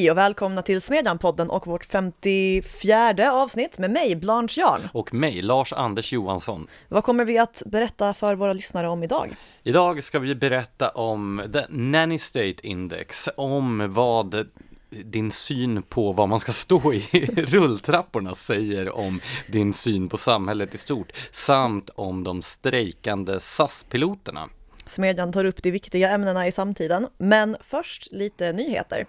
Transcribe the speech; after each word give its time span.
Hej 0.00 0.10
och 0.10 0.16
välkomna 0.16 0.62
till 0.62 0.80
Smedjan-podden 0.80 1.48
och 1.48 1.66
vårt 1.66 1.84
54 1.84 3.32
avsnitt 3.32 3.78
med 3.78 3.90
mig, 3.90 4.16
Blanche 4.16 4.60
Jarn. 4.60 4.88
Och 4.92 5.14
mig, 5.14 5.42
Lars 5.42 5.72
Anders 5.72 6.12
Johansson. 6.12 6.66
Vad 6.88 7.04
kommer 7.04 7.24
vi 7.24 7.38
att 7.38 7.62
berätta 7.66 8.14
för 8.14 8.34
våra 8.34 8.52
lyssnare 8.52 8.88
om 8.88 9.02
idag? 9.02 9.36
Idag 9.62 10.02
ska 10.02 10.18
vi 10.18 10.34
berätta 10.34 10.88
om 10.88 11.42
The 11.52 11.64
Nanny 11.68 12.18
State 12.18 12.66
Index, 12.66 13.28
om 13.36 13.94
vad 13.94 14.48
din 14.90 15.30
syn 15.30 15.82
på 15.82 16.12
vad 16.12 16.28
man 16.28 16.40
ska 16.40 16.52
stå 16.52 16.92
i 16.92 17.00
rulltrapporna 17.36 18.34
säger 18.34 18.96
om 18.96 19.20
din 19.48 19.74
syn 19.74 20.08
på 20.08 20.16
samhället 20.16 20.74
i 20.74 20.78
stort, 20.78 21.12
samt 21.32 21.90
om 21.94 22.24
de 22.24 22.42
strejkande 22.42 23.40
SAS-piloterna. 23.40 24.48
Smedjan 24.86 25.32
tar 25.32 25.44
upp 25.44 25.62
de 25.62 25.70
viktiga 25.70 26.10
ämnena 26.10 26.46
i 26.46 26.52
samtiden, 26.52 27.06
men 27.18 27.56
först 27.60 28.12
lite 28.12 28.52
nyheter. 28.52 29.06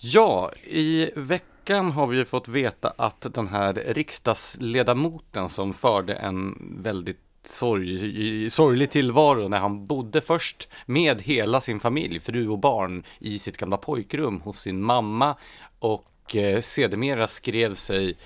Ja, 0.00 0.50
i 0.64 1.10
veckan 1.16 1.92
har 1.92 2.06
vi 2.06 2.24
fått 2.24 2.48
veta 2.48 2.92
att 2.96 3.34
den 3.34 3.48
här 3.48 3.72
riksdagsledamoten 3.86 5.48
som 5.48 5.74
förde 5.74 6.14
en 6.14 6.58
väldigt 6.82 7.20
sorg, 7.44 8.50
sorglig 8.50 8.90
tillvaro 8.90 9.48
när 9.48 9.58
han 9.58 9.86
bodde 9.86 10.20
först 10.20 10.68
med 10.86 11.22
hela 11.22 11.60
sin 11.60 11.80
familj, 11.80 12.20
fru 12.20 12.48
och 12.48 12.58
barn, 12.58 13.02
i 13.18 13.38
sitt 13.38 13.56
gamla 13.56 13.76
pojkrum 13.76 14.40
hos 14.40 14.60
sin 14.60 14.82
mamma 14.82 15.36
och 15.78 16.36
eh, 16.36 16.60
sedermera 16.60 17.26
skrev 17.26 17.74
sig 17.74 18.16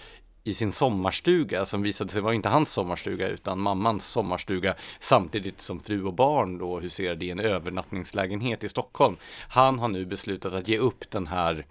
i 0.44 0.54
sin 0.54 0.72
sommarstuga 0.72 1.66
som 1.66 1.82
visade 1.82 2.10
sig 2.10 2.22
vara 2.22 2.34
inte 2.34 2.48
hans 2.48 2.72
sommarstuga 2.72 3.28
utan 3.28 3.60
mammans 3.60 4.06
sommarstuga 4.06 4.74
samtidigt 5.00 5.60
som 5.60 5.80
fru 5.80 6.04
och 6.04 6.14
barn 6.14 6.58
då 6.58 6.80
huserade 6.80 7.24
i 7.24 7.30
en 7.30 7.40
övernattningslägenhet 7.40 8.64
i 8.64 8.68
Stockholm. 8.68 9.16
Han 9.48 9.78
har 9.78 9.88
nu 9.88 10.04
beslutat 10.06 10.52
att 10.54 10.68
ge 10.68 10.78
upp 10.78 11.10
den 11.10 11.26
här 11.26 11.66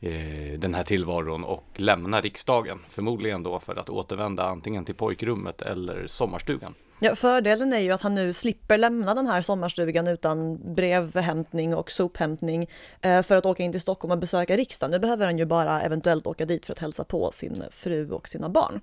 eh, 0.00 0.58
den 0.58 0.74
här 0.74 0.84
tillvaron 0.84 1.44
och 1.44 1.64
lämna 1.76 2.20
riksdagen. 2.20 2.78
Förmodligen 2.88 3.42
då 3.42 3.60
för 3.60 3.76
att 3.76 3.90
återvända 3.90 4.44
antingen 4.44 4.84
till 4.84 4.94
pojkrummet 4.94 5.62
eller 5.62 6.06
sommarstugan. 6.06 6.74
Ja, 7.02 7.14
fördelen 7.14 7.72
är 7.72 7.78
ju 7.78 7.92
att 7.92 8.02
han 8.02 8.14
nu 8.14 8.32
slipper 8.32 8.78
lämna 8.78 9.14
den 9.14 9.26
här 9.26 9.42
sommarstugan 9.42 10.08
utan 10.08 10.58
brevhämtning 10.74 11.74
och 11.74 11.90
sophämtning 11.90 12.66
eh, 13.00 13.22
för 13.22 13.36
att 13.36 13.46
åka 13.46 13.62
in 13.62 13.72
till 13.72 13.80
Stockholm 13.80 14.12
och 14.12 14.18
besöka 14.18 14.56
riksdagen. 14.56 14.90
Nu 14.90 14.98
behöver 14.98 15.26
han 15.26 15.38
ju 15.38 15.46
bara 15.46 15.80
eventuellt 15.80 16.26
åka 16.26 16.44
dit 16.44 16.66
för 16.66 16.72
att 16.72 16.78
hälsa 16.78 17.04
på 17.04 17.30
sin 17.32 17.64
fru 17.70 18.10
och 18.10 18.28
sina 18.28 18.48
barn. 18.48 18.80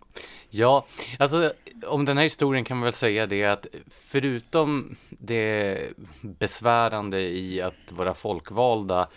Ja, 0.49 0.85
alltså 1.19 1.53
om 1.85 2.05
den 2.05 2.17
här 2.17 2.23
historien 2.23 2.63
kan 2.63 2.77
man 2.77 2.83
väl 2.83 2.93
säga 2.93 3.25
det 3.25 3.45
att 3.45 3.67
förutom 3.89 4.97
det 5.09 5.79
besvärande 6.21 7.21
i 7.21 7.61
att 7.61 7.91
våra 7.91 8.13
folkvalda 8.13 9.07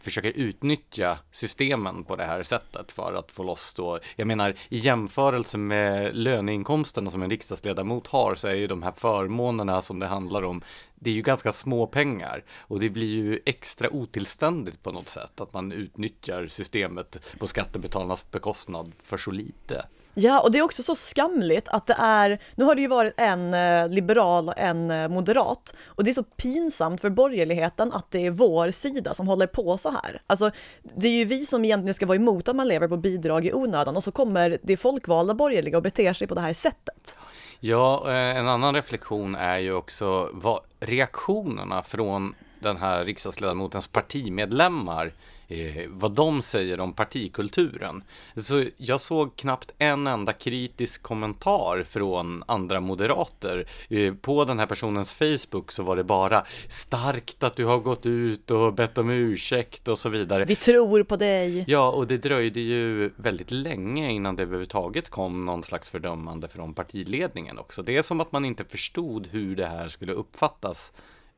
försöker 0.00 0.32
utnyttja 0.36 1.18
systemen 1.30 2.04
på 2.04 2.16
det 2.16 2.24
här 2.24 2.42
sättet 2.42 2.92
för 2.92 3.14
att 3.14 3.32
få 3.32 3.42
loss 3.42 3.74
då, 3.74 3.98
jag 4.16 4.26
menar 4.26 4.54
i 4.68 4.78
jämförelse 4.78 5.58
med 5.58 6.16
löneinkomsterna 6.16 7.10
som 7.10 7.22
en 7.22 7.30
riksdagsledamot 7.30 8.06
har 8.06 8.34
så 8.34 8.48
är 8.48 8.54
ju 8.54 8.66
de 8.66 8.82
här 8.82 8.92
förmånerna 8.92 9.82
som 9.82 9.98
det 9.98 10.06
handlar 10.06 10.42
om, 10.42 10.62
det 11.00 11.10
är 11.10 11.14
ju 11.14 11.22
ganska 11.22 11.52
små 11.52 11.86
pengar 11.86 12.44
och 12.58 12.80
det 12.80 12.90
blir 12.90 13.06
ju 13.06 13.40
extra 13.46 13.90
otillständigt 13.90 14.82
på 14.82 14.92
något 14.92 15.08
sätt 15.08 15.40
att 15.40 15.52
man 15.52 15.72
utnyttjar 15.72 16.46
systemet 16.46 17.16
på 17.38 17.46
skattebetalarnas 17.46 18.30
bekostnad 18.30 18.92
för 19.04 19.16
så 19.16 19.30
lite. 19.30 19.84
Ja, 20.20 20.40
och 20.40 20.52
det 20.52 20.58
är 20.58 20.62
också 20.62 20.82
så 20.82 20.94
skamligt 20.94 21.68
att 21.68 21.86
det 21.86 21.96
är, 21.98 22.42
nu 22.54 22.64
har 22.64 22.74
det 22.74 22.80
ju 22.80 22.88
varit 22.88 23.14
en 23.16 23.54
eh, 23.54 23.88
liberal 23.88 24.48
och 24.48 24.58
en 24.58 24.90
eh, 24.90 25.08
moderat, 25.08 25.74
och 25.86 26.04
det 26.04 26.10
är 26.10 26.14
så 26.14 26.22
pinsamt 26.22 27.00
för 27.00 27.10
borgerligheten 27.10 27.92
att 27.92 28.10
det 28.10 28.26
är 28.26 28.30
vår 28.30 28.70
sida 28.70 29.14
som 29.14 29.28
håller 29.28 29.46
på 29.46 29.78
så 29.78 29.90
här. 29.90 30.22
Alltså, 30.26 30.50
det 30.82 31.08
är 31.08 31.12
ju 31.12 31.24
vi 31.24 31.46
som 31.46 31.64
egentligen 31.64 31.94
ska 31.94 32.06
vara 32.06 32.16
emot 32.16 32.48
att 32.48 32.56
man 32.56 32.68
lever 32.68 32.88
på 32.88 32.96
bidrag 32.96 33.46
i 33.46 33.52
onödan, 33.52 33.96
och 33.96 34.04
så 34.04 34.12
kommer 34.12 34.58
det 34.62 34.76
folkvalda 34.76 35.34
borgerliga 35.34 35.76
och 35.76 35.82
beter 35.82 36.12
sig 36.12 36.26
på 36.26 36.34
det 36.34 36.40
här 36.40 36.52
sättet. 36.52 37.16
Ja, 37.60 38.10
eh, 38.10 38.36
en 38.36 38.48
annan 38.48 38.74
reflektion 38.74 39.34
är 39.34 39.58
ju 39.58 39.72
också 39.72 40.30
vad 40.32 40.60
reaktionerna 40.80 41.82
från 41.82 42.34
den 42.60 42.76
här 42.76 43.04
riksdagsledamotens 43.04 43.86
partimedlemmar 43.86 45.12
eh, 45.48 45.88
vad 45.88 46.12
de 46.12 46.42
säger 46.42 46.80
om 46.80 46.92
partikulturen. 46.92 48.02
Så 48.36 48.64
jag 48.76 49.00
såg 49.00 49.36
knappt 49.36 49.74
en 49.78 50.06
enda 50.06 50.32
kritisk 50.32 51.02
kommentar 51.02 51.84
från 51.88 52.44
andra 52.46 52.80
moderater. 52.80 53.66
Eh, 53.88 54.14
på 54.14 54.44
den 54.44 54.58
här 54.58 54.66
personens 54.66 55.12
Facebook 55.12 55.72
så 55.72 55.82
var 55.82 55.96
det 55.96 56.04
bara 56.04 56.44
starkt 56.68 57.42
att 57.42 57.56
du 57.56 57.64
har 57.64 57.78
gått 57.78 58.06
ut 58.06 58.50
och 58.50 58.74
bett 58.74 58.98
om 58.98 59.10
ursäkt 59.10 59.88
och 59.88 59.98
så 59.98 60.08
vidare. 60.08 60.44
Vi 60.44 60.56
tror 60.56 61.02
på 61.02 61.16
dig. 61.16 61.64
Ja, 61.68 61.90
och 61.90 62.06
det 62.06 62.18
dröjde 62.18 62.60
ju 62.60 63.10
väldigt 63.16 63.50
länge 63.50 64.10
innan 64.10 64.36
det 64.36 64.42
överhuvudtaget 64.42 65.08
kom 65.08 65.46
någon 65.46 65.62
slags 65.62 65.88
fördömande 65.88 66.48
från 66.48 66.74
partiledningen 66.74 67.58
också. 67.58 67.82
Det 67.82 67.96
är 67.96 68.02
som 68.02 68.20
att 68.20 68.32
man 68.32 68.44
inte 68.44 68.64
förstod 68.64 69.26
hur 69.26 69.56
det 69.56 69.66
här 69.66 69.88
skulle 69.88 70.12
uppfattas 70.12 70.92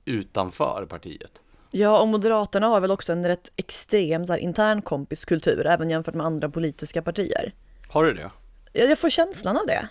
utanför 0.04 0.86
partiet. 0.88 1.40
Ja, 1.70 2.00
och 2.00 2.08
Moderaterna 2.08 2.66
har 2.66 2.80
väl 2.80 2.90
också 2.90 3.12
en 3.12 3.26
rätt 3.26 3.52
extrem 3.56 4.26
så 4.26 4.32
här, 4.32 4.40
intern 4.40 4.82
kompiskultur, 4.82 5.66
även 5.66 5.90
jämfört 5.90 6.14
med 6.14 6.26
andra 6.26 6.48
politiska 6.48 7.02
partier. 7.02 7.54
Har 7.88 8.04
du 8.04 8.14
det? 8.14 8.30
Jag 8.72 8.98
får 8.98 9.10
känslan 9.10 9.56
av 9.56 9.66
det. 9.66 9.88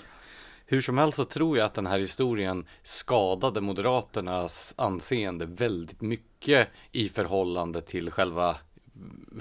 Hur 0.66 0.82
som 0.82 0.98
helst 0.98 1.16
så 1.18 1.26
tror 1.26 1.58
jag 1.58 1.66
att 1.66 1.74
den 1.74 1.88
här 1.88 2.00
historien 2.00 2.66
skadade 2.84 3.62
Moderaternas 3.62 4.74
anseende 4.78 5.46
väldigt 5.46 6.02
mycket 6.02 6.68
i 6.92 7.10
förhållande 7.10 7.82
till 7.82 8.12
själva 8.12 8.56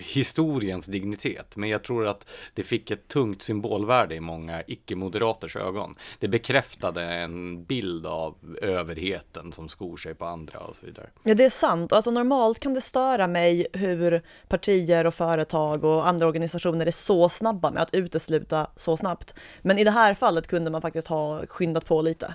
historiens 0.00 0.86
dignitet. 0.86 1.56
Men 1.56 1.68
jag 1.68 1.82
tror 1.82 2.06
att 2.06 2.26
det 2.54 2.62
fick 2.62 2.90
ett 2.90 3.08
tungt 3.08 3.42
symbolvärde 3.42 4.14
i 4.14 4.20
många 4.20 4.62
icke-moderaters 4.66 5.56
ögon. 5.56 5.94
Det 6.18 6.28
bekräftade 6.28 7.02
en 7.02 7.64
bild 7.64 8.06
av 8.06 8.56
överheten 8.62 9.52
som 9.52 9.68
skor 9.68 9.96
sig 9.96 10.14
på 10.14 10.24
andra 10.24 10.58
och 10.58 10.76
så 10.76 10.86
vidare. 10.86 11.10
Ja, 11.22 11.34
det 11.34 11.44
är 11.44 11.50
sant. 11.50 11.92
Alltså 11.92 12.10
normalt 12.10 12.58
kan 12.58 12.74
det 12.74 12.80
störa 12.80 13.26
mig 13.26 13.66
hur 13.72 14.22
partier 14.48 15.06
och 15.06 15.14
företag 15.14 15.84
och 15.84 16.08
andra 16.08 16.26
organisationer 16.26 16.86
är 16.86 16.90
så 16.90 17.28
snabba 17.28 17.70
med 17.70 17.82
att 17.82 17.94
utesluta 17.94 18.70
så 18.76 18.96
snabbt. 18.96 19.34
Men 19.62 19.78
i 19.78 19.84
det 19.84 19.90
här 19.90 20.14
fallet 20.14 20.46
kunde 20.46 20.70
man 20.70 20.82
faktiskt 20.82 21.08
ha 21.08 21.46
skyndat 21.46 21.86
på 21.86 22.02
lite. 22.02 22.34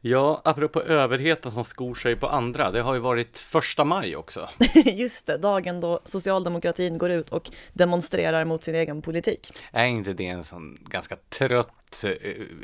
Ja, 0.00 0.40
apropå 0.44 0.82
överheten 0.82 1.52
som 1.52 1.64
skor 1.64 1.94
sig 1.94 2.16
på 2.16 2.28
andra, 2.28 2.70
det 2.70 2.80
har 2.80 2.94
ju 2.94 3.00
varit 3.00 3.38
första 3.38 3.84
maj 3.84 4.16
också. 4.16 4.48
Just 4.84 5.26
det, 5.26 5.38
dagen 5.38 5.80
då 5.80 6.00
socialdemokratin 6.04 6.98
går 6.98 7.10
ut 7.10 7.28
och 7.28 7.50
demonstrerar 7.72 8.44
mot 8.44 8.64
sin 8.64 8.74
egen 8.74 9.02
politik. 9.02 9.52
Är 9.72 9.84
inte 9.84 10.12
det 10.12 10.26
en 10.26 10.44
sån 10.44 10.78
ganska 10.88 11.16
trött, 11.28 12.04
eh, 12.04 12.12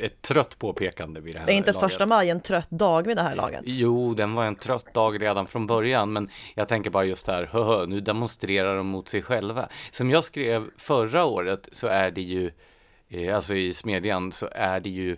ett 0.05 0.21
trött 0.21 0.59
påpekande 0.59 1.21
vid 1.21 1.35
det 1.35 1.39
här 1.39 1.47
Är 1.47 1.53
inte 1.53 1.71
laget? 1.71 1.81
första 1.91 2.05
maj 2.05 2.29
en 2.29 2.41
trött 2.41 2.69
dag 2.69 3.07
vid 3.07 3.17
det 3.17 3.23
här 3.23 3.35
laget? 3.35 3.61
Jo, 3.65 4.13
den 4.13 4.33
var 4.35 4.45
en 4.45 4.55
trött 4.55 4.93
dag 4.93 5.21
redan 5.21 5.47
från 5.47 5.67
början, 5.67 6.13
men 6.13 6.29
jag 6.55 6.67
tänker 6.67 6.89
bara 6.89 7.05
just 7.05 7.25
där, 7.25 7.45
höhö, 7.45 7.85
nu 7.85 7.99
demonstrerar 7.99 8.77
de 8.77 8.87
mot 8.87 9.07
sig 9.07 9.21
själva. 9.21 9.69
Som 9.91 10.09
jag 10.09 10.23
skrev 10.23 10.69
förra 10.77 11.25
året 11.25 11.69
så 11.71 11.87
är 11.87 12.11
det 12.11 12.21
ju, 12.21 12.51
eh, 13.09 13.35
alltså 13.35 13.55
i 13.55 13.73
Smedjan, 13.73 14.31
så 14.31 14.49
är 14.51 14.79
det 14.79 14.89
ju 14.89 15.17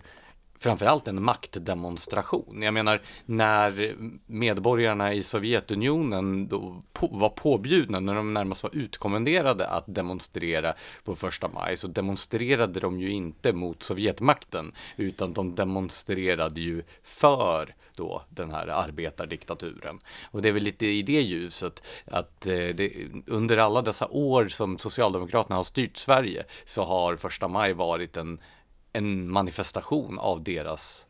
framförallt 0.58 1.08
en 1.08 1.22
maktdemonstration. 1.22 2.62
Jag 2.62 2.74
menar, 2.74 3.02
när 3.26 3.96
medborgarna 4.26 5.14
i 5.14 5.22
Sovjetunionen 5.22 6.48
då 6.48 6.80
på, 6.92 7.06
var 7.06 7.28
påbjudna, 7.28 8.00
när 8.00 8.14
de 8.14 8.34
närmast 8.34 8.62
var 8.62 8.76
utkommenderade 8.76 9.68
att 9.68 9.84
demonstrera 9.86 10.74
på 11.04 11.16
första 11.16 11.48
maj, 11.48 11.76
så 11.76 11.88
demonstrerade 11.88 12.80
de 12.80 13.00
ju 13.00 13.10
inte 13.10 13.52
mot 13.52 13.82
Sovjetmakten, 13.82 14.72
utan 14.96 15.32
de 15.32 15.54
demonstrerade 15.54 16.60
ju 16.60 16.82
för 17.02 17.74
då 17.98 18.22
den 18.28 18.50
här 18.50 18.66
arbetardiktaturen. 18.66 20.00
Och 20.30 20.42
det 20.42 20.48
är 20.48 20.52
väl 20.52 20.62
lite 20.62 20.86
i 20.86 21.02
det 21.02 21.20
ljuset 21.20 21.82
att 22.04 22.46
eh, 22.46 22.54
det, 22.54 22.92
under 23.26 23.56
alla 23.56 23.82
dessa 23.82 24.06
år 24.06 24.48
som 24.48 24.78
Socialdemokraterna 24.78 25.56
har 25.56 25.62
styrt 25.62 25.96
Sverige 25.96 26.44
så 26.64 26.84
har 26.84 27.16
första 27.16 27.48
maj 27.48 27.72
varit 27.72 28.16
en 28.16 28.38
en 28.92 29.30
manifestation 29.30 30.18
av 30.18 30.42
deras 30.42 31.06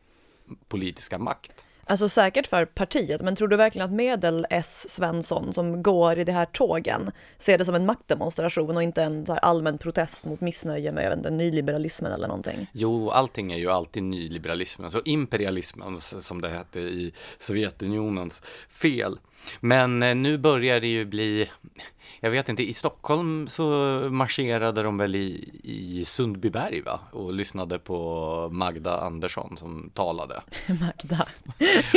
politiska 0.68 1.18
makt. 1.18 1.64
Alltså 1.90 2.08
säkert 2.08 2.46
för 2.46 2.64
partiet, 2.64 3.22
men 3.22 3.36
tror 3.36 3.48
du 3.48 3.56
verkligen 3.56 3.84
att 3.84 3.92
medel-S 3.92 4.90
Svensson 4.90 5.52
som 5.52 5.82
går 5.82 6.18
i 6.18 6.24
de 6.24 6.32
här 6.32 6.46
tågen 6.46 7.10
ser 7.38 7.58
det 7.58 7.64
som 7.64 7.74
en 7.74 7.86
maktdemonstration 7.86 8.76
och 8.76 8.82
inte 8.82 9.02
en 9.02 9.26
allmän 9.42 9.78
protest 9.78 10.26
mot 10.26 10.40
missnöje 10.40 10.92
med 10.92 11.12
inte, 11.18 11.30
nyliberalismen 11.30 12.12
eller 12.12 12.28
någonting? 12.28 12.66
Jo, 12.72 13.10
allting 13.10 13.52
är 13.52 13.56
ju 13.56 13.70
alltid 13.70 14.02
nyliberalismen, 14.02 14.90
så 14.90 15.00
imperialismens 15.04 16.26
som 16.26 16.40
det 16.40 16.48
hette 16.48 16.80
i 16.80 17.12
Sovjetunionens 17.38 18.42
fel. 18.70 19.18
Men 19.60 20.02
eh, 20.02 20.14
nu 20.14 20.38
börjar 20.38 20.80
det 20.80 20.86
ju 20.86 21.04
bli 21.04 21.48
jag 22.20 22.30
vet 22.30 22.48
inte, 22.48 22.62
i 22.62 22.72
Stockholm 22.72 23.48
så 23.48 23.64
marscherade 24.10 24.82
de 24.82 24.98
väl 24.98 25.16
i, 25.16 25.60
i 25.64 26.04
Sundbyberg 26.04 26.80
va? 26.80 27.00
Och 27.12 27.32
lyssnade 27.32 27.78
på 27.78 28.48
Magda 28.52 29.00
Andersson 29.00 29.56
som 29.56 29.90
talade. 29.94 30.42
Magda. 30.68 31.26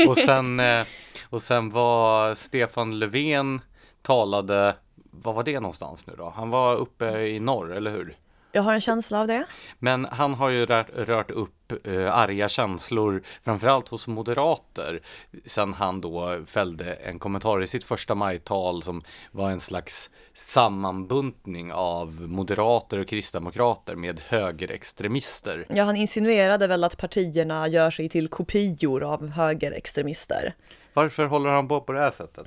och, 0.07 0.17
sen, 0.17 0.59
eh, 0.59 0.85
och 1.29 1.41
sen 1.41 1.69
var 1.69 2.35
Stefan 2.35 2.99
Löfven 2.99 3.61
talade 4.01 4.75
vad 5.11 5.35
var 5.35 5.43
det 5.43 5.59
någonstans 5.59 6.07
nu 6.07 6.13
då? 6.17 6.33
Han 6.35 6.49
var 6.49 6.75
uppe 6.75 7.19
i 7.19 7.39
norr, 7.39 7.71
eller 7.71 7.91
hur? 7.91 8.17
Jag 8.51 8.61
har 8.61 8.73
en 8.73 8.81
känsla 8.81 9.19
av 9.21 9.27
det. 9.27 9.45
Men 9.79 10.05
han 10.05 10.33
har 10.33 10.49
ju 10.49 10.65
rört, 10.65 10.89
rört 10.89 11.31
upp 11.31 11.87
eh, 11.87 12.17
arga 12.17 12.49
känslor, 12.49 13.23
framförallt 13.43 13.87
hos 13.87 14.07
moderater, 14.07 15.01
sen 15.45 15.73
han 15.73 16.01
då 16.01 16.43
fällde 16.45 16.93
en 16.93 17.19
kommentar 17.19 17.63
i 17.63 17.67
sitt 17.67 17.83
första 17.83 18.15
majtal 18.15 18.83
som 18.83 19.03
var 19.31 19.49
en 19.49 19.59
slags 19.59 20.09
sammanbuntning 20.33 21.73
av 21.73 22.21
moderater 22.21 22.99
och 22.99 23.07
kristdemokrater 23.07 23.95
med 23.95 24.19
högerextremister. 24.27 25.65
Ja, 25.69 25.83
han 25.83 25.95
insinuerade 25.95 26.67
väl 26.67 26.83
att 26.83 26.97
partierna 26.97 27.67
gör 27.67 27.91
sig 27.91 28.09
till 28.09 28.27
kopior 28.27 29.03
av 29.03 29.27
högerextremister. 29.27 30.55
Varför 30.93 31.25
håller 31.25 31.49
han 31.49 31.67
på 31.67 31.81
på 31.81 31.93
det 31.93 31.99
här 31.99 32.11
sättet? 32.11 32.45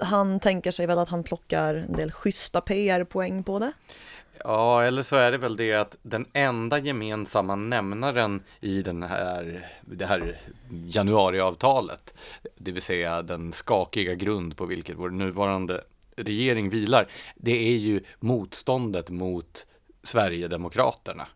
Han 0.00 0.40
tänker 0.40 0.70
sig 0.70 0.86
väl 0.86 0.98
att 0.98 1.08
han 1.08 1.24
plockar 1.24 1.74
en 1.74 1.92
del 1.92 2.12
schyssta 2.12 2.60
PR-poäng 2.60 3.42
på 3.44 3.58
det. 3.58 3.72
Ja, 4.44 4.82
eller 4.82 5.02
så 5.02 5.16
är 5.16 5.32
det 5.32 5.38
väl 5.38 5.56
det 5.56 5.74
att 5.74 5.96
den 6.02 6.26
enda 6.32 6.78
gemensamma 6.78 7.56
nämnaren 7.56 8.42
i 8.60 8.82
den 8.82 9.02
här, 9.02 9.68
det 9.80 10.06
här 10.06 10.40
januariavtalet, 10.86 12.14
det 12.56 12.72
vill 12.72 12.82
säga 12.82 13.22
den 13.22 13.52
skakiga 13.52 14.14
grund 14.14 14.56
på 14.56 14.66
vilket 14.66 14.96
vår 14.96 15.10
nuvarande 15.10 15.84
regering 16.16 16.70
vilar, 16.70 17.08
det 17.36 17.68
är 17.68 17.76
ju 17.76 18.00
motståndet 18.20 19.10
mot 19.10 19.66
Sverigedemokraterna 20.02 21.26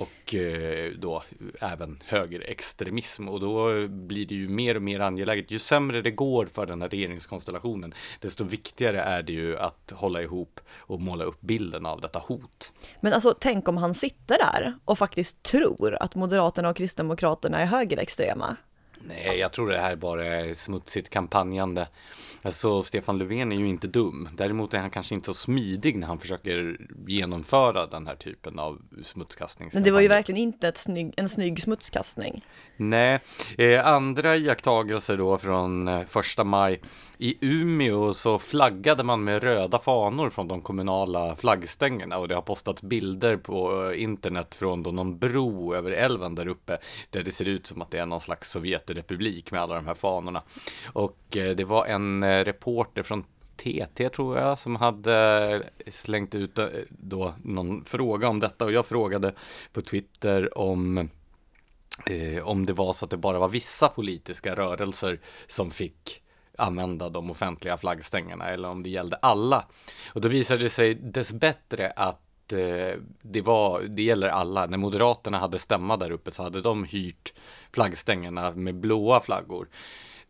och 0.00 0.34
eh, 0.34 0.92
då 0.92 1.22
även 1.60 2.02
högerextremism 2.06 3.28
och 3.28 3.40
då 3.40 3.88
blir 3.88 4.26
det 4.26 4.34
ju 4.34 4.48
mer 4.48 4.74
och 4.74 4.82
mer 4.82 5.00
angeläget. 5.00 5.50
Ju 5.50 5.58
sämre 5.58 6.02
det 6.02 6.10
går 6.10 6.46
för 6.46 6.66
den 6.66 6.82
här 6.82 6.88
regeringskonstellationen, 6.88 7.94
desto 8.20 8.44
viktigare 8.44 9.00
är 9.00 9.22
det 9.22 9.32
ju 9.32 9.58
att 9.58 9.92
hålla 9.94 10.22
ihop 10.22 10.60
och 10.76 11.00
måla 11.00 11.24
upp 11.24 11.40
bilden 11.40 11.86
av 11.86 12.00
detta 12.00 12.18
hot. 12.18 12.72
Men 13.00 13.12
alltså, 13.12 13.34
tänk 13.40 13.68
om 13.68 13.76
han 13.76 13.94
sitter 13.94 14.38
där 14.38 14.74
och 14.84 14.98
faktiskt 14.98 15.42
tror 15.42 15.96
att 16.00 16.14
Moderaterna 16.14 16.68
och 16.68 16.76
Kristdemokraterna 16.76 17.58
är 17.58 17.66
högerextrema. 17.66 18.56
Nej, 19.08 19.38
jag 19.38 19.52
tror 19.52 19.68
det 19.68 19.78
här 19.78 19.96
bara 19.96 20.26
är 20.26 20.54
smutsigt 20.54 21.10
kampanjande. 21.10 21.88
Alltså, 22.42 22.82
Stefan 22.82 23.18
Löfven 23.18 23.52
är 23.52 23.56
ju 23.56 23.68
inte 23.68 23.86
dum. 23.86 24.28
Däremot 24.36 24.74
är 24.74 24.78
han 24.78 24.90
kanske 24.90 25.14
inte 25.14 25.26
så 25.26 25.34
smidig 25.34 25.96
när 25.96 26.06
han 26.06 26.18
försöker 26.18 26.78
genomföra 27.06 27.86
den 27.86 28.06
här 28.06 28.16
typen 28.16 28.58
av 28.58 28.82
smutskastning. 29.02 29.70
Men 29.74 29.82
det 29.82 29.90
var 29.90 30.00
ju 30.00 30.08
verkligen 30.08 30.40
inte 30.40 30.68
ett 30.68 30.76
snygg, 30.76 31.14
en 31.16 31.28
snygg 31.28 31.62
smutskastning. 31.62 32.44
Nej, 32.76 33.20
eh, 33.58 33.86
andra 33.86 34.36
iakttagelser 34.36 35.16
då 35.16 35.38
från 35.38 35.88
eh, 35.88 36.06
första 36.06 36.44
maj. 36.44 36.80
I 37.18 37.36
Umeå 37.40 38.14
så 38.14 38.38
flaggade 38.38 39.02
man 39.04 39.24
med 39.24 39.42
röda 39.42 39.78
fanor 39.78 40.30
från 40.30 40.48
de 40.48 40.62
kommunala 40.62 41.36
flaggstängerna 41.36 42.18
och 42.18 42.28
det 42.28 42.34
har 42.34 42.42
postats 42.42 42.82
bilder 42.82 43.36
på 43.36 43.90
eh, 43.90 44.02
internet 44.02 44.54
från 44.54 44.82
då 44.82 44.90
någon 44.90 45.18
bro 45.18 45.74
över 45.74 45.90
älven 45.90 46.34
där 46.34 46.48
uppe 46.48 46.78
där 47.10 47.22
det 47.22 47.30
ser 47.30 47.48
ut 47.48 47.66
som 47.66 47.82
att 47.82 47.90
det 47.90 47.98
är 47.98 48.06
någon 48.06 48.20
slags 48.20 48.50
Sovjetrepublik 48.90 49.52
med 49.52 49.60
alla 49.60 49.74
de 49.74 49.86
här 49.86 49.94
fanorna. 49.94 50.42
Och 50.92 51.36
eh, 51.36 51.56
det 51.56 51.64
var 51.64 51.86
en 51.86 52.22
eh, 52.22 52.44
reporter 52.44 53.02
från 53.02 53.24
TT 53.56 54.08
tror 54.08 54.38
jag 54.38 54.58
som 54.58 54.76
hade 54.76 55.14
eh, 55.54 55.92
slängt 55.92 56.34
ut 56.34 56.58
då 56.88 57.34
någon 57.44 57.84
fråga 57.84 58.28
om 58.28 58.40
detta 58.40 58.64
och 58.64 58.72
jag 58.72 58.86
frågade 58.86 59.34
på 59.72 59.82
Twitter 59.82 60.58
om 60.58 61.08
eh, 62.06 62.42
om 62.44 62.66
det 62.66 62.72
var 62.72 62.92
så 62.92 63.04
att 63.04 63.10
det 63.10 63.16
bara 63.16 63.38
var 63.38 63.48
vissa 63.48 63.88
politiska 63.88 64.56
rörelser 64.56 65.20
som 65.46 65.70
fick 65.70 66.22
använda 66.58 67.08
de 67.08 67.30
offentliga 67.30 67.76
flaggstängerna 67.76 68.48
eller 68.48 68.68
om 68.68 68.82
det 68.82 68.90
gällde 68.90 69.16
alla. 69.16 69.64
Och 70.14 70.20
då 70.20 70.28
visade 70.28 70.62
det 70.62 70.70
sig 70.70 70.94
dessbättre 70.94 71.90
att 71.96 72.52
eh, 72.52 72.98
det, 73.22 73.42
var, 73.42 73.80
det 73.80 74.02
gäller 74.02 74.28
alla. 74.28 74.66
När 74.66 74.78
Moderaterna 74.78 75.38
hade 75.38 75.58
stämma 75.58 75.96
där 75.96 76.10
uppe 76.10 76.30
så 76.30 76.42
hade 76.42 76.60
de 76.60 76.84
hyrt 76.84 77.32
flaggstängerna 77.72 78.50
med 78.50 78.74
blåa 78.74 79.20
flaggor. 79.20 79.68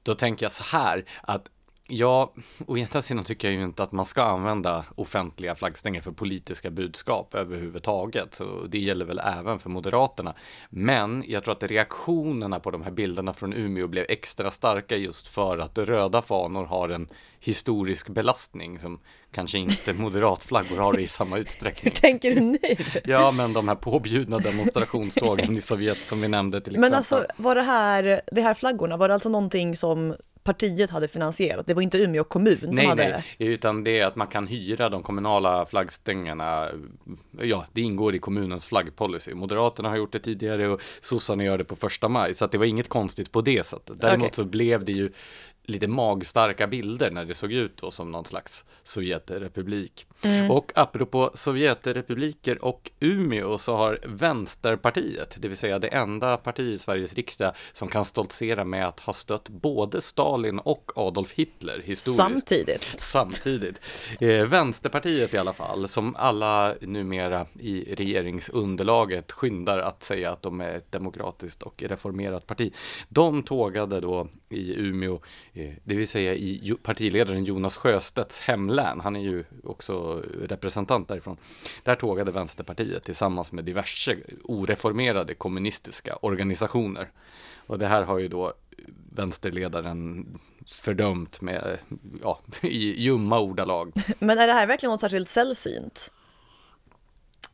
Då 0.03 0.15
tänker 0.15 0.45
jag 0.45 0.53
så 0.53 0.63
här 0.63 1.05
att 1.23 1.51
Ja, 1.93 2.33
å 2.67 2.79
ena 2.79 3.03
sidan 3.03 3.25
tycker 3.25 3.49
jag 3.49 3.55
ju 3.55 3.65
inte 3.65 3.83
att 3.83 3.93
man 3.93 4.07
ska 4.07 4.23
använda 4.23 4.85
offentliga 4.95 5.55
flaggstänger 5.55 6.01
för 6.01 6.13
politiska 6.13 6.71
budskap 6.71 7.35
överhuvudtaget. 7.35 8.35
Så 8.35 8.67
det 8.69 8.79
gäller 8.79 9.05
väl 9.05 9.19
även 9.19 9.59
för 9.59 9.71
Moderaterna. 9.71 10.35
Men 10.69 11.25
jag 11.27 11.45
tror 11.45 11.53
att 11.53 11.63
reaktionerna 11.63 12.61
på 12.61 12.71
de 12.71 12.83
här 12.83 12.91
bilderna 12.91 13.33
från 13.33 13.53
Umeå 13.53 13.87
blev 13.87 14.07
extra 14.09 14.51
starka 14.51 14.97
just 14.97 15.29
för 15.29 15.59
att 15.59 15.79
röda 15.79 16.23
fanor 16.23 16.65
har 16.65 16.89
en 16.89 17.09
historisk 17.41 18.09
belastning 18.09 18.79
som 18.79 19.01
kanske 19.33 19.59
inte 19.59 19.93
moderatflaggor 19.93 20.77
har 20.77 20.99
i 20.99 21.09
samma 21.09 21.39
utsträckning. 21.39 21.93
Hur 21.93 22.01
tänker 22.01 22.35
du 22.35 22.41
nu? 22.41 22.59
Ja, 23.05 23.33
men 23.37 23.53
de 23.53 23.69
här 23.69 23.75
påbjudna 23.75 24.39
demonstrationstågen 24.39 25.57
i 25.57 25.61
Sovjet 25.61 26.05
som 26.05 26.21
vi 26.21 26.29
nämnde 26.29 26.61
till 26.61 26.73
exempel. 26.73 26.91
Men 26.91 26.97
alltså, 26.97 27.27
var 27.37 27.55
det 27.55 27.63
här, 27.63 28.21
de 28.33 28.41
här 28.41 28.55
flaggorna, 28.55 28.97
var 28.97 29.09
det 29.09 29.15
alltså 29.15 29.29
någonting 29.29 29.77
som 29.77 30.15
partiet 30.43 30.91
hade 30.91 31.09
finansierat. 31.09 31.67
Det 31.67 31.75
var 31.75 31.83
inte 31.83 31.99
Umeå 31.99 32.25
kommun 32.25 32.59
som 32.61 32.71
nej, 32.71 32.87
hade... 32.87 33.09
Nej, 33.09 33.25
utan 33.39 33.85
det 33.85 33.99
är 33.99 34.07
att 34.07 34.17
man 34.17 34.27
kan 34.27 34.47
hyra 34.47 34.89
de 34.89 35.03
kommunala 35.03 35.67
flaggstängerna. 35.67 36.69
Ja, 37.41 37.67
det 37.73 37.81
ingår 37.81 38.15
i 38.15 38.19
kommunens 38.19 38.67
flaggpolicy. 38.67 39.35
Moderaterna 39.35 39.89
har 39.89 39.97
gjort 39.97 40.13
det 40.13 40.19
tidigare 40.19 40.69
och 40.69 40.81
sossarna 41.01 41.45
gör 41.45 41.59
det 41.59 41.65
på 41.65 41.77
första 41.77 42.09
maj. 42.09 42.35
Så 42.35 42.45
att 42.45 42.53
det 42.53 42.59
var 42.59 42.67
inget 42.67 42.89
konstigt 42.89 43.33
på 43.33 43.41
det 43.41 43.67
sättet. 43.67 44.01
Däremot 44.01 44.25
okay. 44.25 44.35
så 44.35 44.45
blev 44.45 44.85
det 44.85 44.93
ju 44.93 45.11
lite 45.65 45.89
magstarka 45.89 46.67
bilder 46.67 47.11
när 47.11 47.25
det 47.25 47.35
såg 47.35 47.53
ut 47.53 47.77
då 47.77 47.91
som 47.91 48.13
någon 48.13 48.25
slags 48.25 48.65
Sovjetrepublik. 48.83 50.07
Mm. 50.23 50.51
Och 50.51 50.73
apropå 50.75 51.31
Sovjetrepubliker 51.35 52.65
och 52.65 52.91
Umeå 53.01 53.59
så 53.59 53.77
har 53.77 53.99
Vänsterpartiet, 54.05 55.37
det 55.39 55.49
vill 55.49 55.57
säga 55.57 55.79
det 55.79 55.89
enda 55.89 56.37
parti 56.37 56.61
i 56.61 56.79
Sveriges 56.79 57.15
riksdag 57.15 57.53
som 57.73 57.89
kan 57.89 58.05
stoltsera 58.05 58.65
med 58.65 58.87
att 58.87 59.01
ha 59.01 59.13
stött 59.13 59.49
både 59.49 60.01
Stalin 60.01 60.59
och 60.59 60.93
Adolf 60.95 61.33
Hitler 61.33 61.83
historiskt. 61.85 62.17
Samtidigt. 62.17 62.97
Samtidigt. 62.99 63.81
Eh, 64.21 64.47
Vänsterpartiet 64.47 65.35
i 65.35 65.39
alla 65.39 65.53
fall, 65.53 65.89
som 65.89 66.17
alla 66.17 66.75
numera 66.81 67.47
i 67.59 67.95
regeringsunderlaget 67.95 69.33
skyndar 69.33 69.79
att 69.79 70.05
säga 70.05 70.31
att 70.31 70.43
de 70.43 70.61
är 70.61 70.77
ett 70.77 70.93
demokratiskt 70.93 71.63
och 71.63 71.83
reformerat 71.83 72.47
parti. 72.47 72.73
De 73.09 73.43
tågade 73.43 74.01
då 74.01 74.29
i 74.51 74.75
Umeå, 74.81 75.21
eh, 75.53 75.73
det 75.85 75.95
vill 75.95 76.09
säga 76.09 76.35
i 76.35 76.75
partiledaren 76.83 77.45
Jonas 77.45 77.77
Sjöstedts 77.77 78.39
hemlän. 78.39 79.01
Han 79.01 79.17
är 79.17 79.21
ju 79.21 79.45
också 79.65 80.23
representant 80.49 81.09
därifrån. 81.09 81.37
Där 81.83 81.97
tågade 81.97 82.33
Vänsterpartiet 82.33 83.05
tillsammans 83.05 83.53
med 83.53 83.65
diverse 83.65 84.17
oreformerade 84.45 85.35
kommunistiska 85.35 86.17
organisationer. 86.17 87.11
Och 87.67 87.79
det 87.79 87.87
här 87.87 88.03
har 88.03 88.19
ju 88.19 88.29
då 88.29 88.53
vänsterledaren 89.15 90.27
fördömt 90.67 91.41
med, 91.41 91.79
ja, 92.23 92.41
i 92.63 93.03
ljumma 93.03 93.41
ordalag. 93.41 93.93
Men 94.19 94.39
är 94.39 94.47
det 94.47 94.53
här 94.53 94.67
verkligen 94.67 94.91
något 94.91 95.01
särskilt 95.01 95.29
sällsynt? 95.29 96.13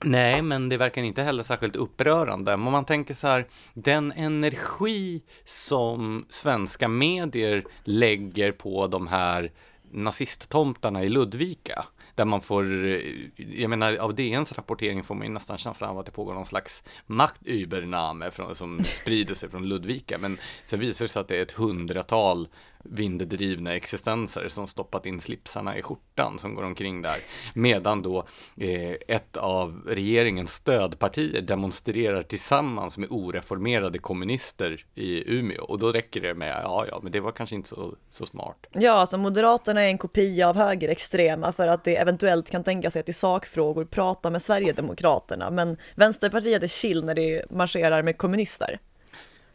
Nej, 0.04 0.42
men 0.42 0.68
det 0.68 0.76
verkar 0.76 1.02
inte 1.02 1.22
heller 1.22 1.42
särskilt 1.42 1.76
upprörande. 1.76 2.54
Om 2.54 2.62
man 2.62 2.84
tänker 2.84 3.14
så 3.14 3.26
här, 3.26 3.46
den 3.74 4.12
energi 4.12 5.22
som 5.44 6.26
svenska 6.28 6.88
medier 6.88 7.64
lägger 7.84 8.52
på 8.52 8.86
de 8.86 9.06
här 9.06 9.52
nazisttomtarna 9.90 11.04
i 11.04 11.08
Ludvika, 11.08 11.84
där 12.14 12.24
man 12.24 12.40
får, 12.40 12.86
eh, 12.86 13.00
jag 13.36 13.70
menar 13.70 13.96
av 13.96 14.14
DNs 14.14 14.52
rapportering 14.52 15.04
får 15.04 15.14
man 15.14 15.26
ju 15.26 15.32
nästan 15.32 15.58
känslan 15.58 15.90
av 15.90 15.98
att 15.98 16.06
det 16.06 16.12
pågår 16.12 16.34
någon 16.34 16.46
slags 16.46 16.84
maktübername 17.06 18.54
som 18.54 18.84
sprider 18.84 19.34
sig 19.34 19.48
från 19.48 19.68
Ludvika, 19.68 20.18
men 20.18 20.38
sen 20.64 20.80
visar 20.80 21.04
det 21.04 21.08
sig 21.08 21.20
att 21.20 21.28
det 21.28 21.36
är 21.36 21.42
ett 21.42 21.52
hundratal 21.52 22.48
vinddrivna 22.90 23.74
existenser 23.74 24.48
som 24.48 24.66
stoppat 24.66 25.06
in 25.06 25.20
slipsarna 25.20 25.78
i 25.78 25.82
skjortan 25.82 26.38
som 26.38 26.54
går 26.54 26.62
omkring 26.62 27.02
där. 27.02 27.16
Medan 27.54 28.02
då 28.02 28.26
eh, 28.56 28.92
ett 29.08 29.36
av 29.36 29.82
regeringens 29.86 30.52
stödpartier 30.52 31.42
demonstrerar 31.42 32.22
tillsammans 32.22 32.98
med 32.98 33.08
oreformerade 33.10 33.98
kommunister 33.98 34.84
i 34.94 35.38
Umeå. 35.38 35.64
Och 35.64 35.78
då 35.78 35.92
räcker 35.92 36.20
det 36.20 36.34
med, 36.34 36.60
ja 36.64 36.84
ja, 36.90 37.00
men 37.02 37.12
det 37.12 37.20
var 37.20 37.32
kanske 37.32 37.54
inte 37.54 37.68
så, 37.68 37.94
så 38.10 38.26
smart. 38.26 38.66
Ja, 38.72 38.92
alltså 38.92 39.18
Moderaterna 39.18 39.82
är 39.82 39.88
en 39.88 39.98
kopia 39.98 40.48
av 40.48 40.56
högerextrema 40.56 41.52
för 41.52 41.68
att 41.68 41.84
det 41.84 41.96
eventuellt 41.96 42.50
kan 42.50 42.64
tänka 42.64 42.90
sig 42.90 43.00
att 43.00 43.08
i 43.08 43.12
sakfrågor 43.12 43.84
prata 43.84 44.30
med 44.30 44.42
Sverigedemokraterna. 44.42 45.50
Men 45.50 45.76
Vänsterpartiet 45.94 46.62
är 46.62 46.68
chill 46.68 47.04
när 47.04 47.14
det 47.14 47.50
marscherar 47.50 48.02
med 48.02 48.18
kommunister. 48.18 48.78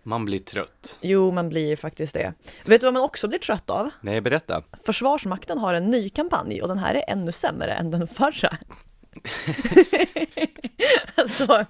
Man 0.03 0.25
blir 0.25 0.39
trött. 0.39 0.98
Jo, 1.01 1.31
man 1.31 1.50
blir 1.50 1.75
faktiskt 1.75 2.13
det. 2.13 2.34
Vet 2.65 2.81
du 2.81 2.88
vad 2.88 2.93
man 2.93 3.03
också 3.03 3.27
blir 3.27 3.39
trött 3.39 3.70
av? 3.70 3.89
Nej, 4.01 4.22
berätta. 4.22 4.63
Försvarsmakten 4.86 5.58
har 5.58 5.74
en 5.74 5.89
ny 5.89 6.10
kampanj 6.10 6.62
och 6.62 6.67
den 6.67 6.77
här 6.77 6.96
är 6.96 7.03
ännu 7.08 7.31
sämre 7.31 7.74
än 7.74 7.91
den 7.91 8.08
förra. 8.08 8.58
alltså, 11.15 11.65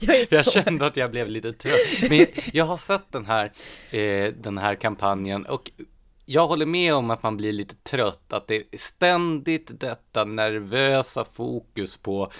jag, 0.00 0.26
jag, 0.30 0.46
kände 0.46 0.86
att 0.86 0.96
jag 0.96 1.10
blev 1.10 1.28
lite 1.28 1.52
trött. 1.52 2.08
Men 2.08 2.18
jag, 2.18 2.28
jag 2.52 2.64
har 2.64 2.76
sett 2.76 3.12
den 3.12 3.26
här, 3.26 3.52
eh, 3.90 4.32
den 4.32 4.58
här 4.58 4.74
kampanjen 4.74 5.46
och 5.46 5.70
jag 6.26 6.46
håller 6.46 6.66
med 6.66 6.94
om 6.94 7.10
att 7.10 7.22
man 7.22 7.36
blir 7.36 7.52
lite 7.52 7.74
trött, 7.74 8.32
att 8.32 8.48
det 8.48 8.56
är 8.56 8.78
ständigt 8.78 9.80
detta 9.80 10.24
nervösa 10.24 11.24
fokus 11.32 11.96
på 11.96 12.32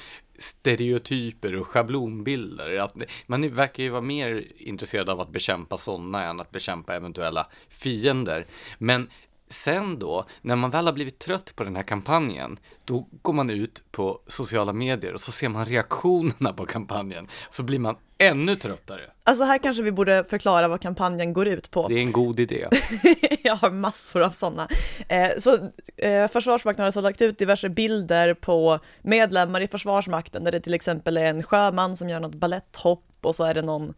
stereotyper 0.43 1.57
och 1.57 1.67
schablonbilder. 1.67 2.79
Att 2.79 2.95
man 3.27 3.55
verkar 3.55 3.83
ju 3.83 3.89
vara 3.89 4.03
mer 4.03 4.47
intresserad 4.57 5.11
av 5.11 5.21
att 5.21 5.33
bekämpa 5.33 5.79
sådana 5.79 6.25
än 6.25 6.41
att 6.41 6.51
bekämpa 6.51 6.95
eventuella 6.95 7.47
fiender. 7.69 8.45
Men 8.79 9.09
sen 9.53 9.99
då, 9.99 10.25
när 10.43 10.57
man 10.57 10.71
väl 10.71 10.87
har 10.87 10.93
blivit 10.93 11.19
trött 11.19 11.53
på 11.57 11.65
den 11.65 11.77
här 11.77 11.83
kampanjen, 11.83 12.59
då 12.85 13.09
går 13.23 13.33
man 13.33 13.51
ut 13.51 13.83
på 13.91 14.21
sociala 14.27 14.73
medier 14.73 15.15
och 15.15 15.21
så 15.21 15.33
ser 15.33 15.49
man 15.49 15.65
reaktionerna 15.65 16.53
på 16.53 16.67
kampanjen. 16.67 17.29
Så 17.51 17.63
blir 17.63 17.79
man 17.79 17.97
ännu 18.19 18.57
tröttare. 18.57 19.01
Alltså 19.25 19.45
här 19.45 19.59
kanske 19.59 19.83
vi 19.83 19.93
borde 19.93 20.25
förklara 20.25 20.69
vad 20.69 20.81
kampanjen 20.81 21.33
går 21.33 21.49
ut 21.49 21.71
på. 21.71 21.89
Det 21.89 21.95
är 21.95 21.99
en 21.99 22.13
god 22.13 22.41
idé. 22.41 22.69
jag 23.43 23.57
har 23.57 23.71
massor 23.71 24.23
av 24.23 24.31
sådana. 24.31 24.69
Eh, 25.09 25.31
så 25.39 25.71
eh, 25.97 26.29
Försvarsmakten 26.29 26.83
har 26.83 26.87
alltså 26.87 27.01
lagt 27.01 27.23
ut 27.23 27.39
diverse 27.39 27.69
bilder 27.69 28.35
på 28.35 28.79
medlemmar 29.03 29.61
i 29.61 29.69
Försvarsmakten 29.69 30.45
där 30.45 30.53
det 30.53 30.61
till 30.61 30.75
exempel 30.75 31.17
är 31.17 31.27
en 31.27 31.43
sjöman 31.43 31.97
som 31.97 32.09
gör 32.09 32.21
något 32.21 32.35
balletthopp 32.35 33.05
och 33.23 33.35
så 33.35 33.45
är 33.45 33.55
det 33.55 33.63
någon 33.63 33.95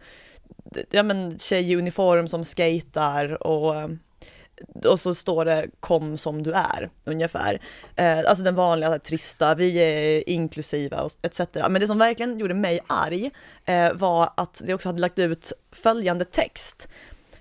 ja, 0.90 1.02
men, 1.02 1.38
tjej 1.38 1.72
i 1.72 1.76
uniform 1.76 2.28
som 2.28 2.44
skejtar 2.44 3.46
och 3.46 3.90
och 4.84 5.00
så 5.00 5.14
står 5.14 5.44
det 5.44 5.66
kom 5.80 6.18
som 6.18 6.42
du 6.42 6.52
är 6.52 6.90
ungefär. 7.04 7.60
Eh, 7.96 8.18
alltså 8.18 8.44
den 8.44 8.54
vanliga 8.54 8.90
här, 8.90 8.98
trista, 8.98 9.54
vi 9.54 9.76
är 9.76 10.28
inklusiva 10.28 11.02
och 11.02 11.10
etc. 11.22 11.40
Men 11.54 11.74
det 11.74 11.86
som 11.86 11.98
verkligen 11.98 12.38
gjorde 12.38 12.54
mig 12.54 12.80
arg 12.86 13.30
eh, 13.64 13.92
var 13.92 14.32
att 14.36 14.62
det 14.66 14.74
också 14.74 14.88
hade 14.88 15.00
lagt 15.00 15.18
ut 15.18 15.52
följande 15.72 16.24
text. 16.24 16.88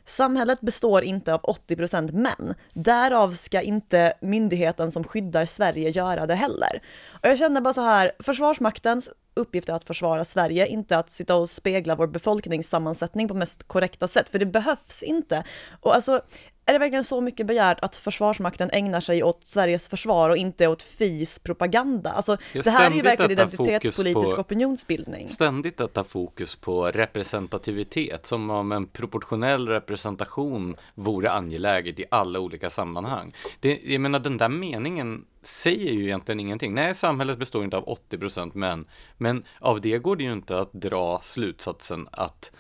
Samhället 0.06 0.62
består 0.62 1.04
inte 1.04 1.34
av 1.34 1.42
80% 1.42 2.12
män. 2.12 2.54
Därav 2.74 3.32
ska 3.32 3.62
inte 3.62 4.14
myndigheten 4.22 4.92
som 4.92 5.04
skyddar 5.04 5.46
Sverige 5.46 5.90
göra 5.90 6.28
det 6.28 6.36
heller. 6.36 6.82
Och 7.22 7.30
jag 7.30 7.38
känner 7.38 7.62
bara 7.62 7.74
så 7.74 7.82
här, 7.82 8.12
Försvarsmaktens 8.20 9.10
uppgift 9.36 9.70
är 9.70 9.74
att 9.74 9.86
försvara 9.86 10.26
Sverige, 10.26 10.68
inte 10.68 10.98
att 10.98 11.10
sitta 11.10 11.36
och 11.36 11.50
spegla 11.50 11.96
vår 11.96 12.08
befolkningssammansättning 12.08 13.28
på 13.28 13.34
mest 13.34 13.68
korrekta 13.68 14.08
sätt, 14.08 14.30
för 14.30 14.40
det 14.40 14.46
behövs 14.46 15.04
inte. 15.04 15.44
Och 15.82 15.96
alltså, 15.96 16.22
är 16.66 16.74
det 16.74 16.80
verkligen 16.80 17.04
så 17.04 17.22
mycket 17.22 17.48
begärt 17.48 17.80
att 17.82 17.96
Försvarsmakten 17.96 18.70
ägnar 18.74 19.02
sig 19.02 19.24
åt 19.24 19.48
Sveriges 19.48 19.90
försvar 19.90 20.30
och 20.30 20.38
inte 20.38 20.68
åt 20.68 20.84
FIs 20.84 21.40
propaganda? 21.40 22.12
Alltså, 22.12 22.38
det 22.54 22.70
här 22.70 22.92
är 22.92 22.96
ju 22.96 23.02
verkligen 23.02 23.32
identitetspolitisk 23.32 24.36
på, 24.36 24.42
opinionsbildning. 24.42 25.30
Ständigt 25.30 25.82
att 25.82 25.94
ta 25.94 26.04
fokus 26.04 26.56
på 26.56 26.92
representativitet, 26.92 28.26
som 28.26 28.50
om 28.50 28.72
en 28.72 28.88
proportionell 28.88 29.68
representation 29.68 30.76
vore 30.96 31.32
angeläget 31.32 32.00
i 32.00 32.06
alla 32.12 32.40
olika 32.40 32.70
sammanhang. 32.70 33.36
Det, 33.60 33.80
jag 33.84 34.02
menar, 34.02 34.20
den 34.20 34.38
där 34.38 34.50
meningen 34.50 35.26
säger 35.42 35.92
ju 35.94 36.04
egentligen 36.04 36.40
ingenting. 36.40 36.74
Nej, 36.74 36.96
samhället 36.96 37.38
består 37.38 37.64
inte 37.64 37.78
av 37.78 37.98
80% 38.10 38.52
män, 38.58 38.86
men 39.18 39.44
av 39.60 39.82
det 39.82 39.98
går 39.98 40.16
det 40.16 40.24
ju 40.24 40.34
inte 40.34 40.60
att 40.60 40.74
dra 40.74 41.22
slutsatsen 41.24 42.08
att 42.12 42.52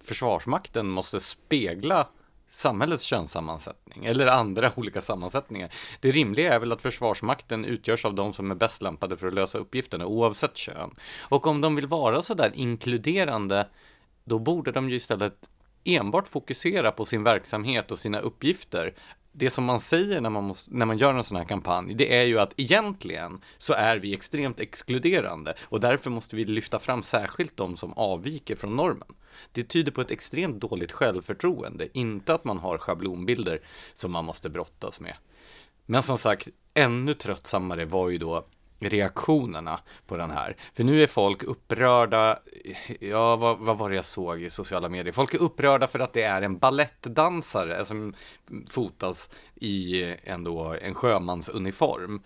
Försvarsmakten 0.00 0.88
måste 0.88 1.20
spegla 1.20 2.06
samhällets 2.56 3.02
könssammansättning 3.02 4.04
eller 4.04 4.26
andra 4.26 4.72
olika 4.76 5.00
sammansättningar. 5.00 5.74
Det 6.00 6.10
rimliga 6.10 6.54
är 6.54 6.58
väl 6.58 6.72
att 6.72 6.82
Försvarsmakten 6.82 7.64
utgörs 7.64 8.04
av 8.04 8.14
de 8.14 8.32
som 8.32 8.50
är 8.50 8.54
bäst 8.54 8.82
lämpade 8.82 9.16
för 9.16 9.26
att 9.26 9.34
lösa 9.34 9.58
uppgifterna 9.58 10.06
oavsett 10.06 10.56
kön. 10.56 10.90
Och 11.20 11.46
om 11.46 11.60
de 11.60 11.76
vill 11.76 11.86
vara 11.86 12.22
sådär 12.22 12.52
inkluderande, 12.54 13.68
då 14.24 14.38
borde 14.38 14.72
de 14.72 14.90
ju 14.90 14.96
istället 14.96 15.48
enbart 15.84 16.28
fokusera 16.28 16.92
på 16.92 17.04
sin 17.04 17.22
verksamhet 17.22 17.92
och 17.92 17.98
sina 17.98 18.18
uppgifter 18.18 18.94
det 19.32 19.50
som 19.50 19.64
man 19.64 19.80
säger 19.80 20.20
när 20.20 20.30
man, 20.30 20.44
måste, 20.44 20.74
när 20.74 20.86
man 20.86 20.98
gör 20.98 21.14
en 21.14 21.24
sån 21.24 21.36
här 21.36 21.44
kampanj, 21.44 21.94
det 21.94 22.16
är 22.16 22.24
ju 22.24 22.40
att 22.40 22.52
egentligen 22.56 23.40
så 23.58 23.72
är 23.72 23.96
vi 23.96 24.14
extremt 24.14 24.60
exkluderande 24.60 25.54
och 25.62 25.80
därför 25.80 26.10
måste 26.10 26.36
vi 26.36 26.44
lyfta 26.44 26.78
fram 26.78 27.02
särskilt 27.02 27.56
de 27.56 27.76
som 27.76 27.92
avviker 27.92 28.56
från 28.56 28.76
normen. 28.76 29.08
Det 29.52 29.64
tyder 29.64 29.92
på 29.92 30.00
ett 30.00 30.10
extremt 30.10 30.60
dåligt 30.60 30.92
självförtroende, 30.92 31.88
inte 31.98 32.34
att 32.34 32.44
man 32.44 32.58
har 32.58 32.78
schablonbilder 32.78 33.60
som 33.94 34.12
man 34.12 34.24
måste 34.24 34.48
brottas 34.48 35.00
med. 35.00 35.14
Men 35.86 36.02
som 36.02 36.18
sagt, 36.18 36.48
ännu 36.74 37.14
tröttsammare 37.14 37.84
var 37.84 38.08
ju 38.08 38.18
då 38.18 38.46
reaktionerna 38.78 39.80
på 40.06 40.16
den 40.16 40.30
här. 40.30 40.56
För 40.74 40.84
nu 40.84 41.02
är 41.02 41.06
folk 41.06 41.42
upprörda, 41.42 42.38
ja 43.00 43.36
vad, 43.36 43.58
vad 43.58 43.78
var 43.78 43.90
det 43.90 43.96
jag 43.96 44.04
såg 44.04 44.42
i 44.42 44.50
sociala 44.50 44.88
medier? 44.88 45.12
Folk 45.12 45.34
är 45.34 45.38
upprörda 45.38 45.86
för 45.86 45.98
att 45.98 46.12
det 46.12 46.22
är 46.22 46.42
en 46.42 46.58
ballettdansare 46.58 47.84
som 47.84 48.14
fotas 48.68 49.30
i 49.54 50.02
ändå 50.22 50.76
en 50.82 50.94
sjömansuniform. 50.94 52.22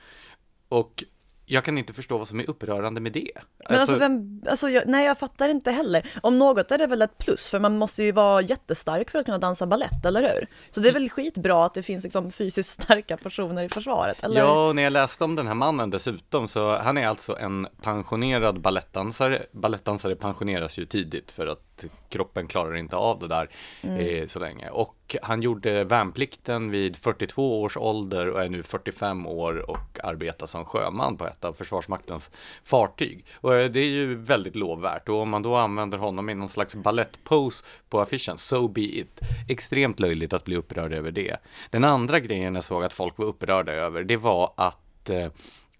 Och 0.68 1.04
jag 1.50 1.64
kan 1.64 1.78
inte 1.78 1.92
förstå 1.92 2.18
vad 2.18 2.28
som 2.28 2.40
är 2.40 2.50
upprörande 2.50 3.00
med 3.00 3.12
det. 3.12 3.30
Men 3.68 3.78
alltså, 3.78 3.92
alltså 3.92 4.08
vem, 4.08 4.42
alltså 4.48 4.70
jag, 4.70 4.82
nej 4.86 5.06
jag 5.06 5.18
fattar 5.18 5.48
inte 5.48 5.70
heller. 5.70 6.10
Om 6.22 6.38
något 6.38 6.72
är 6.72 6.78
det 6.78 6.86
väl 6.86 7.02
ett 7.02 7.18
plus, 7.18 7.50
för 7.50 7.58
man 7.58 7.78
måste 7.78 8.02
ju 8.02 8.12
vara 8.12 8.42
jättestark 8.42 9.10
för 9.10 9.18
att 9.18 9.24
kunna 9.24 9.38
dansa 9.38 9.66
ballett, 9.66 10.04
eller 10.04 10.22
hur? 10.22 10.46
Så 10.70 10.80
det 10.80 10.88
är 10.88 10.92
väl 10.92 11.10
skitbra 11.10 11.64
att 11.64 11.74
det 11.74 11.82
finns 11.82 12.04
liksom 12.04 12.30
fysiskt 12.30 12.82
starka 12.82 13.16
personer 13.16 13.64
i 13.64 13.68
försvaret, 13.68 14.24
eller? 14.24 14.40
Ja, 14.40 14.68
och 14.68 14.76
när 14.76 14.82
jag 14.82 14.92
läste 14.92 15.24
om 15.24 15.36
den 15.36 15.46
här 15.46 15.54
mannen 15.54 15.90
dessutom, 15.90 16.48
så 16.48 16.76
han 16.76 16.98
är 16.98 17.08
alltså 17.08 17.36
en 17.38 17.66
pensionerad 17.82 18.60
ballettdansare. 18.60 19.46
Ballettdansare 19.52 20.16
pensioneras 20.16 20.78
ju 20.78 20.86
tidigt 20.86 21.30
för 21.30 21.46
att 21.46 21.69
kroppen 22.08 22.46
klarar 22.46 22.76
inte 22.76 22.96
av 22.96 23.18
det 23.18 23.28
där 23.28 23.48
mm. 23.82 23.96
eh, 23.96 24.26
så 24.26 24.38
länge. 24.38 24.68
Och 24.68 25.16
han 25.22 25.42
gjorde 25.42 25.84
värnplikten 25.84 26.70
vid 26.70 26.96
42 26.96 27.62
års 27.62 27.76
ålder 27.76 28.28
och 28.28 28.42
är 28.42 28.48
nu 28.48 28.62
45 28.62 29.26
år 29.26 29.70
och 29.70 29.98
arbetar 30.02 30.46
som 30.46 30.64
sjöman 30.64 31.16
på 31.16 31.26
ett 31.26 31.44
av 31.44 31.52
Försvarsmaktens 31.52 32.30
fartyg. 32.64 33.24
Och 33.34 33.54
eh, 33.54 33.70
det 33.70 33.80
är 33.80 33.90
ju 33.90 34.14
väldigt 34.14 34.56
lovvärt 34.56 35.08
och 35.08 35.20
om 35.20 35.30
man 35.30 35.42
då 35.42 35.56
använder 35.56 35.98
honom 35.98 36.30
i 36.30 36.34
någon 36.34 36.48
slags 36.48 36.74
ballettpose 36.74 37.64
på 37.88 38.00
affischen, 38.00 38.38
so 38.38 38.68
be 38.68 38.80
it. 38.80 39.20
Extremt 39.48 40.00
löjligt 40.00 40.32
att 40.32 40.44
bli 40.44 40.56
upprörd 40.56 40.92
över 40.92 41.10
det. 41.10 41.36
Den 41.70 41.84
andra 41.84 42.20
grejen 42.20 42.54
jag 42.54 42.64
såg 42.64 42.84
att 42.84 42.92
folk 42.92 43.18
var 43.18 43.26
upprörda 43.26 43.72
över, 43.72 44.04
det 44.04 44.16
var 44.16 44.52
att 44.56 45.10
eh, 45.10 45.28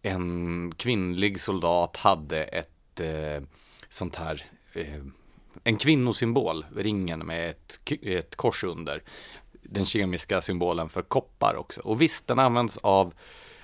en 0.03 0.75
kvinnlig 0.77 1.41
soldat 1.41 1.97
hade 1.97 2.43
ett 2.45 3.01
eh, 3.01 3.43
sånt 3.89 4.17
här 4.17 4.45
eh, 4.73 5.05
en 5.65 5.77
kvinnosymbol, 5.77 6.65
ringen 6.77 7.19
med 7.19 7.51
ett, 7.51 7.81
ett 8.03 8.37
kors 8.37 8.65
under. 8.65 9.03
Den 9.63 9.85
kemiska 9.85 10.43
symbolen 10.43 10.89
för 10.89 11.03
koppar 11.03 11.55
också. 11.57 11.81
Och 11.81 12.03
visst, 12.03 12.27
den 12.27 12.39
används 12.39 12.77
av 12.77 13.15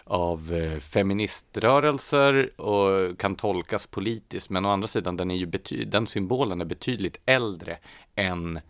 av 0.09 0.53
eh, 0.55 0.79
feministrörelser 0.79 2.61
och 2.61 3.19
kan 3.19 3.37
tolkas 3.37 3.87
politiskt, 3.87 4.51
men 4.51 4.67
å 4.67 4.71
andra 4.71 4.89
sidan 4.89 5.17
den, 5.17 5.31
är 5.31 5.35
ju 5.35 5.47
den 5.85 6.07
symbolen 6.07 6.61
är 6.61 6.65
betydligt 6.65 7.21
äldre 7.27 7.79
än 8.15 8.61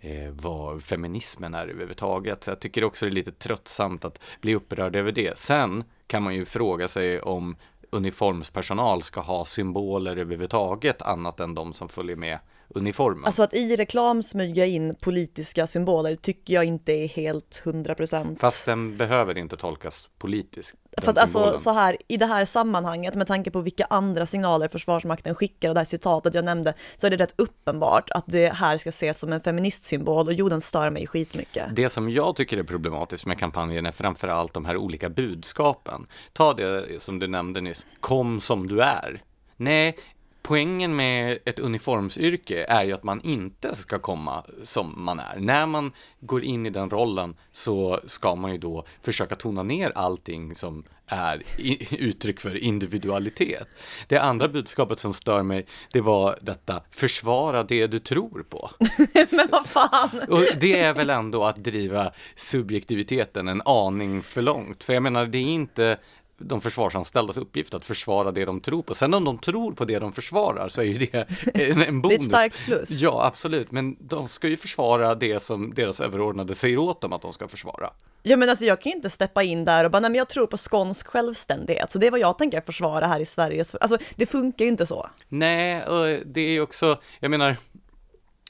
eh, 0.00 0.30
vad 0.30 0.82
feminismen 0.82 1.54
är 1.54 1.66
överhuvudtaget. 1.66 2.44
Så 2.44 2.50
jag 2.50 2.60
tycker 2.60 2.84
också 2.84 3.06
det 3.06 3.10
är 3.10 3.14
lite 3.14 3.32
tröttsamt 3.32 4.04
att 4.04 4.20
bli 4.40 4.54
upprörd 4.54 4.96
över 4.96 5.12
det. 5.12 5.38
Sen 5.38 5.84
kan 6.06 6.22
man 6.22 6.34
ju 6.34 6.44
fråga 6.44 6.88
sig 6.88 7.20
om 7.20 7.56
uniformspersonal 7.90 9.02
ska 9.02 9.20
ha 9.20 9.44
symboler 9.44 10.16
överhuvudtaget 10.16 11.02
annat 11.02 11.40
än 11.40 11.54
de 11.54 11.72
som 11.72 11.88
följer 11.88 12.16
med 12.16 12.38
uniformen. 12.68 13.24
Alltså 13.24 13.42
att 13.42 13.54
i 13.54 13.76
reklam 13.76 14.22
smyga 14.22 14.66
in 14.66 14.94
politiska 14.94 15.66
symboler 15.66 16.14
tycker 16.14 16.54
jag 16.54 16.64
inte 16.64 16.92
är 16.92 17.08
helt 17.08 17.62
hundra 17.64 17.94
procent. 17.94 18.40
Fast 18.40 18.66
den 18.66 18.96
behöver 18.96 19.38
inte 19.38 19.56
tolkas 19.56 20.08
politiskt. 20.18 20.74
För 21.02 21.18
alltså 21.18 21.58
så 21.58 21.72
här, 21.72 21.96
i 22.08 22.16
det 22.16 22.26
här 22.26 22.44
sammanhanget 22.44 23.14
med 23.14 23.26
tanke 23.26 23.50
på 23.50 23.60
vilka 23.60 23.84
andra 23.84 24.26
signaler 24.26 24.68
Försvarsmakten 24.68 25.34
skickar 25.34 25.68
och 25.68 25.74
det 25.74 25.80
här 25.80 25.84
citatet 25.84 26.34
jag 26.34 26.44
nämnde 26.44 26.74
så 26.96 27.06
är 27.06 27.10
det 27.10 27.16
rätt 27.16 27.34
uppenbart 27.36 28.10
att 28.10 28.24
det 28.26 28.52
här 28.52 28.78
ska 28.78 28.88
ses 28.88 29.18
som 29.18 29.32
en 29.32 29.40
feministsymbol 29.40 30.26
och 30.26 30.32
jo, 30.32 30.48
den 30.48 30.60
stör 30.60 30.90
mig 30.90 31.06
skitmycket. 31.06 31.76
Det 31.76 31.90
som 31.90 32.10
jag 32.10 32.36
tycker 32.36 32.58
är 32.58 32.62
problematiskt 32.62 33.26
med 33.26 33.38
kampanjen 33.38 33.86
är 33.86 33.92
framförallt 33.92 34.54
de 34.54 34.64
här 34.64 34.76
olika 34.76 35.10
budskapen. 35.10 36.06
Ta 36.32 36.54
det 36.54 37.02
som 37.02 37.18
du 37.18 37.26
nämnde 37.26 37.60
nyss, 37.60 37.86
kom 38.00 38.40
som 38.40 38.66
du 38.66 38.82
är. 38.82 39.22
Nej, 39.56 39.96
poängen 40.44 40.96
med 40.96 41.38
ett 41.44 41.58
uniformsyrke 41.58 42.64
är 42.68 42.84
ju 42.84 42.92
att 42.92 43.02
man 43.02 43.20
inte 43.20 43.74
ska 43.76 43.98
komma 43.98 44.44
som 44.62 45.04
man 45.04 45.18
är. 45.18 45.40
När 45.40 45.66
man 45.66 45.92
går 46.20 46.42
in 46.42 46.66
i 46.66 46.70
den 46.70 46.90
rollen 46.90 47.36
så 47.52 48.00
ska 48.04 48.34
man 48.34 48.52
ju 48.52 48.58
då 48.58 48.84
försöka 49.02 49.36
tona 49.36 49.62
ner 49.62 49.92
allting 49.94 50.54
som 50.54 50.84
är 51.06 51.42
uttryck 51.90 52.40
för 52.40 52.56
individualitet. 52.56 53.68
Det 54.08 54.18
andra 54.18 54.48
budskapet 54.48 54.98
som 54.98 55.14
stör 55.14 55.42
mig, 55.42 55.66
det 55.92 56.00
var 56.00 56.38
detta, 56.40 56.82
försvara 56.90 57.62
det 57.62 57.86
du 57.86 57.98
tror 57.98 58.44
på. 58.48 58.70
Men 59.30 59.48
vad 59.50 59.66
fan! 59.66 60.20
Och 60.28 60.42
det 60.60 60.80
är 60.80 60.94
väl 60.94 61.10
ändå 61.10 61.44
att 61.44 61.64
driva 61.64 62.12
subjektiviteten 62.34 63.48
en 63.48 63.62
aning 63.64 64.22
för 64.22 64.42
långt, 64.42 64.84
för 64.84 64.94
jag 64.94 65.02
menar, 65.02 65.26
det 65.26 65.38
är 65.38 65.42
inte 65.42 65.98
de 66.38 66.60
försvarsanställdas 66.60 67.36
uppgift 67.36 67.74
att 67.74 67.84
försvara 67.84 68.32
det 68.32 68.44
de 68.44 68.60
tror 68.60 68.82
på. 68.82 68.94
Sen 68.94 69.14
om 69.14 69.24
de 69.24 69.38
tror 69.38 69.72
på 69.72 69.84
det 69.84 69.98
de 69.98 70.12
försvarar 70.12 70.68
så 70.68 70.80
är 70.80 70.84
ju 70.84 70.98
det 70.98 71.28
en, 71.54 71.82
en 71.82 72.00
bonus. 72.00 72.28
Det 72.28 72.36
är 72.36 72.46
ett 72.46 72.54
starkt 72.54 72.64
plus. 72.64 72.90
Ja, 72.90 73.24
absolut. 73.24 73.70
Men 73.70 73.96
de 74.00 74.28
ska 74.28 74.48
ju 74.48 74.56
försvara 74.56 75.14
det 75.14 75.42
som 75.42 75.74
deras 75.74 76.00
överordnade 76.00 76.54
säger 76.54 76.78
åt 76.78 77.00
dem 77.00 77.12
att 77.12 77.22
de 77.22 77.32
ska 77.32 77.48
försvara. 77.48 77.90
Ja 78.22 78.36
men 78.36 78.48
alltså 78.48 78.64
jag 78.64 78.80
kan 78.80 78.92
inte 78.92 79.10
steppa 79.10 79.42
in 79.42 79.64
där 79.64 79.84
och 79.84 79.90
bara, 79.90 80.00
nej 80.00 80.10
men 80.10 80.18
jag 80.18 80.28
tror 80.28 80.46
på 80.46 80.56
skånsk 80.56 81.06
självständighet, 81.06 81.90
så 81.90 81.98
det 81.98 82.06
är 82.06 82.10
vad 82.10 82.20
jag 82.20 82.38
tänker 82.38 82.60
försvara 82.60 83.06
här 83.06 83.20
i 83.20 83.26
Sverige. 83.26 83.64
Alltså 83.80 83.98
det 84.16 84.26
funkar 84.26 84.64
ju 84.64 84.70
inte 84.70 84.86
så. 84.86 85.10
Nej, 85.28 85.86
och 85.86 86.26
det 86.26 86.40
är 86.40 86.50
ju 86.50 86.60
också, 86.60 87.00
jag 87.20 87.30
menar, 87.30 87.56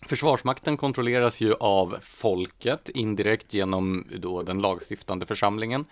Försvarsmakten 0.06 0.76
kontrolleras 0.76 1.40
ju 1.40 1.54
av 1.54 1.96
folket 2.00 2.88
indirekt 2.88 3.54
genom 3.54 4.06
då 4.18 4.42
den 4.42 4.58
lagstiftande 4.58 5.26
församlingen 5.26 5.84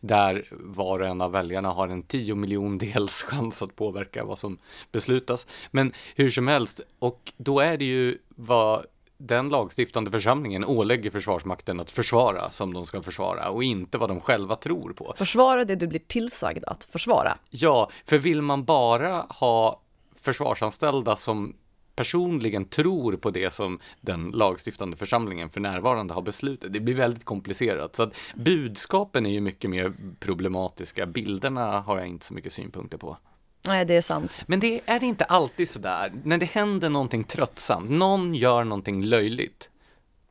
där 0.00 0.48
var 0.50 1.00
och 1.00 1.06
en 1.06 1.20
av 1.20 1.32
väljarna 1.32 1.70
har 1.70 1.88
en 1.88 2.02
tio 2.02 2.34
miljondels 2.34 3.22
chans 3.22 3.62
att 3.62 3.76
påverka 3.76 4.24
vad 4.24 4.38
som 4.38 4.58
beslutas. 4.92 5.46
Men 5.70 5.92
hur 6.14 6.30
som 6.30 6.48
helst, 6.48 6.80
och 6.98 7.32
då 7.36 7.60
är 7.60 7.76
det 7.76 7.84
ju 7.84 8.18
vad 8.28 8.86
den 9.16 9.48
lagstiftande 9.48 10.10
församlingen 10.10 10.64
ålägger 10.64 11.10
Försvarsmakten 11.10 11.80
att 11.80 11.90
försvara 11.90 12.50
som 12.50 12.72
de 12.74 12.86
ska 12.86 13.02
försvara 13.02 13.50
och 13.50 13.64
inte 13.64 13.98
vad 13.98 14.10
de 14.10 14.20
själva 14.20 14.56
tror 14.56 14.92
på. 14.92 15.14
Försvara 15.16 15.64
det 15.64 15.76
du 15.76 15.86
blir 15.86 16.02
tillsagd 16.06 16.64
att 16.64 16.84
försvara. 16.84 17.38
Ja, 17.50 17.90
för 18.06 18.18
vill 18.18 18.42
man 18.42 18.64
bara 18.64 19.26
ha 19.28 19.80
försvarsanställda 20.20 21.16
som 21.16 21.54
personligen 21.96 22.64
tror 22.64 23.16
på 23.16 23.30
det 23.30 23.54
som 23.54 23.78
den 24.00 24.30
lagstiftande 24.30 24.96
församlingen 24.96 25.50
för 25.50 25.60
närvarande 25.60 26.14
har 26.14 26.22
beslutat. 26.22 26.72
Det 26.72 26.80
blir 26.80 26.94
väldigt 26.94 27.24
komplicerat. 27.24 27.96
Så 27.96 28.02
att 28.02 28.14
budskapen 28.34 29.26
är 29.26 29.30
ju 29.30 29.40
mycket 29.40 29.70
mer 29.70 29.92
problematiska. 30.20 31.06
Bilderna 31.06 31.80
har 31.80 31.98
jag 31.98 32.06
inte 32.06 32.26
så 32.26 32.34
mycket 32.34 32.52
synpunkter 32.52 32.98
på. 32.98 33.16
Nej, 33.66 33.84
det 33.84 33.94
är 33.94 34.02
sant. 34.02 34.40
Men 34.46 34.60
det 34.60 34.80
är 34.86 35.00
det 35.00 35.06
inte 35.06 35.24
alltid 35.24 35.70
sådär. 35.70 36.12
När 36.24 36.38
det 36.38 36.46
händer 36.46 36.90
någonting 36.90 37.24
tröttsamt, 37.24 37.90
någon 37.90 38.34
gör 38.34 38.64
någonting 38.64 39.04
löjligt. 39.04 39.70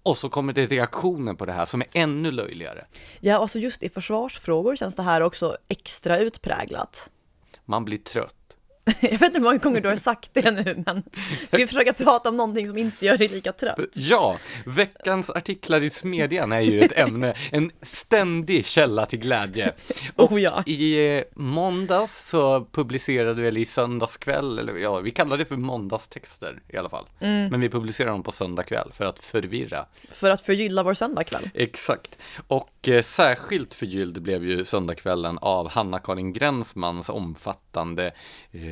Och 0.04 0.18
så 0.18 0.30
kommer 0.30 0.54
det 0.54 0.66
reaktioner 0.66 1.34
på 1.34 1.46
det 1.46 1.54
här 1.54 1.66
som 1.66 1.82
är 1.82 1.88
ännu 1.94 2.32
löjligare. 2.32 2.86
Ja, 3.20 3.38
alltså 3.38 3.60
just 3.60 3.84
i 3.84 3.90
försvarsfrågor 3.90 4.76
känns 4.76 4.96
det 4.96 5.04
här 5.04 5.22
också 5.22 5.58
extra 5.68 6.20
utpräglat. 6.20 7.10
Man 7.66 7.86
blir 7.86 7.98
trött. 7.98 8.36
Jag 9.02 9.10
vet 9.10 9.22
inte 9.22 9.38
hur 9.38 9.44
många 9.44 9.58
gånger 9.58 9.82
du 9.82 9.90
har 9.90 9.96
sagt 9.96 10.30
det 10.34 10.52
nu, 10.52 10.84
men 10.86 11.04
ska 11.48 11.58
vi 11.58 11.68
försöka 11.68 11.94
prata 11.94 12.30
om 12.30 12.38
någonting 12.38 12.68
som 12.68 12.78
inte 12.78 13.06
gör 13.06 13.18
dig 13.18 13.28
lika 13.28 13.54
trött? 13.54 13.80
Ja, 13.94 14.38
veckans 14.66 15.30
artiklar 15.30 15.84
i 15.84 15.90
Smedjan 15.90 16.52
är 16.52 16.60
ju 16.60 16.82
ett 16.82 16.98
ämne, 16.98 17.34
en 17.52 17.72
ständig 17.82 18.66
källa 18.66 19.06
till 19.06 19.20
glädje. 19.20 19.72
Och 20.16 20.32
oh 20.32 20.42
ja. 20.42 20.64
i 20.66 21.16
eh, 21.18 21.24
måndags 21.36 22.30
så 22.30 22.66
publicerade 22.72 23.42
vi, 23.42 23.48
eller 23.48 23.62
i 23.62 23.66
söndags 23.66 24.18
kväll, 24.18 24.60
eller 24.60 24.76
ja, 24.76 25.00
vi 25.00 25.12
kallar 25.12 25.38
det 25.38 25.46
för 25.46 25.58
måndagstexter 25.58 26.62
i 26.68 26.78
alla 26.78 26.90
fall. 26.90 27.06
Mm. 27.20 27.50
Men 27.50 27.62
vi 27.62 27.70
publicerar 27.70 28.10
dem 28.10 28.24
på 28.24 28.32
söndag 28.32 28.64
kväll 28.64 28.92
för 28.94 29.06
att 29.06 29.20
förvirra. 29.20 29.86
För 30.12 30.30
att 30.30 30.42
förgylla 30.42 30.84
vår 30.84 30.94
söndagkväll. 30.94 31.50
Exakt. 31.54 32.18
Och 32.48 32.88
eh, 32.88 33.02
särskilt 33.02 33.74
förgylld 33.74 34.22
blev 34.22 34.46
ju 34.46 34.66
söndagskvällen 34.66 35.38
av 35.42 35.70
Hanna-Karin 35.70 36.34
Gränsmans 36.34 37.10
omfattande 37.10 38.12
eh, 38.52 38.71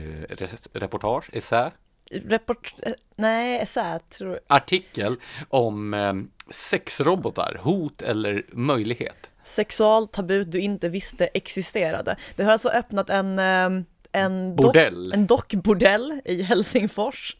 reportage, 0.73 1.29
essä? 1.33 1.71
Report, 2.11 2.75
eh, 2.83 2.93
nej, 3.15 3.59
essä 3.61 3.99
tror 4.09 4.31
jag. 4.31 4.39
Artikel 4.47 5.15
om 5.49 5.93
eh, 5.93 6.13
sexrobotar, 6.51 7.59
hot 7.63 8.01
eller 8.01 8.45
möjlighet. 8.51 9.31
Sexualtabut 9.43 10.51
du 10.51 10.59
inte 10.59 10.89
visste 10.89 11.29
existerade. 11.33 12.15
Det 12.35 12.43
har 12.43 12.51
alltså 12.51 12.69
öppnat 12.69 13.09
en, 13.09 13.39
eh, 13.39 13.83
en, 14.11 14.55
bordell. 14.55 15.09
Dock, 15.09 15.13
en 15.15 15.27
dockbordell 15.27 16.21
i 16.25 16.41
Helsingfors. 16.41 17.37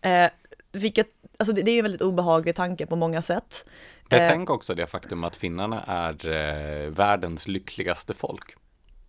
Eh, 0.00 0.30
vilket, 0.72 1.06
alltså 1.38 1.54
det, 1.54 1.62
det 1.62 1.70
är 1.70 1.78
en 1.78 1.84
väldigt 1.84 2.02
obehaglig 2.02 2.54
tanke 2.54 2.86
på 2.86 2.96
många 2.96 3.22
sätt. 3.22 3.64
Betänk 4.10 4.48
eh, 4.48 4.54
också 4.54 4.74
det 4.74 4.86
faktum 4.86 5.24
att 5.24 5.36
finnarna 5.36 5.82
är 5.86 6.28
eh, 6.28 6.90
världens 6.90 7.48
lyckligaste 7.48 8.14
folk. 8.14 8.54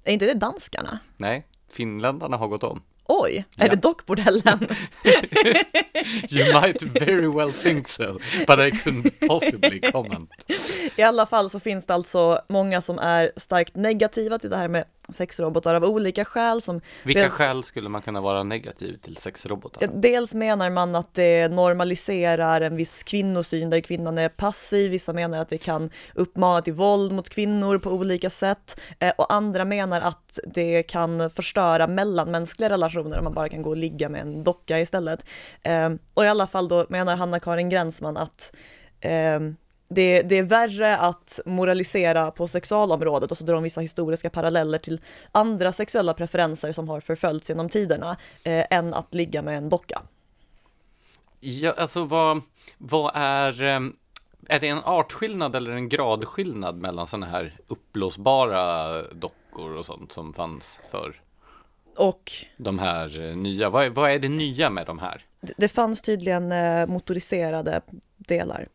Är 0.04 0.14
inte 0.14 0.26
det 0.26 0.34
danskarna? 0.34 1.00
Nej, 1.18 1.46
finländarna 1.70 2.38
har 2.38 2.48
gått 2.48 2.64
om. 2.64 2.82
Oj, 3.10 3.46
är 3.58 3.66
ja. 3.66 3.70
det 3.70 3.82
dockbordellen? 3.82 4.60
you 6.30 6.62
might 6.62 6.82
very 6.82 7.28
well 7.28 7.54
think 7.54 7.88
so, 7.88 8.20
but 8.48 8.60
I 8.60 8.72
couldn't 8.72 9.28
possibly 9.28 9.92
comment. 9.92 10.30
I 10.96 11.02
alla 11.02 11.26
fall 11.26 11.50
så 11.50 11.60
finns 11.60 11.86
det 11.86 11.94
alltså 11.94 12.42
många 12.50 12.82
som 12.82 13.00
är 13.00 13.32
starkt 13.36 13.76
negativa 13.76 14.40
till 14.40 14.50
det 14.50 14.58
här 14.58 14.68
med 14.68 14.86
sexrobotar 15.14 15.76
av 15.76 15.84
olika 15.84 16.26
skäl. 16.26 16.62
Som 16.62 16.82
Vilka 17.04 17.22
dels, 17.22 17.34
skäl 17.34 17.64
skulle 17.64 17.90
man 17.90 18.02
kunna 18.02 18.22
vara 18.22 18.44
negativ 18.44 18.94
till 18.94 19.18
sexrobotar? 19.18 19.90
Dels 19.94 20.34
menar 20.34 20.70
man 20.70 20.96
att 20.96 21.14
det 21.14 21.52
normaliserar 21.52 22.62
en 22.62 22.76
viss 22.76 23.04
kvinnosyn 23.04 23.70
där 23.70 23.80
kvinnan 23.80 24.18
är 24.18 24.30
passiv, 24.30 24.92
vissa 24.92 25.14
menar 25.14 25.40
att 25.40 25.50
det 25.50 25.58
kan 25.58 25.90
uppmana 26.16 26.62
till 26.62 26.74
våld 26.74 27.12
mot 27.12 27.30
kvinnor 27.30 27.78
på 27.78 27.90
olika 27.92 28.30
sätt 28.30 28.80
eh, 29.00 29.14
och 29.18 29.34
andra 29.34 29.66
menar 29.66 30.02
att 30.02 30.40
det 30.46 30.84
kan 30.84 31.30
förstöra 31.30 31.88
mellanmänskliga 31.88 32.70
relationer 32.70 33.18
om 33.18 33.24
man 33.24 33.34
bara 33.34 33.50
kan 33.50 33.62
gå 33.62 33.70
och 33.70 33.78
ligga 33.78 34.10
med 34.10 34.22
en 34.22 34.44
docka 34.44 34.80
istället. 34.80 35.26
Eh, 35.64 35.90
och 36.14 36.26
i 36.26 36.28
alla 36.28 36.48
fall 36.48 36.68
då 36.68 36.86
menar 36.90 37.16
Hanna-Karin 37.16 37.70
Gränsman 37.70 38.18
att 38.18 38.56
eh, 39.02 39.40
det, 39.90 40.22
det, 40.22 40.38
är 40.38 40.44
värre 40.44 40.98
att 40.98 41.40
moralisera 41.46 42.32
på 42.32 42.48
sexualområdet 42.48 43.32
och 43.32 43.38
så 43.38 43.44
drar 43.44 43.54
de 43.54 43.64
vissa 43.64 43.82
historiska 43.82 44.30
paralleller 44.30 44.78
till 44.78 45.02
andra 45.32 45.72
sexuella 45.72 46.14
preferenser 46.14 46.72
som 46.72 46.90
har 46.90 47.00
förföljts 47.00 47.50
genom 47.50 47.70
tiderna 47.70 48.18
eh, 48.44 48.66
än 48.70 48.94
att 48.94 49.14
ligga 49.14 49.42
med 49.42 49.58
en 49.58 49.70
docka. 49.70 50.02
Ja, 51.40 51.74
alltså 51.78 52.04
vad, 52.04 52.42
vad 52.78 53.12
är, 53.16 53.64
eh, 53.64 53.80
är 54.48 54.60
det 54.60 54.68
en 54.68 54.84
artskillnad 54.84 55.56
eller 55.56 55.72
en 55.72 55.90
gradskillnad 55.90 56.78
mellan 56.78 57.08
sådana 57.08 57.26
här 57.26 57.58
uppblåsbara 57.68 59.02
dockor 59.02 59.72
och 59.72 59.86
sånt 59.86 60.12
som 60.12 60.34
fanns 60.34 60.80
för 60.92 61.22
och 61.98 62.32
de 62.58 62.80
här 62.80 63.30
eh, 63.30 63.36
nya? 63.36 63.70
Vad, 63.70 63.92
vad 63.92 64.12
är 64.12 64.20
det 64.20 64.30
nya 64.30 64.70
med 64.70 64.86
de 64.86 65.00
här? 65.00 65.26
Det, 65.42 65.54
det 65.58 65.68
fanns 65.68 66.02
tydligen 66.02 66.52
eh, 66.52 66.88
motoriserade 66.88 67.82
delar. 68.18 68.68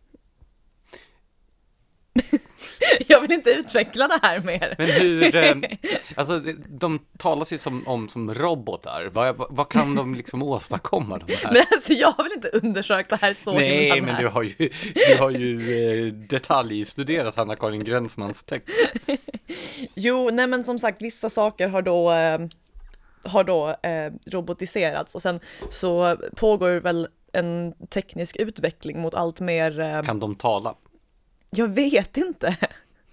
jag 3.09 3.21
vill 3.21 3.33
inte 3.33 3.51
utveckla 3.51 4.09
det 4.09 4.19
här 4.23 4.41
mer. 4.41 4.75
Men 4.79 4.89
hur, 4.89 5.37
eh, 5.37 5.55
alltså 6.15 6.41
de 6.69 6.99
talas 7.19 7.53
ju 7.53 7.59
som, 7.59 7.89
om 7.89 8.09
som 8.09 8.35
robotar. 8.35 9.11
Vad, 9.13 9.47
vad 9.51 9.69
kan 9.69 9.95
de 9.95 10.15
liksom 10.15 10.43
åstadkomma? 10.43 11.19
De 11.19 11.35
här? 11.35 11.53
Men 11.53 11.63
alltså 11.73 11.93
jag 11.93 12.23
vill 12.23 12.33
inte 12.33 12.49
undersöka 12.49 13.17
det 13.17 13.27
här 13.27 13.35
så 13.35 13.53
Nej, 13.53 14.01
men 14.01 14.21
du 14.21 14.29
har 14.29 14.43
ju, 14.43 14.71
du 14.95 15.17
har 15.19 15.31
ju 15.31 16.07
eh, 16.07 16.13
detaljstuderat 16.13 17.35
Hanna-Karin 17.35 17.85
Gränsmans 17.85 18.43
text. 18.43 18.69
jo, 19.95 20.31
nej 20.33 20.47
men 20.47 20.65
som 20.65 20.79
sagt, 20.79 21.03
vissa 21.03 21.31
saker 21.31 21.69
har 21.69 21.83
då 21.83 22.13
eh, 22.13 22.39
har 23.25 23.45
då 23.45 23.77
robotiserats 24.27 25.15
och 25.15 25.23
sen 25.23 25.41
så 25.71 26.17
pågår 26.37 26.81
väl 26.81 27.09
en 27.33 27.75
teknisk 27.91 28.37
utveckling 28.37 29.01
mot 29.01 29.15
allt 29.15 29.41
mer... 29.41 30.03
Kan 30.03 30.21
de 30.21 30.35
tala? 30.35 30.75
Jag 31.57 31.69
vet 31.69 32.17
inte. 32.17 32.57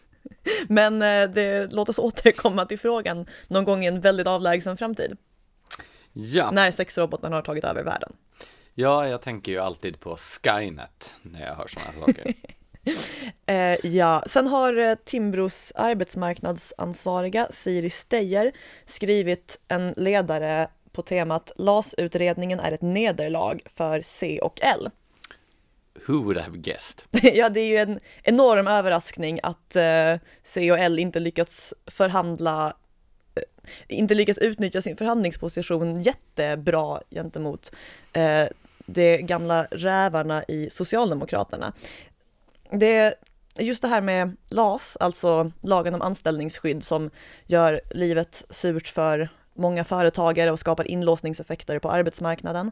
Men 0.67 1.01
eh, 1.01 1.29
det, 1.29 1.71
låt 1.71 1.89
oss 1.89 1.99
återkomma 1.99 2.65
till 2.65 2.79
frågan 2.79 3.25
någon 3.47 3.63
gång 3.63 3.83
i 3.83 3.87
en 3.87 4.01
väldigt 4.01 4.27
avlägsen 4.27 4.77
framtid. 4.77 5.17
Ja. 6.13 6.51
När 6.51 6.71
sexrobotarna 6.71 7.35
har 7.35 7.41
tagit 7.41 7.63
över 7.63 7.83
världen. 7.83 8.13
Ja, 8.73 9.07
jag 9.07 9.21
tänker 9.21 9.51
ju 9.51 9.57
alltid 9.57 9.99
på 9.99 10.17
Skynet 10.17 11.15
när 11.21 11.45
jag 11.45 11.55
hör 11.55 11.67
sådana 11.67 11.91
saker. 11.91 12.33
eh, 13.45 13.85
ja, 13.95 14.23
sen 14.27 14.47
har 14.47 14.77
eh, 14.77 14.95
Timbros 14.95 15.71
arbetsmarknadsansvariga 15.75 17.47
Siri 17.51 17.89
Steyer 17.89 18.51
skrivit 18.85 19.59
en 19.67 19.93
ledare 19.97 20.67
på 20.91 21.01
temat 21.01 21.51
LAS-utredningen 21.55 22.59
är 22.59 22.71
ett 22.71 22.81
nederlag 22.81 23.59
för 23.65 24.01
C 24.01 24.39
och 24.41 24.59
L. 24.61 24.89
Who 26.09 26.23
would 26.23 26.37
have 26.37 26.57
guessed? 26.57 27.03
ja, 27.35 27.49
det 27.49 27.59
är 27.59 27.67
ju 27.67 27.77
en 27.77 27.99
enorm 28.23 28.67
överraskning 28.67 29.39
att 29.43 29.75
eh, 29.75 30.15
C 30.43 30.71
och 30.71 30.79
L 30.79 30.99
inte 30.99 31.19
lyckats 31.19 31.73
förhandla 31.87 32.73
eh, 33.35 33.43
inte 33.87 34.13
lyckats 34.13 34.39
utnyttja 34.39 34.81
sin 34.81 34.95
förhandlingsposition 34.95 35.99
jättebra 35.99 37.01
gentemot 37.11 37.71
eh, 38.13 38.45
de 38.85 39.17
gamla 39.17 39.67
rävarna 39.71 40.43
i 40.47 40.69
Socialdemokraterna. 40.69 41.73
Det 42.71 43.15
just 43.57 43.81
det 43.81 43.87
här 43.87 44.01
med 44.01 44.37
LAS, 44.49 44.97
alltså 44.99 45.51
lagen 45.61 45.95
om 45.95 46.01
anställningsskydd 46.01 46.83
som 46.83 47.09
gör 47.45 47.81
livet 47.89 48.43
surt 48.49 48.87
för 48.87 49.29
många 49.53 49.83
företagare 49.83 50.51
och 50.51 50.59
skapar 50.59 50.87
inlåsningseffekter 50.87 51.79
på 51.79 51.91
arbetsmarknaden. 51.91 52.71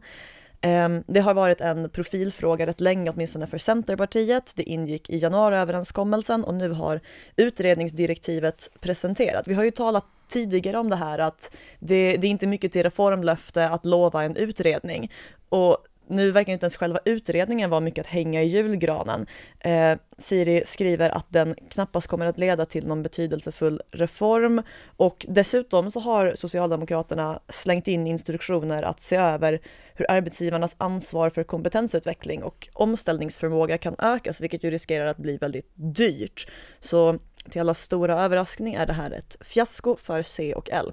Ehm, 0.62 1.04
det 1.08 1.20
har 1.20 1.34
varit 1.34 1.62
en 1.62 1.89
profilfråga 1.89 2.65
rätt 2.65 2.82
länge, 2.82 3.10
åtminstone 3.10 3.48
för 3.48 3.58
Centerpartiet. 3.58 4.54
Det 4.56 4.63
ingick 4.63 5.10
i 5.10 5.17
januariöverenskommelsen 5.17 6.43
och 6.43 6.54
nu 6.54 6.70
har 6.70 7.02
utredningsdirektivet 7.36 8.70
presenterat. 8.80 9.48
Vi 9.48 9.54
har 9.54 9.63
ju 9.63 9.72
talat 9.72 10.06
tidigare 10.28 10.78
om 10.78 10.89
det 10.89 10.96
här 10.96 11.20
att 11.20 11.58
det, 11.80 12.17
det 12.17 12.28
är 12.28 12.32
inte 12.32 12.48
mycket 12.48 12.72
till 12.72 12.84
reformlöfte 12.84 13.70
att 13.70 13.86
lova 13.86 14.24
en 14.24 14.36
utredning. 14.36 15.12
Och 15.50 15.78
nu 16.10 16.32
verkar 16.32 16.54
inte 16.54 16.65
ens 16.65 16.78
själva 16.78 17.00
utredningen 17.06 17.70
vara 17.70 17.82
mycket 17.82 18.06
att 18.06 18.12
hänga 18.12 18.43
i 18.43 18.48
julgranen. 18.48 19.26
Eh, 19.60 19.98
Siri 20.17 20.63
skriver 20.65 21.10
att 21.10 21.26
den 21.30 21.56
knappast 21.70 22.08
kommer 22.08 22.26
att 22.26 22.38
leda 22.38 22.65
till 22.65 22.88
någon 22.88 23.04
betydelsefull 23.04 23.82
reform 23.91 24.62
och 24.98 25.26
dessutom 25.30 25.91
så 25.91 26.00
har 26.00 26.34
Socialdemokraterna 26.36 27.39
slängt 27.50 27.88
in 27.88 28.08
instruktioner 28.08 28.84
att 28.84 29.02
se 29.02 29.15
över 29.15 29.60
hur 29.96 30.12
arbetsgivarnas 30.12 30.76
ansvar 30.78 31.30
för 31.30 31.43
kompetensutveckling 31.43 32.43
och 32.43 32.70
omställningsförmåga 32.74 33.78
kan 33.78 33.96
ökas, 34.00 34.41
vilket 34.41 34.63
ju 34.63 34.72
riskerar 34.72 35.06
att 35.06 35.17
bli 35.17 35.38
väldigt 35.38 35.72
dyrt. 35.76 36.48
Så 36.80 37.20
till 37.50 37.62
alla 37.62 37.74
stora 37.74 38.22
överraskning 38.24 38.74
är 38.74 38.86
det 38.86 38.93
här 38.93 39.12
ett 39.12 39.38
fiasko 39.41 39.96
för 39.96 40.22
C 40.22 40.54
och 40.54 40.70
L. 40.72 40.91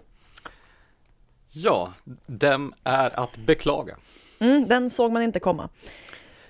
Ja, 1.57 1.93
dem 2.27 2.75
är 2.85 3.21
att 3.21 3.37
beklaga. 3.37 3.97
Mm, 4.45 4.69
den 4.69 4.91
såg 4.91 5.13
man 5.13 5.23
inte 5.23 5.41
komma. 5.41 5.69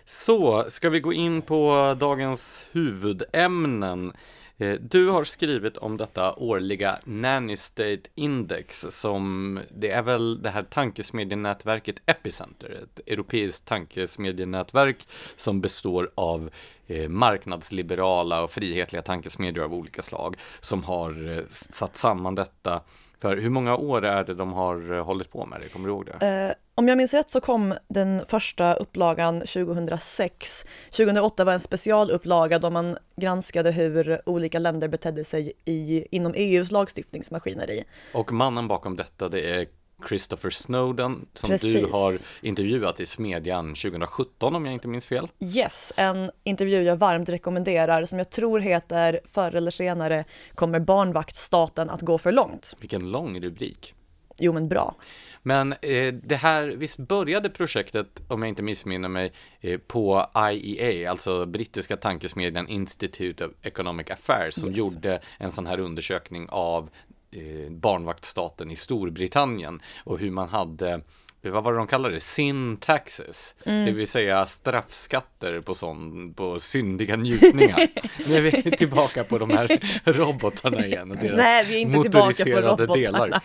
Så, 0.07 0.64
ska 0.68 0.90
vi 0.90 1.00
gå 1.00 1.12
in 1.12 1.42
på 1.42 1.96
dagens 2.00 2.64
huvudämnen? 2.72 4.12
Eh, 4.59 4.72
du 4.80 5.09
har 5.09 5.24
skrivit 5.24 5.76
om 5.76 5.96
detta 5.96 6.35
årliga 6.35 6.98
Nanny 7.04 7.57
State 7.57 8.02
Index 8.14 8.87
som 8.90 9.61
det 9.70 9.90
är 9.90 10.02
väl 10.02 10.42
det 10.42 10.50
här 10.50 10.62
tankesmedjenätverket 10.62 12.02
Epicenter, 12.07 12.83
ett 12.83 13.09
europeiskt 13.09 13.64
tankesmedjenätverk 13.64 15.09
som 15.37 15.61
består 15.61 16.11
av 16.14 16.50
eh, 16.87 17.09
marknadsliberala 17.09 18.42
och 18.42 18.50
frihetliga 18.50 19.02
tankesmedjor 19.02 19.64
av 19.64 19.74
olika 19.74 20.02
slag 20.02 20.37
som 20.61 20.85
har 20.85 21.38
eh, 21.38 21.44
satt 21.50 21.96
samman 21.96 22.35
detta 22.35 22.80
för 23.20 23.37
hur 23.37 23.50
många 23.50 23.76
år 23.76 24.04
är 24.04 24.24
det 24.24 24.35
de 24.35 24.52
har 24.52 25.00
hållit 25.00 25.33
på 25.33 25.46
med 25.46 25.61
det? 25.61 25.68
Kommer 25.68 25.88
du 25.88 25.94
ihåg 25.94 26.07
det? 26.07 26.54
Om 26.76 26.88
jag 26.88 26.98
minns 26.98 27.14
rätt 27.14 27.30
så 27.30 27.40
kom 27.40 27.74
den 27.88 28.22
första 28.28 28.74
upplagan 28.74 29.40
2006. 29.40 30.64
2008 30.90 31.44
var 31.44 31.52
en 31.52 31.60
specialupplaga 31.60 32.58
då 32.58 32.70
man 32.70 32.96
granskade 33.16 33.70
hur 33.70 34.20
olika 34.26 34.58
länder 34.58 34.88
betedde 34.88 35.24
sig 35.24 35.52
i, 35.64 36.06
inom 36.10 36.32
EUs 36.37 36.70
lagstiftningsmaskineri. 36.70 37.84
Och 38.14 38.32
mannen 38.32 38.68
bakom 38.68 38.96
detta 38.96 39.28
det 39.28 39.50
är 39.50 39.66
Christopher 40.08 40.50
Snowden 40.50 41.26
som 41.34 41.50
Precis. 41.50 41.74
du 41.74 41.87
har 41.92 42.12
intervjuat 42.42 43.00
i 43.00 43.06
Smedjan 43.06 43.74
2017 43.74 44.56
om 44.56 44.64
jag 44.64 44.74
inte 44.74 44.88
minns 44.88 45.06
fel. 45.06 45.28
Yes, 45.40 45.92
en 45.96 46.30
intervju 46.44 46.82
jag 46.82 46.96
varmt 46.96 47.28
rekommenderar 47.28 48.04
som 48.04 48.18
jag 48.18 48.30
tror 48.30 48.60
heter 48.60 49.20
Förr 49.24 49.54
eller 49.54 49.70
senare 49.70 50.24
kommer 50.54 50.80
barnvaktstaten 50.80 51.90
att 51.90 52.00
gå 52.00 52.18
för 52.18 52.32
långt. 52.32 52.76
Vilken 52.80 53.10
lång 53.10 53.40
rubrik. 53.40 53.94
Jo 54.38 54.53
men 54.53 54.68
bra. 54.68 54.94
Men 55.42 55.73
eh, 55.73 56.14
det 56.14 56.37
här, 56.37 56.68
visst 56.68 56.99
började 56.99 57.51
projektet, 57.51 58.23
om 58.29 58.42
jag 58.42 58.49
inte 58.49 58.62
missminner 58.62 59.09
mig, 59.09 59.33
eh, 59.61 59.79
på 59.79 60.27
IEA, 60.53 61.11
alltså 61.11 61.47
brittiska 61.47 61.97
tankesmedjan 61.97 62.68
Institute 62.68 63.44
of 63.47 63.53
Economic 63.62 64.11
Affairs, 64.11 64.55
som 64.55 64.68
Yes. 64.68 64.79
gjorde 64.79 65.20
en 65.38 65.51
sån 65.51 65.66
här 65.66 65.81
undersökning 65.81 66.47
av 66.49 66.90
eh, 67.31 67.70
barnvaktstaten 67.70 68.70
i 68.70 68.77
Storbritannien 68.77 69.83
och 70.05 70.18
hur 70.18 70.31
man 70.31 70.49
hade 70.49 71.01
vad 71.50 71.64
var 71.64 71.72
det 71.72 71.78
de 71.78 71.87
kallade 71.87 72.14
det? 72.14 72.20
Sin 72.20 72.76
taxes. 72.76 73.54
Det 73.64 73.90
vill 73.90 74.07
säga 74.07 74.46
straffskatter 74.46 75.61
på, 75.61 75.74
sån, 75.74 76.35
på 76.35 76.61
syndiga 76.61 77.16
njutningar. 77.16 77.88
nu 78.28 78.37
är 78.37 78.40
vi 78.40 78.70
tillbaka 78.70 79.24
på 79.24 79.38
de 79.38 79.50
här 79.50 79.78
robotarna 80.04 80.87
igen 80.87 81.11
och 81.11 81.16
deras 81.16 81.37
Nej, 81.37 81.64
vi 81.64 81.74
är 81.74 81.78
inte 81.78 82.02
tillbaka 82.02 82.20
på 82.20 82.26
motoriserade 82.26 82.87
robotarna. 82.87 82.94
delar. 82.94 83.42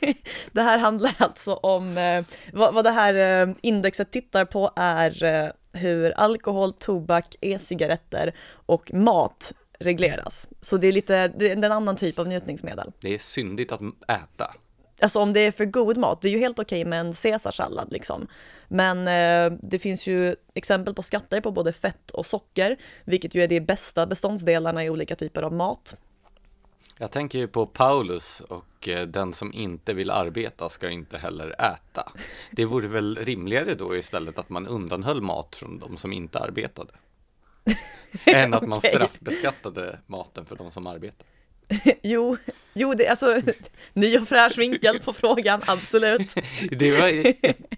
Det 0.52 0.62
här 0.62 0.78
handlar 0.78 1.14
alltså 1.18 1.54
om, 1.54 1.98
eh, 1.98 2.24
vad, 2.52 2.74
vad 2.74 2.84
det 2.84 2.90
här 2.90 3.44
eh, 3.44 3.54
indexet 3.62 4.12
tittar 4.12 4.44
på 4.44 4.70
är 4.76 5.24
eh, 5.24 5.48
hur 5.72 6.10
alkohol, 6.10 6.72
tobak, 6.72 7.34
e-cigaretter 7.40 8.32
och 8.66 8.94
mat 8.94 9.52
regleras. 9.78 10.48
Så 10.60 10.76
det 10.76 10.86
är 10.86 10.92
lite, 10.92 11.28
det 11.28 11.50
är 11.50 11.56
en 11.56 11.64
annan 11.64 11.96
typ 11.96 12.18
av 12.18 12.28
njutningsmedel. 12.28 12.92
Det 13.00 13.14
är 13.14 13.18
syndigt 13.18 13.72
att 13.72 13.80
äta. 14.08 14.54
Alltså 15.02 15.20
om 15.20 15.32
det 15.32 15.40
är 15.40 15.52
för 15.52 15.64
god 15.64 15.96
mat, 15.96 16.22
det 16.22 16.28
är 16.28 16.30
ju 16.30 16.38
helt 16.38 16.58
okej 16.58 16.84
med 16.84 17.00
en 17.00 17.12
caesarsallad 17.12 17.92
liksom. 17.92 18.26
Men 18.68 19.08
eh, 19.08 19.58
det 19.62 19.78
finns 19.78 20.06
ju 20.06 20.36
exempel 20.54 20.94
på 20.94 21.02
skatter 21.02 21.40
på 21.40 21.50
både 21.50 21.72
fett 21.72 22.10
och 22.10 22.26
socker, 22.26 22.76
vilket 23.04 23.34
ju 23.34 23.42
är 23.42 23.48
de 23.48 23.60
bästa 23.60 24.06
beståndsdelarna 24.06 24.84
i 24.84 24.90
olika 24.90 25.16
typer 25.16 25.42
av 25.42 25.52
mat. 25.52 25.96
Jag 26.98 27.10
tänker 27.10 27.38
ju 27.38 27.48
på 27.48 27.66
Paulus 27.66 28.40
och 28.40 28.88
eh, 28.88 29.06
den 29.06 29.32
som 29.32 29.52
inte 29.52 29.92
vill 29.92 30.10
arbeta 30.10 30.68
ska 30.68 30.90
inte 30.90 31.18
heller 31.18 31.54
äta. 31.62 32.12
Det 32.50 32.64
vore 32.64 32.88
väl 32.88 33.16
rimligare 33.16 33.74
då 33.74 33.96
istället 33.96 34.38
att 34.38 34.48
man 34.48 34.66
undanhöll 34.66 35.20
mat 35.20 35.56
från 35.56 35.78
de 35.78 35.96
som 35.96 36.12
inte 36.12 36.38
arbetade. 36.38 36.92
Än 38.26 38.54
att 38.54 38.66
man 38.68 38.80
straffbeskattade 38.80 39.98
maten 40.06 40.46
för 40.46 40.56
de 40.56 40.70
som 40.70 40.86
arbetar. 40.86 41.26
Jo, 42.02 42.36
jo 42.74 42.94
det, 42.94 43.08
alltså 43.08 43.40
ny 43.92 44.18
och 44.18 44.28
fräsch 44.28 44.58
vinkel 44.58 45.00
på 45.00 45.12
frågan, 45.12 45.62
absolut. 45.66 46.34
Det 46.70 47.00
var, 47.00 47.34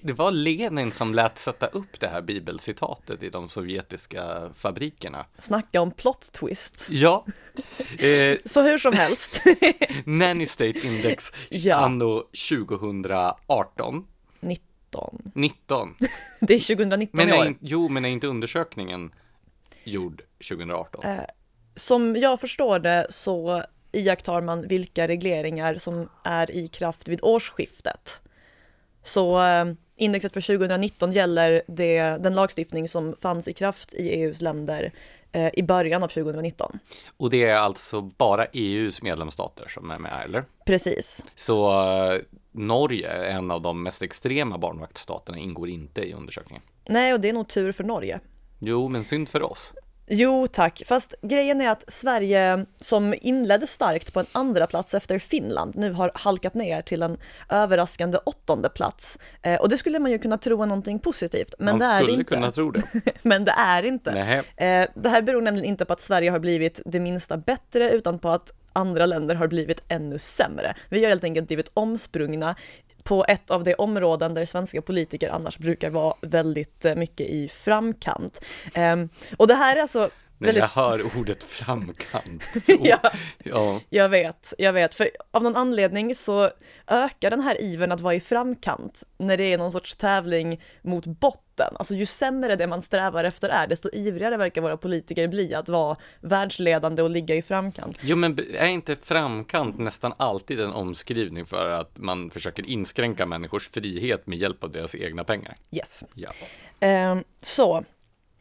det 0.06 0.12
var 0.12 0.30
Lenin 0.30 0.92
som 0.92 1.14
lät 1.14 1.38
sätta 1.38 1.66
upp 1.66 2.00
det 2.00 2.08
här 2.08 2.22
bibelcitatet 2.22 3.22
i 3.22 3.30
de 3.30 3.48
sovjetiska 3.48 4.50
fabrikerna. 4.54 5.26
Snacka 5.38 5.80
om 5.80 5.90
plot 5.90 6.32
twist. 6.32 6.86
Ja, 6.90 7.24
eh, 7.98 8.38
Så 8.44 8.62
hur 8.62 8.78
som 8.78 8.92
helst. 8.92 9.42
Nanny 10.04 10.46
State 10.46 10.86
Index 10.86 11.32
Ja. 11.50 11.76
anno 11.76 12.22
2018, 12.48 14.06
19. 14.40 15.18
19. 15.34 15.94
Det 16.40 16.54
är 16.54 16.60
2019 16.76 17.08
Men 17.18 17.28
i 17.28 17.32
är, 17.32 17.38
år. 17.40 17.46
in- 17.46 17.58
jo, 17.60 17.88
men 17.88 18.04
är 18.04 18.08
inte 18.08 18.26
undersökningen 18.26 19.12
gjord 19.84 20.22
2018? 20.48 21.04
Eh, 21.04 21.20
Som 21.76 22.16
jag 22.16 22.40
förstår 22.40 22.78
det 22.78 23.06
så 23.10 23.62
iakttar 23.94 24.40
man 24.40 24.68
vilka 24.68 25.08
regleringar 25.08 25.74
som 25.74 26.08
är 26.24 26.50
i 26.50 26.68
kraft 26.68 27.08
vid 27.08 27.20
årsskiftet. 27.22 28.20
Så 29.02 29.42
eh, 29.42 29.64
indexet 29.96 30.32
för 30.32 30.40
2019 30.40 31.12
gäller 31.12 31.62
det, 31.66 32.00
den 32.00 32.34
lagstiftning 32.34 32.88
som 32.88 33.16
fanns 33.20 33.48
i 33.48 33.52
kraft 33.52 33.94
i 33.94 34.08
EUs 34.08 34.40
länder 34.40 34.92
eh, 35.32 35.50
i 35.54 35.62
början 35.62 36.02
av 36.02 36.08
2019. 36.08 36.78
Och 37.16 37.30
det 37.30 37.44
är 37.44 37.56
alltså 37.56 38.00
bara 38.00 38.44
EUs 38.44 39.02
medlemsstater 39.02 39.68
som 39.68 39.90
är 39.90 39.98
med, 39.98 40.22
eller? 40.24 40.44
Precis. 40.66 41.24
Så 41.34 41.82
eh, 42.12 42.20
Norge, 42.52 43.10
en 43.10 43.50
av 43.50 43.62
de 43.62 43.82
mest 43.82 44.02
extrema 44.02 44.58
barnvaktstaterna, 44.58 45.38
ingår 45.38 45.68
inte 45.68 46.02
i 46.02 46.12
undersökningen. 46.12 46.62
Nej, 46.88 47.14
och 47.14 47.20
det 47.20 47.28
är 47.28 47.32
nog 47.32 47.48
tur 47.48 47.72
för 47.72 47.84
Norge. 47.84 48.20
Jo, 48.58 48.88
men 48.88 49.04
synd 49.04 49.28
för 49.28 49.42
oss. 49.42 49.72
Jo 50.06 50.46
tack, 50.46 50.82
fast 50.86 51.14
grejen 51.22 51.60
är 51.60 51.68
att 51.68 51.84
Sverige 51.88 52.66
som 52.80 53.14
inledde 53.20 53.66
starkt 53.66 54.12
på 54.12 54.20
en 54.20 54.26
andra 54.32 54.66
plats 54.66 54.94
efter 54.94 55.18
Finland 55.18 55.76
nu 55.76 55.92
har 55.92 56.10
halkat 56.14 56.54
ner 56.54 56.82
till 56.82 57.02
en 57.02 57.16
överraskande 57.48 58.18
åttonde 58.26 58.68
plats. 58.68 59.18
Eh, 59.42 59.60
och 59.60 59.68
det 59.68 59.76
skulle 59.76 59.98
man 59.98 60.10
ju 60.10 60.18
kunna 60.18 60.38
tro 60.38 60.62
är 60.62 60.66
någonting 60.66 60.98
positivt, 60.98 61.54
men 61.58 61.66
Man 61.66 61.78
det 61.78 61.84
är 61.84 61.98
det 61.98 62.04
skulle 62.06 62.18
inte. 62.18 62.34
kunna 62.34 62.52
tro 62.52 62.70
det. 62.70 62.82
Men 63.22 63.44
det 63.44 63.54
är 63.58 63.82
inte. 63.82 64.10
Eh, 64.56 64.88
det 64.94 65.08
här 65.08 65.22
beror 65.22 65.42
nämligen 65.42 65.68
inte 65.68 65.84
på 65.84 65.92
att 65.92 66.00
Sverige 66.00 66.30
har 66.30 66.38
blivit 66.38 66.80
det 66.86 67.00
minsta 67.00 67.36
bättre, 67.36 67.90
utan 67.90 68.18
på 68.18 68.28
att 68.28 68.52
andra 68.72 69.06
länder 69.06 69.34
har 69.34 69.48
blivit 69.48 69.82
ännu 69.88 70.18
sämre. 70.18 70.74
Vi 70.88 71.02
har 71.02 71.08
helt 71.08 71.24
enkelt 71.24 71.46
blivit 71.46 71.70
omsprungna 71.74 72.56
på 73.04 73.24
ett 73.28 73.50
av 73.50 73.64
de 73.64 73.74
områden 73.74 74.34
där 74.34 74.44
svenska 74.44 74.82
politiker 74.82 75.28
annars 75.28 75.58
brukar 75.58 75.90
vara 75.90 76.14
väldigt 76.20 76.84
eh, 76.84 76.94
mycket 76.94 77.26
i 77.30 77.48
framkant. 77.48 78.40
Ehm, 78.74 79.08
och 79.36 79.46
det 79.46 79.54
här 79.54 79.76
är 79.76 79.80
alltså 79.80 80.10
när 80.38 80.46
väldigt 80.46 80.72
jag 80.74 80.82
hör 80.82 81.18
ordet 81.18 81.44
framkant. 81.44 82.42
Ja. 82.80 82.98
ja. 83.44 83.80
Jag 83.88 84.08
vet, 84.08 84.54
jag 84.58 84.72
vet, 84.72 84.94
för 84.94 85.10
av 85.30 85.42
någon 85.42 85.56
anledning 85.56 86.14
så 86.14 86.50
ökar 86.86 87.30
den 87.30 87.40
här 87.40 87.60
ivern 87.60 87.92
att 87.92 88.00
vara 88.00 88.14
i 88.14 88.20
framkant 88.20 89.02
när 89.18 89.36
det 89.36 89.52
är 89.52 89.58
någon 89.58 89.72
sorts 89.72 89.94
tävling 89.96 90.60
mot 90.82 91.06
botten. 91.06 91.74
Alltså 91.76 91.94
ju 91.94 92.06
sämre 92.06 92.56
det 92.56 92.66
man 92.66 92.82
strävar 92.82 93.24
efter 93.24 93.48
är, 93.48 93.66
desto 93.66 93.88
ivrigare 93.92 94.36
verkar 94.36 94.60
våra 94.62 94.76
politiker 94.76 95.28
bli 95.28 95.54
att 95.54 95.68
vara 95.68 95.96
världsledande 96.20 97.02
och 97.02 97.10
ligga 97.10 97.34
i 97.34 97.42
framkant. 97.42 97.98
Jo, 98.00 98.16
men 98.16 98.38
är 98.54 98.66
inte 98.66 98.96
framkant 99.02 99.78
nästan 99.78 100.12
alltid 100.16 100.60
en 100.60 100.72
omskrivning 100.72 101.46
för 101.46 101.68
att 101.70 101.98
man 101.98 102.30
försöker 102.30 102.66
inskränka 102.66 103.26
människors 103.26 103.70
frihet 103.70 104.26
med 104.26 104.38
hjälp 104.38 104.64
av 104.64 104.70
deras 104.70 104.94
egna 104.94 105.24
pengar? 105.24 105.54
Yes. 105.70 106.04
Ja. 106.14 106.30
Ehm, 106.80 107.24
så, 107.42 107.84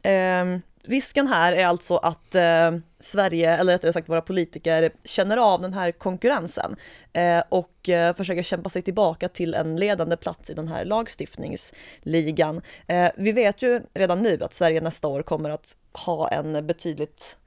ehm, 0.04 0.62
risken 0.84 1.28
här 1.28 1.54
är 1.54 1.66
alltså 1.66 1.98
att 1.98 2.36
eh, 2.36 2.72
Sverige, 3.00 3.58
eller 3.58 3.74
rättare 3.74 3.94
sagt 3.94 4.10
våra 4.10 4.22
politiker, 4.22 4.92
känner 5.04 5.38
av 5.38 5.62
den 5.62 5.74
här 5.74 5.92
konkurrensen 5.92 6.76
eh, 7.14 7.44
och 7.50 7.90
eh, 7.90 8.16
försöker 8.16 8.44
kämpa 8.44 8.70
sig 8.70 8.82
tillbaka 8.82 9.30
till 9.30 9.54
en 9.54 9.76
ledande 9.76 10.18
plats 10.18 10.50
i 10.50 10.54
den 10.54 10.68
här 10.68 10.86
lagstiftningsligan. 10.86 12.62
Eh, 12.88 13.10
vi 13.18 13.32
vet 13.32 13.62
ju 13.62 13.82
redan 13.94 14.22
nu 14.22 14.44
att 14.44 14.54
Sverige 14.54 14.82
nästa 14.82 15.08
år 15.08 15.22
kommer 15.24 15.50
att 15.50 15.76
ha 15.94 16.28
en 16.28 16.68
betydligt 16.68 17.38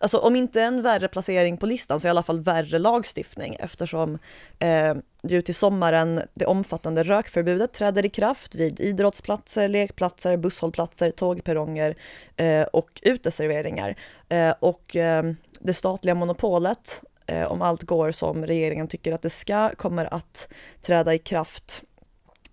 alltså 0.00 0.18
om 0.18 0.36
inte 0.36 0.62
en 0.62 0.82
värre 0.82 1.08
placering 1.08 1.56
på 1.56 1.66
listan 1.66 2.00
så 2.00 2.06
i 2.06 2.10
alla 2.10 2.22
fall 2.22 2.40
värre 2.40 2.78
lagstiftning 2.78 3.56
eftersom 3.60 4.18
eh, 4.58 4.94
ju 5.22 5.42
till 5.42 5.54
sommaren 5.54 6.20
det 6.34 6.46
omfattande 6.46 7.02
rökförbudet 7.02 7.72
träder 7.72 8.04
i 8.04 8.10
kraft 8.10 8.54
vid 8.54 8.80
idrottsplatser, 8.80 9.68
lekplatser, 9.68 10.36
busshållplatser, 10.36 11.10
tågperronger 11.10 11.96
eh, 12.36 12.62
och 12.62 13.00
uteserveringar. 13.02 13.96
Eh, 14.28 14.54
och 14.60 14.96
eh, 14.96 15.22
det 15.60 15.74
statliga 15.74 16.14
monopolet, 16.14 17.02
eh, 17.26 17.52
om 17.52 17.62
allt 17.62 17.82
går 17.82 18.10
som 18.10 18.46
regeringen 18.46 18.88
tycker 18.88 19.12
att 19.12 19.22
det 19.22 19.30
ska, 19.30 19.70
kommer 19.74 20.14
att 20.14 20.48
träda 20.82 21.14
i 21.14 21.18
kraft 21.18 21.82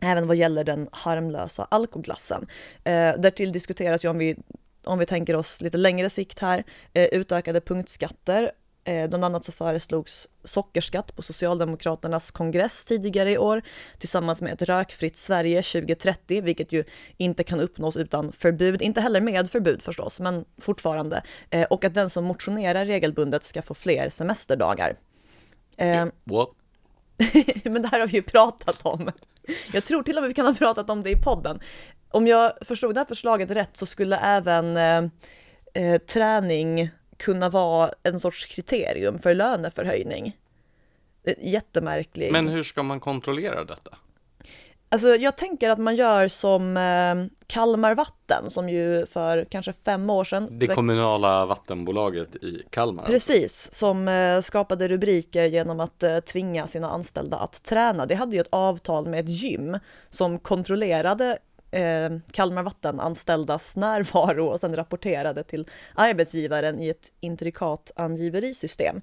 även 0.02 0.28
vad 0.28 0.36
gäller 0.38 0.64
den 0.64 0.90
harmlösa 0.92 1.68
alkoglassen. 1.72 2.48
Eh, 2.84 3.14
därtill 3.18 3.52
diskuteras 3.52 4.06
ju 4.06 4.10
om 4.10 4.18
vi 4.18 4.38
om 4.84 5.00
vi 5.00 5.06
tänker 5.06 5.36
oss 5.36 5.62
lite 5.62 5.78
längre 5.78 6.10
sikt 6.10 6.39
här, 6.39 6.63
eh, 6.94 7.06
utökade 7.06 7.62
punktskatter. 7.62 8.52
Eh, 8.84 9.10
bland 9.10 9.26
annat 9.26 9.46
så 9.46 9.52
föreslogs 9.52 10.28
sockerskatt 10.44 11.15
på 11.15 11.22
Socialdemokraternas 11.22 12.32
kongress 12.32 12.86
tidigare 12.86 13.32
i 13.32 13.38
år 13.38 13.62
tillsammans 13.98 14.41
med 14.41 14.54
ett 14.54 14.62
rökfritt 14.62 15.17
Sverige 15.17 15.62
2030, 15.62 16.41
vilket 16.41 16.72
ju 16.72 16.84
inte 17.17 17.44
kan 17.44 17.60
uppnås 17.60 17.98
utan 17.98 18.32
förbud, 18.32 18.82
inte 18.82 19.02
heller 19.02 19.22
med 19.22 19.50
förbud 19.50 19.82
förstås, 19.82 20.20
men 20.20 20.46
fortfarande. 20.58 21.24
Eh, 21.50 21.63
och 21.63 21.86
att 21.86 21.94
den 21.94 22.10
som 22.10 22.24
motionerar 22.24 22.86
regelbundet 22.86 23.44
ska 23.44 23.62
få 23.62 23.74
fler 23.74 24.10
semesterdagar. 24.10 24.96
What? 26.24 26.50
men 27.63 27.82
det 27.82 27.88
här 27.88 28.00
har 28.00 28.08
vi 28.08 28.13
ju 28.13 28.24
pratat 28.24 28.86
om. 28.86 29.12
Jag 29.74 29.86
tror 29.86 30.04
till 30.04 30.17
och 30.17 30.24
med 30.24 30.28
vi 30.28 30.34
kan 30.34 30.46
ha 30.46 30.54
pratat 30.54 30.89
om 30.89 31.04
det 31.04 31.10
i 31.10 31.15
podden 31.15 31.60
om 32.12 32.28
jag 32.28 32.54
förstod 32.62 32.95
det 32.95 33.00
här 33.00 33.06
förslaget 33.06 33.52
rätt 33.52 33.78
så 33.78 33.86
skulle 33.86 34.17
även 34.17 34.78
eh, 34.78 35.04
eh, 35.74 35.97
träning 35.97 36.89
kunna 37.17 37.50
vara 37.50 37.91
en 38.04 38.19
sorts 38.19 38.45
kriterium 38.45 39.19
för 39.19 39.34
löneförhöjning. 39.34 40.38
Jättemärklig. 41.41 42.32
Men 42.32 42.47
hur 42.47 42.63
ska 42.63 42.84
man 42.84 43.00
kontrollera 43.00 43.63
detta? 43.63 43.97
Alltså 44.93 45.15
jag 45.15 45.38
tänker 45.38 45.69
att 45.69 45.80
man 45.80 45.95
gör 45.95 46.28
som 46.28 46.78
eh, 46.78 47.38
Kalmar 47.47 47.95
Vatten 47.95 48.50
som 48.50 48.69
ju 48.69 49.06
för 49.06 49.45
kanske 49.50 49.74
fem 49.74 50.10
år 50.10 50.24
sedan 50.24 50.47
Det 50.52 50.67
kommunala 50.67 51.45
vattenbolaget 51.45 52.36
i 52.36 52.63
Kalmar 52.69 53.06
Precis, 53.06 53.74
som 53.74 54.08
eh, 54.08 54.41
skapade 54.41 54.88
rubriker 54.88 55.45
genom 55.45 55.80
att 55.80 56.04
eh, 56.04 56.19
tvinga 56.19 56.67
sina 56.67 56.89
anställda 56.89 57.38
att 57.38 57.63
träna. 57.63 58.06
Det 58.06 58.15
hade 58.15 58.36
ju 58.36 58.41
ett 58.41 58.47
avtal 58.50 59.08
med 59.08 59.19
ett 59.19 59.30
gym 59.30 59.78
som 60.10 60.39
kontrollerade 60.39 61.38
eh, 61.72 62.10
Kalmar 62.32 62.64
Vatten-anställdas 62.64 63.76
närvaro 63.76 64.48
och 64.48 64.60
sen 64.60 64.76
rapporterade 64.76 65.44
till 65.44 65.70
arbetsgivaren 65.96 66.80
i 66.80 66.90
ett 66.90 67.12
intrikat 67.20 67.92
angiverisystem. 67.96 69.02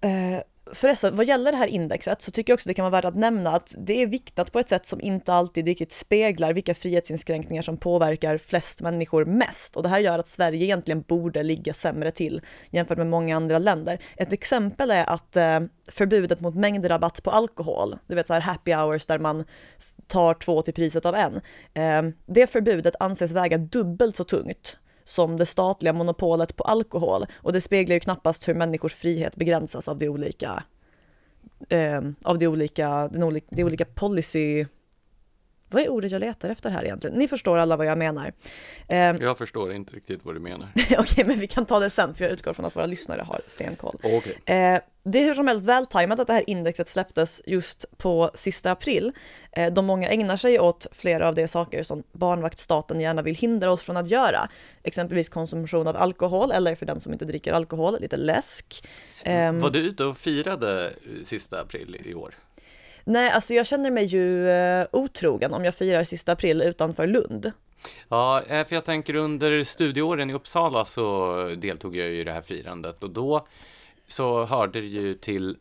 Eh, 0.00 0.42
Förresten, 0.72 1.16
vad 1.16 1.26
gäller 1.26 1.52
det 1.52 1.58
här 1.58 1.66
indexet 1.66 2.22
så 2.22 2.30
tycker 2.30 2.50
jag 2.52 2.56
också 2.56 2.68
det 2.68 2.74
kan 2.74 2.82
vara 2.82 2.90
värt 2.90 3.04
att 3.04 3.14
nämna 3.14 3.50
att 3.50 3.74
det 3.78 4.02
är 4.02 4.06
viktat 4.06 4.52
på 4.52 4.58
ett 4.58 4.68
sätt 4.68 4.86
som 4.86 5.00
inte 5.00 5.32
alltid 5.32 5.66
riktigt 5.66 5.92
speglar 5.92 6.52
vilka 6.52 6.74
frihetsinskränkningar 6.74 7.62
som 7.62 7.76
påverkar 7.76 8.38
flest 8.38 8.82
människor 8.82 9.24
mest. 9.24 9.76
Och 9.76 9.82
det 9.82 9.88
här 9.88 9.98
gör 9.98 10.18
att 10.18 10.28
Sverige 10.28 10.64
egentligen 10.64 11.02
borde 11.02 11.42
ligga 11.42 11.72
sämre 11.72 12.10
till 12.10 12.40
jämfört 12.70 12.98
med 12.98 13.06
många 13.06 13.36
andra 13.36 13.58
länder. 13.58 13.98
Ett 14.16 14.32
exempel 14.32 14.90
är 14.90 15.04
att 15.04 15.36
eh, 15.36 15.60
förbudet 15.88 16.40
mot 16.40 16.54
mängdrabatt 16.54 17.22
på 17.22 17.30
alkohol, 17.30 17.98
du 18.06 18.14
vet 18.14 18.26
så 18.26 18.34
här 18.34 18.40
happy 18.40 18.74
hours 18.74 19.06
där 19.06 19.18
man 19.18 19.44
tar 20.06 20.34
två 20.34 20.62
till 20.62 20.74
priset 20.74 21.06
av 21.06 21.14
en. 21.14 21.40
Eh, 21.74 22.12
det 22.26 22.46
förbudet 22.46 22.94
anses 23.00 23.32
väga 23.32 23.58
dubbelt 23.58 24.16
så 24.16 24.24
tungt 24.24 24.78
som 25.04 25.36
det 25.36 25.46
statliga 25.46 25.92
monopolet 25.92 26.56
på 26.56 26.64
alkohol 26.64 27.26
och 27.34 27.52
det 27.52 27.60
speglar 27.60 27.94
ju 27.94 28.00
knappast 28.00 28.48
hur 28.48 28.54
människors 28.54 28.94
frihet 28.94 29.36
begränsas 29.36 29.88
av 29.88 29.98
de 29.98 30.08
olika 30.08 30.62
eh, 31.68 32.00
av 32.22 32.38
de 32.38 32.46
olika, 32.46 33.08
den 33.08 33.22
olika, 33.22 33.46
de 33.50 33.64
olika 33.64 33.84
policy 33.84 34.66
vad 35.68 35.82
är 35.82 35.88
ordet 35.88 36.12
jag 36.12 36.20
letar 36.20 36.50
efter 36.50 36.70
här 36.70 36.84
egentligen? 36.84 37.18
Ni 37.18 37.28
förstår 37.28 37.58
alla 37.58 37.76
vad 37.76 37.86
jag 37.86 37.98
menar. 37.98 38.32
Eh, 38.88 38.98
jag 38.98 39.38
förstår 39.38 39.72
inte 39.72 39.96
riktigt 39.96 40.24
vad 40.24 40.34
du 40.34 40.40
menar. 40.40 40.68
Okej, 40.76 40.98
okay, 40.98 41.24
men 41.24 41.38
vi 41.38 41.46
kan 41.46 41.66
ta 41.66 41.78
det 41.78 41.90
sen, 41.90 42.14
för 42.14 42.24
jag 42.24 42.32
utgår 42.32 42.52
från 42.52 42.66
att 42.66 42.76
våra 42.76 42.86
lyssnare 42.86 43.22
har 43.22 43.40
stenkoll. 43.46 43.96
Okay. 44.02 44.56
Eh, 44.56 44.80
det 45.08 45.18
är 45.18 45.24
hur 45.24 45.34
som 45.34 45.48
helst 45.48 45.66
vältajmat 45.66 46.20
att 46.20 46.26
det 46.26 46.32
här 46.32 46.50
indexet 46.50 46.88
släpptes 46.88 47.42
just 47.46 47.84
på 47.98 48.30
sista 48.34 48.70
april, 48.70 49.12
eh, 49.52 49.72
då 49.72 49.82
många 49.82 50.08
ägnar 50.08 50.36
sig 50.36 50.60
åt 50.60 50.86
flera 50.92 51.28
av 51.28 51.34
de 51.34 51.48
saker 51.48 51.82
som 51.82 52.02
barnvaktstaten 52.12 53.00
gärna 53.00 53.22
vill 53.22 53.36
hindra 53.36 53.72
oss 53.72 53.82
från 53.82 53.96
att 53.96 54.08
göra, 54.08 54.48
exempelvis 54.82 55.28
konsumtion 55.28 55.86
av 55.86 55.96
alkohol, 55.96 56.52
eller 56.52 56.74
för 56.74 56.86
den 56.86 57.00
som 57.00 57.12
inte 57.12 57.24
dricker 57.24 57.52
alkohol, 57.52 58.00
lite 58.00 58.16
läsk. 58.16 58.88
Ehm, 59.24 59.60
Var 59.60 59.70
du 59.70 59.78
ute 59.78 60.04
och 60.04 60.18
firade 60.18 60.92
sista 61.24 61.60
april 61.60 61.96
i 62.04 62.14
år? 62.14 62.34
Nej, 63.08 63.30
alltså 63.30 63.54
jag 63.54 63.66
känner 63.66 63.90
mig 63.90 64.04
ju 64.04 64.48
eh, 64.48 64.86
otrogen 64.92 65.54
om 65.54 65.64
jag 65.64 65.74
firar 65.74 66.04
sista 66.04 66.32
april 66.32 66.62
utanför 66.62 67.06
Lund. 67.06 67.52
Ja, 68.08 68.42
eh, 68.42 68.66
för 68.66 68.74
jag 68.74 68.84
tänker 68.84 69.14
under 69.14 69.64
studieåren 69.64 70.30
i 70.30 70.34
Uppsala 70.34 70.84
så 70.84 71.34
deltog 71.58 71.96
jag 71.96 72.08
i 72.08 72.24
det 72.24 72.32
här 72.32 72.42
firandet 72.42 73.02
och 73.02 73.10
då 73.10 73.46
så 74.06 74.44
hörde 74.44 74.80
det 74.80 74.86
ju 74.86 75.14
till, 75.14 75.56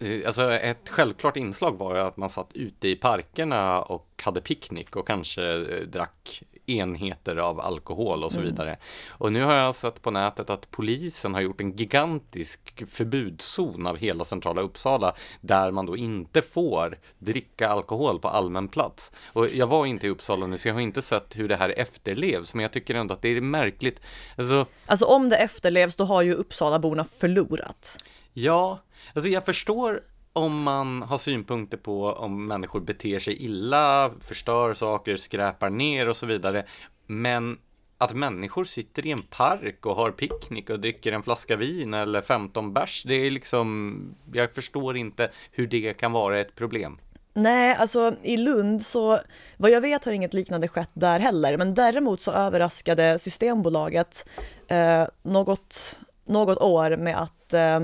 eh, 0.00 0.26
alltså 0.26 0.52
ett 0.52 0.88
självklart 0.88 1.36
inslag 1.36 1.78
var 1.78 1.94
ju 1.94 2.00
att 2.00 2.16
man 2.16 2.30
satt 2.30 2.52
ute 2.54 2.88
i 2.88 2.96
parkerna 2.96 3.82
och 3.82 4.22
hade 4.22 4.40
picknick 4.40 4.96
och 4.96 5.06
kanske 5.06 5.58
drack 5.84 6.42
enheter 6.66 7.36
av 7.36 7.60
alkohol 7.60 8.24
och 8.24 8.32
så 8.32 8.38
mm. 8.38 8.50
vidare. 8.50 8.76
Och 9.08 9.32
nu 9.32 9.42
har 9.42 9.54
jag 9.54 9.74
sett 9.74 10.02
på 10.02 10.10
nätet 10.10 10.50
att 10.50 10.70
polisen 10.70 11.34
har 11.34 11.40
gjort 11.40 11.60
en 11.60 11.72
gigantisk 11.72 12.82
förbudszon 12.90 13.86
av 13.86 13.96
hela 13.96 14.24
centrala 14.24 14.60
Uppsala 14.60 15.14
där 15.40 15.70
man 15.70 15.86
då 15.86 15.96
inte 15.96 16.42
får 16.42 16.98
dricka 17.18 17.68
alkohol 17.68 18.18
på 18.18 18.28
allmän 18.28 18.68
plats. 18.68 19.12
Och 19.32 19.48
jag 19.48 19.66
var 19.66 19.86
inte 19.86 20.06
i 20.06 20.10
Uppsala 20.10 20.46
nu 20.46 20.58
så 20.58 20.68
jag 20.68 20.74
har 20.74 20.80
inte 20.80 21.02
sett 21.02 21.36
hur 21.36 21.48
det 21.48 21.56
här 21.56 21.68
efterlevs 21.68 22.54
men 22.54 22.62
jag 22.62 22.72
tycker 22.72 22.94
ändå 22.94 23.14
att 23.14 23.22
det 23.22 23.28
är 23.28 23.40
märkligt. 23.40 24.00
Alltså, 24.36 24.66
alltså 24.86 25.06
om 25.06 25.28
det 25.28 25.36
efterlevs 25.36 25.96
då 25.96 26.04
har 26.04 26.22
ju 26.22 26.34
Uppsalaborna 26.34 27.04
förlorat. 27.04 27.98
Ja, 28.32 28.78
alltså 29.14 29.30
jag 29.30 29.44
förstår 29.44 30.00
om 30.36 30.62
man 30.62 31.02
har 31.02 31.18
synpunkter 31.18 31.76
på 31.76 32.12
om 32.12 32.46
människor 32.46 32.80
beter 32.80 33.18
sig 33.18 33.44
illa, 33.44 34.10
förstör 34.20 34.74
saker, 34.74 35.16
skräpar 35.16 35.70
ner 35.70 36.08
och 36.08 36.16
så 36.16 36.26
vidare. 36.26 36.64
Men 37.06 37.58
att 37.98 38.14
människor 38.14 38.64
sitter 38.64 39.06
i 39.06 39.10
en 39.10 39.22
park 39.22 39.86
och 39.86 39.96
har 39.96 40.10
picknick 40.10 40.70
och 40.70 40.80
dricker 40.80 41.12
en 41.12 41.22
flaska 41.22 41.56
vin 41.56 41.94
eller 41.94 42.20
15 42.20 42.72
bärs, 42.72 43.04
det 43.06 43.14
är 43.14 43.30
liksom, 43.30 43.96
jag 44.32 44.54
förstår 44.54 44.96
inte 44.96 45.30
hur 45.50 45.66
det 45.66 45.94
kan 45.94 46.12
vara 46.12 46.40
ett 46.40 46.54
problem. 46.54 46.98
Nej, 47.34 47.74
alltså 47.74 48.14
i 48.22 48.36
Lund 48.36 48.82
så, 48.82 49.18
vad 49.56 49.70
jag 49.70 49.80
vet 49.80 50.04
har 50.04 50.12
inget 50.12 50.34
liknande 50.34 50.68
skett 50.68 50.90
där 50.92 51.20
heller, 51.20 51.56
men 51.56 51.74
däremot 51.74 52.20
så 52.20 52.32
överraskade 52.32 53.18
Systembolaget 53.18 54.28
eh, 54.68 55.06
något, 55.22 56.00
något 56.26 56.58
år 56.58 56.96
med 56.96 57.22
att 57.22 57.52
eh, 57.52 57.80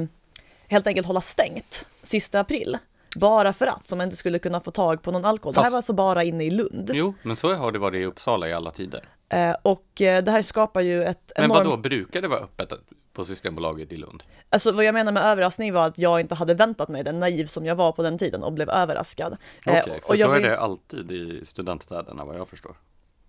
helt 0.73 0.87
enkelt 0.87 1.07
hålla 1.07 1.21
stängt 1.21 1.87
sista 2.03 2.41
april. 2.41 2.79
Bara 3.15 3.53
för 3.53 3.67
att, 3.67 3.87
som 3.87 4.01
inte 4.01 4.17
skulle 4.17 4.39
kunna 4.39 4.61
få 4.61 4.71
tag 4.71 5.03
på 5.03 5.11
någon 5.11 5.25
alkohol. 5.25 5.55
Fast... 5.55 5.63
Det 5.63 5.67
här 5.67 5.71
var 5.71 5.79
alltså 5.79 5.93
bara 5.93 6.25
inne 6.25 6.45
i 6.45 6.51
Lund. 6.51 6.91
Jo, 6.95 7.15
men 7.23 7.37
så 7.37 7.55
har 7.55 7.73
det 7.73 7.79
varit 7.79 8.01
i 8.01 8.05
Uppsala 8.05 8.49
i 8.49 8.53
alla 8.53 8.71
tider. 8.71 9.09
Eh, 9.29 9.55
och 9.63 10.03
eh, 10.03 10.25
det 10.25 10.31
här 10.31 10.43
skapar 10.43 10.81
ju 10.81 11.05
ett 11.05 11.33
Men 11.37 11.45
enorm... 11.45 11.59
vad 11.59 11.67
då 11.67 11.77
brukar 11.77 12.23
det 12.23 12.29
vara 12.29 12.41
öppet 12.41 12.73
på 13.13 13.25
Systembolaget 13.25 13.93
i 13.93 13.97
Lund? 13.97 14.23
Alltså 14.51 14.73
vad 14.73 14.85
jag 14.85 14.93
menar 14.93 15.13
med 15.13 15.23
överraskning 15.23 15.73
var 15.73 15.87
att 15.87 15.99
jag 15.99 16.21
inte 16.21 16.35
hade 16.35 16.55
väntat 16.55 16.89
mig 16.89 17.05
den 17.05 17.21
naiv 17.21 17.47
som 17.47 17.67
jag 17.67 17.75
var 17.75 17.93
på 17.93 18.03
den 18.03 18.19
tiden 18.19 18.43
och 18.43 18.53
blev 18.53 18.71
överraskad. 18.71 19.37
Okej, 19.67 19.83
okay, 19.83 19.95
eh, 19.97 20.03
för 20.07 20.17
så 20.17 20.33
är 20.33 20.41
det 20.41 20.59
alltid 20.59 21.11
i 21.11 21.41
studentstäderna 21.45 22.25
vad 22.25 22.37
jag 22.37 22.49
förstår. 22.49 22.77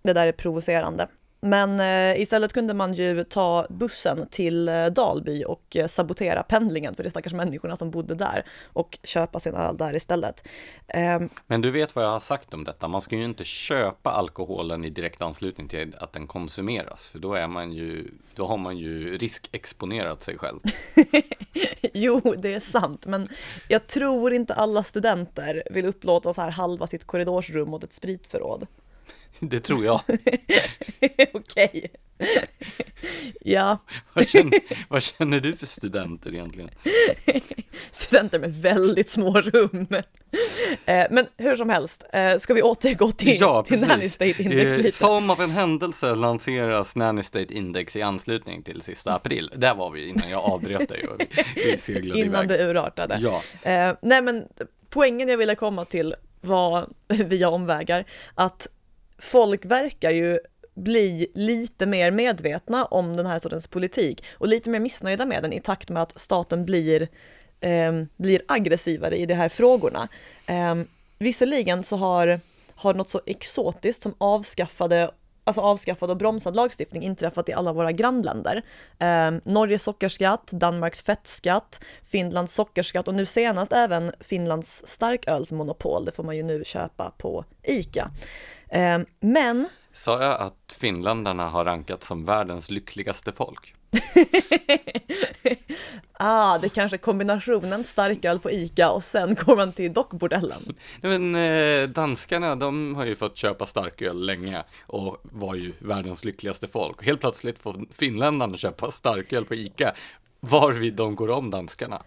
Det 0.02 0.12
där 0.12 0.26
är 0.26 0.32
provocerande. 0.32 1.08
Men 1.44 1.80
eh, 1.80 2.20
istället 2.20 2.52
kunde 2.52 2.74
man 2.74 2.94
ju 2.94 3.24
ta 3.24 3.66
bussen 3.70 4.26
till 4.30 4.68
eh, 4.68 4.86
Dalby 4.86 5.44
och 5.44 5.76
eh, 5.76 5.86
sabotera 5.86 6.42
pendlingen 6.42 6.94
för 6.94 7.02
de 7.02 7.10
stackars 7.10 7.32
människorna 7.32 7.76
som 7.76 7.90
bodde 7.90 8.14
där 8.14 8.44
och 8.72 8.98
köpa 9.02 9.40
sin 9.40 9.54
öl 9.54 9.76
där 9.76 9.96
istället. 9.96 10.48
Ehm, 10.88 11.28
Men 11.46 11.60
du 11.60 11.70
vet 11.70 11.94
vad 11.96 12.04
jag 12.04 12.10
har 12.10 12.20
sagt 12.20 12.54
om 12.54 12.64
detta, 12.64 12.88
man 12.88 13.00
ska 13.00 13.16
ju 13.16 13.24
inte 13.24 13.44
köpa 13.44 14.10
alkoholen 14.10 14.84
i 14.84 14.90
direkt 14.90 15.22
anslutning 15.22 15.68
till 15.68 15.94
att 15.98 16.12
den 16.12 16.26
konsumeras, 16.26 17.08
för 17.08 17.18
då 17.18 17.34
är 17.34 17.46
man 17.46 17.72
ju, 17.72 18.10
då 18.34 18.46
har 18.46 18.56
man 18.56 18.78
ju 18.78 19.18
riskexponerat 19.18 20.22
sig 20.22 20.38
själv. 20.38 20.60
jo, 21.94 22.20
det 22.38 22.54
är 22.54 22.60
sant, 22.60 23.06
men 23.06 23.28
jag 23.68 23.86
tror 23.86 24.32
inte 24.32 24.54
alla 24.54 24.82
studenter 24.82 25.62
vill 25.70 25.86
upplåta 25.86 26.32
så 26.32 26.40
här 26.40 26.50
halva 26.50 26.86
sitt 26.86 27.04
korridorsrum 27.04 27.74
åt 27.74 27.84
ett 27.84 27.92
spritförråd. 27.92 28.66
Det 29.40 29.60
tror 29.60 29.84
jag. 29.84 30.00
Okej. 31.32 31.90
Ja, 33.40 33.78
Vad 34.12 34.28
känner, 34.28 34.60
vad 34.88 35.02
känner 35.02 35.40
du 35.40 35.56
för 35.56 35.66
studenter 35.66 36.34
egentligen? 36.34 36.70
studenter 37.90 38.38
med 38.38 38.54
väldigt 38.62 39.10
små 39.10 39.40
rum. 39.40 39.86
Eh, 40.84 41.06
Men 41.10 41.26
hur 41.36 41.56
som 41.56 41.68
helst, 41.70 42.04
eh, 42.12 42.36
ska 42.36 42.54
vi 42.54 42.62
återgå 42.62 43.10
till, 43.12 43.40
till 43.66 43.86
Nanny 43.86 44.08
State 44.08 44.42
Index 44.42 44.72
Eh, 44.72 44.78
lite? 44.78 44.96
Som 44.98 45.30
av 45.30 45.40
en 45.40 45.50
händelse 45.50 46.14
lanceras 46.14 46.96
Nanny 46.96 47.22
State 47.22 47.54
Index 47.54 47.96
i 47.96 48.02
anslutning 48.02 48.62
till 48.62 48.82
sista 48.82 49.14
april. 49.14 49.50
Där 49.56 49.74
var 49.74 49.90
vi 49.90 50.08
innan 50.08 50.30
jag 50.30 50.44
avbröt 50.44 50.88
dig 50.88 51.06
och 51.08 51.20
vi, 51.56 51.78
seglade 51.78 52.20
Innan 52.20 52.44
iväg. 52.44 52.58
det 52.58 52.64
urartade. 52.64 53.18
Ja, 53.22 53.42
nej 54.02 54.22
men 54.22 54.44
poängen 54.88 55.28
jag 55.28 55.36
ville 55.38 55.54
komma 55.54 55.84
till 55.84 56.14
var 56.40 56.88
via 57.08 57.48
omvägar 57.48 58.04
att 58.34 58.68
folk 59.24 59.64
verkar 59.64 60.10
ju 60.10 60.38
bli 60.74 61.26
lite 61.34 61.86
mer 61.86 62.10
medvetna 62.10 62.84
om 62.84 63.16
den 63.16 63.26
här 63.26 63.38
sortens 63.38 63.68
politik 63.68 64.24
och 64.38 64.48
lite 64.48 64.70
mer 64.70 64.80
missnöjda 64.80 65.26
med 65.26 65.42
den 65.42 65.52
i 65.52 65.60
takt 65.60 65.88
med 65.88 66.02
att 66.02 66.20
staten 66.20 66.64
blir, 66.64 67.08
eh, 67.60 67.92
blir 68.16 68.42
aggressivare 68.48 69.16
i 69.16 69.26
de 69.26 69.34
här 69.34 69.48
frågorna. 69.48 70.08
Eh, 70.46 70.74
visserligen 71.18 71.82
så 71.82 71.96
har, 71.96 72.40
har 72.74 72.94
något 72.94 73.08
så 73.08 73.20
exotiskt 73.26 74.02
som 74.02 74.14
avskaffade 74.18 75.10
Alltså 75.46 75.60
avskaffad 75.60 76.10
och 76.10 76.16
bromsad 76.16 76.56
lagstiftning 76.56 77.02
inträffat 77.02 77.48
i 77.48 77.52
alla 77.52 77.72
våra 77.72 77.92
grannländer. 77.92 78.62
Eh, 78.98 79.30
Norges 79.44 79.82
sockerskatt, 79.82 80.46
Danmarks 80.46 81.02
fettskatt, 81.02 81.84
Finlands 82.02 82.54
sockerskatt 82.54 83.08
och 83.08 83.14
nu 83.14 83.26
senast 83.26 83.72
även 83.72 84.12
Finlands 84.20 84.86
starkölsmonopol. 84.86 86.04
Det 86.04 86.12
får 86.12 86.22
man 86.24 86.36
ju 86.36 86.42
nu 86.42 86.64
köpa 86.64 87.12
på 87.18 87.44
ICA. 87.62 88.10
Eh, 88.74 88.98
men 89.20 89.68
sa 89.92 90.22
jag 90.22 90.40
att 90.40 90.76
finländarna 90.78 91.48
har 91.48 91.64
rankats 91.64 92.06
som 92.06 92.24
världens 92.24 92.70
lyckligaste 92.70 93.32
folk? 93.32 93.74
ah, 96.12 96.58
det 96.58 96.68
kanske 96.68 96.96
är 96.96 96.98
kombinationen 96.98 97.84
starköl 97.84 98.38
på 98.38 98.50
ICA 98.50 98.90
och 98.90 99.02
sen 99.02 99.34
går 99.34 99.56
man 99.56 99.72
till 99.72 99.92
dockbordellen. 99.92 100.62
Nej, 101.00 101.18
men 101.18 101.34
eh, 101.34 101.88
danskarna, 101.88 102.56
de 102.56 102.94
har 102.94 103.04
ju 103.04 103.16
fått 103.16 103.36
köpa 103.36 103.66
starköl 103.66 104.26
länge 104.26 104.64
och 104.86 105.20
var 105.22 105.54
ju 105.54 105.72
världens 105.78 106.24
lyckligaste 106.24 106.68
folk. 106.68 107.04
Helt 107.04 107.20
plötsligt 107.20 107.58
får 107.58 107.84
finländarna 107.90 108.56
köpa 108.56 108.90
starköl 108.90 109.44
på 109.44 109.54
ICA, 109.54 109.94
varvid 110.40 110.94
de 110.94 111.16
går 111.16 111.30
om 111.30 111.50
danskarna. 111.50 112.02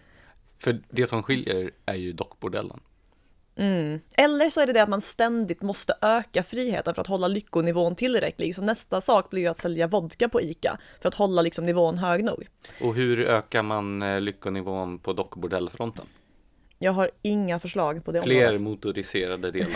För 0.58 0.80
det 0.90 1.06
som 1.06 1.22
skiljer 1.22 1.70
är 1.86 1.94
ju 1.94 2.12
dockbordellen. 2.12 2.80
Eller 4.16 4.50
så 4.50 4.60
är 4.60 4.66
det 4.66 4.72
det 4.72 4.82
att 4.82 4.88
man 4.88 5.00
ständigt 5.00 5.62
måste 5.62 5.94
öka 6.02 6.42
friheten 6.42 6.94
för 6.94 7.00
att 7.00 7.06
hålla 7.06 7.28
lyckonivån 7.28 7.94
tillräcklig. 7.94 8.54
Så 8.54 8.62
nästa 8.62 9.00
sak 9.00 9.30
blir 9.30 9.42
ju 9.42 9.48
att 9.48 9.58
sälja 9.58 9.86
vodka 9.86 10.28
på 10.28 10.40
ICA 10.40 10.78
för 11.00 11.08
att 11.08 11.14
hålla 11.14 11.42
liksom 11.42 11.66
nivån 11.66 11.98
hög 11.98 12.24
nog. 12.24 12.46
Och 12.80 12.94
hur 12.94 13.20
ökar 13.20 13.62
man 13.62 14.02
eh, 14.02 14.20
lyckonivån 14.20 14.98
på 14.98 15.12
dockbordellfronten? 15.12 16.06
Jag 16.78 16.92
har 16.92 17.10
inga 17.22 17.58
förslag 17.60 18.04
på 18.04 18.12
det 18.12 18.22
Fler 18.22 18.40
området. 18.44 18.60
motoriserade 18.60 19.50
delar. 19.50 19.68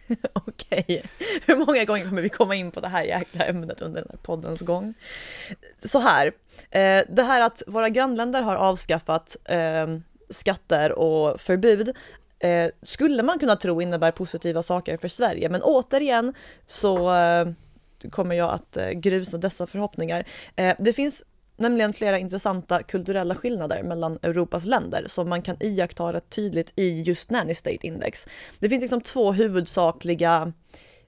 Okej, 0.32 1.02
hur 1.46 1.56
många 1.56 1.84
gånger 1.84 2.04
kommer 2.08 2.22
vi 2.22 2.28
komma 2.28 2.54
in 2.54 2.70
på 2.70 2.80
det 2.80 2.88
här 2.88 3.04
jäkla 3.04 3.44
ämnet 3.44 3.82
under 3.82 4.00
den 4.00 4.10
här 4.10 4.18
poddens 4.22 4.60
gång? 4.60 4.94
Så 5.78 5.98
här, 5.98 6.26
eh, 6.70 7.04
det 7.08 7.22
här 7.22 7.40
att 7.40 7.62
våra 7.66 7.88
grannländer 7.88 8.42
har 8.42 8.56
avskaffat 8.56 9.36
eh, 9.44 9.86
skatter 10.30 10.92
och 10.92 11.40
förbud 11.40 11.96
eh, 12.40 12.70
skulle 12.82 13.22
man 13.22 13.38
kunna 13.38 13.56
tro 13.56 13.82
innebär 13.82 14.10
positiva 14.10 14.62
saker 14.62 14.96
för 14.96 15.08
Sverige, 15.08 15.48
men 15.48 15.62
återigen 15.62 16.34
så 16.66 17.14
eh, 17.14 17.48
kommer 18.10 18.34
jag 18.34 18.50
att 18.50 18.76
eh, 18.76 18.90
grusa 18.90 19.38
dessa 19.38 19.66
förhoppningar. 19.66 20.26
Eh, 20.56 20.74
det 20.78 20.92
finns 20.92 21.24
nämligen 21.56 21.92
flera 21.92 22.18
intressanta 22.18 22.82
kulturella 22.82 23.34
skillnader 23.34 23.82
mellan 23.82 24.18
Europas 24.22 24.64
länder 24.64 25.04
som 25.06 25.28
man 25.28 25.42
kan 25.42 25.56
iaktta 25.60 26.12
rätt 26.12 26.30
tydligt 26.30 26.72
i 26.76 27.02
just 27.02 27.30
Nanny 27.30 27.54
State 27.54 27.86
Index. 27.86 28.28
Det 28.58 28.68
finns 28.68 28.80
liksom 28.80 29.00
två 29.00 29.32
huvudsakliga, 29.32 30.52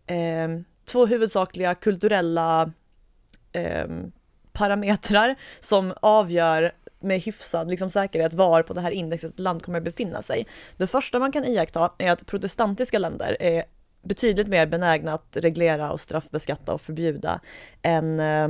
eh, 0.06 0.48
två 0.84 1.06
huvudsakliga 1.06 1.74
kulturella 1.74 2.72
eh, 3.52 3.86
parametrar 4.52 5.36
som 5.60 5.94
avgör 6.00 6.72
med 7.02 7.20
hyfsad 7.20 7.70
liksom, 7.70 7.90
säkerhet 7.90 8.34
var 8.34 8.62
på 8.62 8.74
det 8.74 8.80
här 8.80 8.90
indexet 8.90 9.30
ett 9.30 9.40
land 9.40 9.62
kommer 9.62 9.80
befinna 9.80 10.22
sig. 10.22 10.46
Det 10.76 10.86
första 10.86 11.18
man 11.18 11.32
kan 11.32 11.44
iaktta 11.44 11.92
är 11.98 12.10
att 12.10 12.26
protestantiska 12.26 12.98
länder 12.98 13.36
är 13.40 13.64
betydligt 14.04 14.48
mer 14.48 14.66
benägna 14.66 15.12
att 15.12 15.36
reglera 15.40 15.92
och 15.92 16.00
straffbeskatta 16.00 16.74
och 16.74 16.80
förbjuda 16.80 17.40
än 17.82 18.20
eh, 18.20 18.48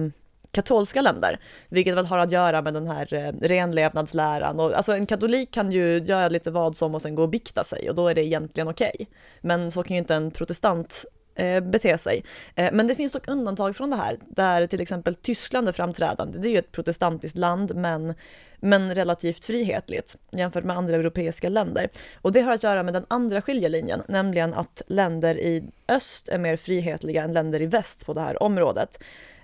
katolska 0.51 1.01
länder, 1.01 1.41
vilket 1.69 1.95
väl 1.95 2.07
har 2.07 2.19
att 2.19 2.33
göra 2.33 2.63
med 2.63 2.75
den 2.75 2.87
här 2.87 3.15
eh, 3.15 3.33
renlevnadsläran. 3.41 4.61
Och, 4.61 4.73
alltså 4.73 4.93
en 4.93 5.07
katolik 5.07 5.51
kan 5.51 5.73
ju 5.73 5.99
göra 5.99 6.29
lite 6.29 6.51
vad 6.51 6.77
som 6.77 6.95
och 6.95 7.03
sen 7.03 7.15
gå 7.15 7.23
och 7.23 7.29
bikta 7.29 7.65
sig 7.65 7.91
och 7.91 7.95
då 7.95 8.09
är 8.09 8.15
det 8.15 8.25
egentligen 8.25 8.69
okej. 8.69 9.09
Men 9.41 9.71
så 9.71 9.83
kan 9.83 9.97
ju 9.97 9.99
inte 9.99 10.15
en 10.15 10.31
protestant 10.31 11.05
Eh, 11.35 11.61
bete 11.61 11.99
sig. 11.99 12.25
Eh, 12.55 12.69
men 12.73 12.87
det 12.87 12.95
finns 12.95 13.13
dock 13.13 13.29
undantag 13.29 13.77
från 13.77 13.91
det 13.91 13.97
här, 13.97 14.19
där 14.29 14.67
till 14.67 14.81
exempel 14.81 15.15
Tyskland 15.15 15.69
är 15.69 15.73
framträdande. 15.73 16.39
Det 16.39 16.49
är 16.49 16.51
ju 16.51 16.59
ett 16.59 16.73
protestantiskt 16.73 17.39
land, 17.39 17.77
men, 17.77 18.15
men 18.61 18.95
relativt 18.95 19.45
frihetligt 19.45 20.17
jämfört 20.31 20.65
med 20.65 20.77
andra 20.77 20.97
europeiska 20.97 21.49
länder. 21.49 21.89
Och 22.23 22.33
det 22.33 22.41
har 22.41 22.53
att 22.53 22.63
göra 22.63 22.83
med 22.83 22.95
den 22.95 23.07
andra 23.09 23.43
skiljelinjen, 23.43 24.03
nämligen 24.09 24.55
att 24.55 24.83
länder 24.87 25.39
i 25.39 25.71
öst 25.89 26.29
är 26.29 26.39
mer 26.39 26.57
frihetliga 26.57 27.23
än 27.23 27.33
länder 27.33 27.63
i 27.63 27.67
väst 27.67 28.07
på 28.07 28.13
det 28.13 28.21
här 28.21 28.43
området. 28.43 28.99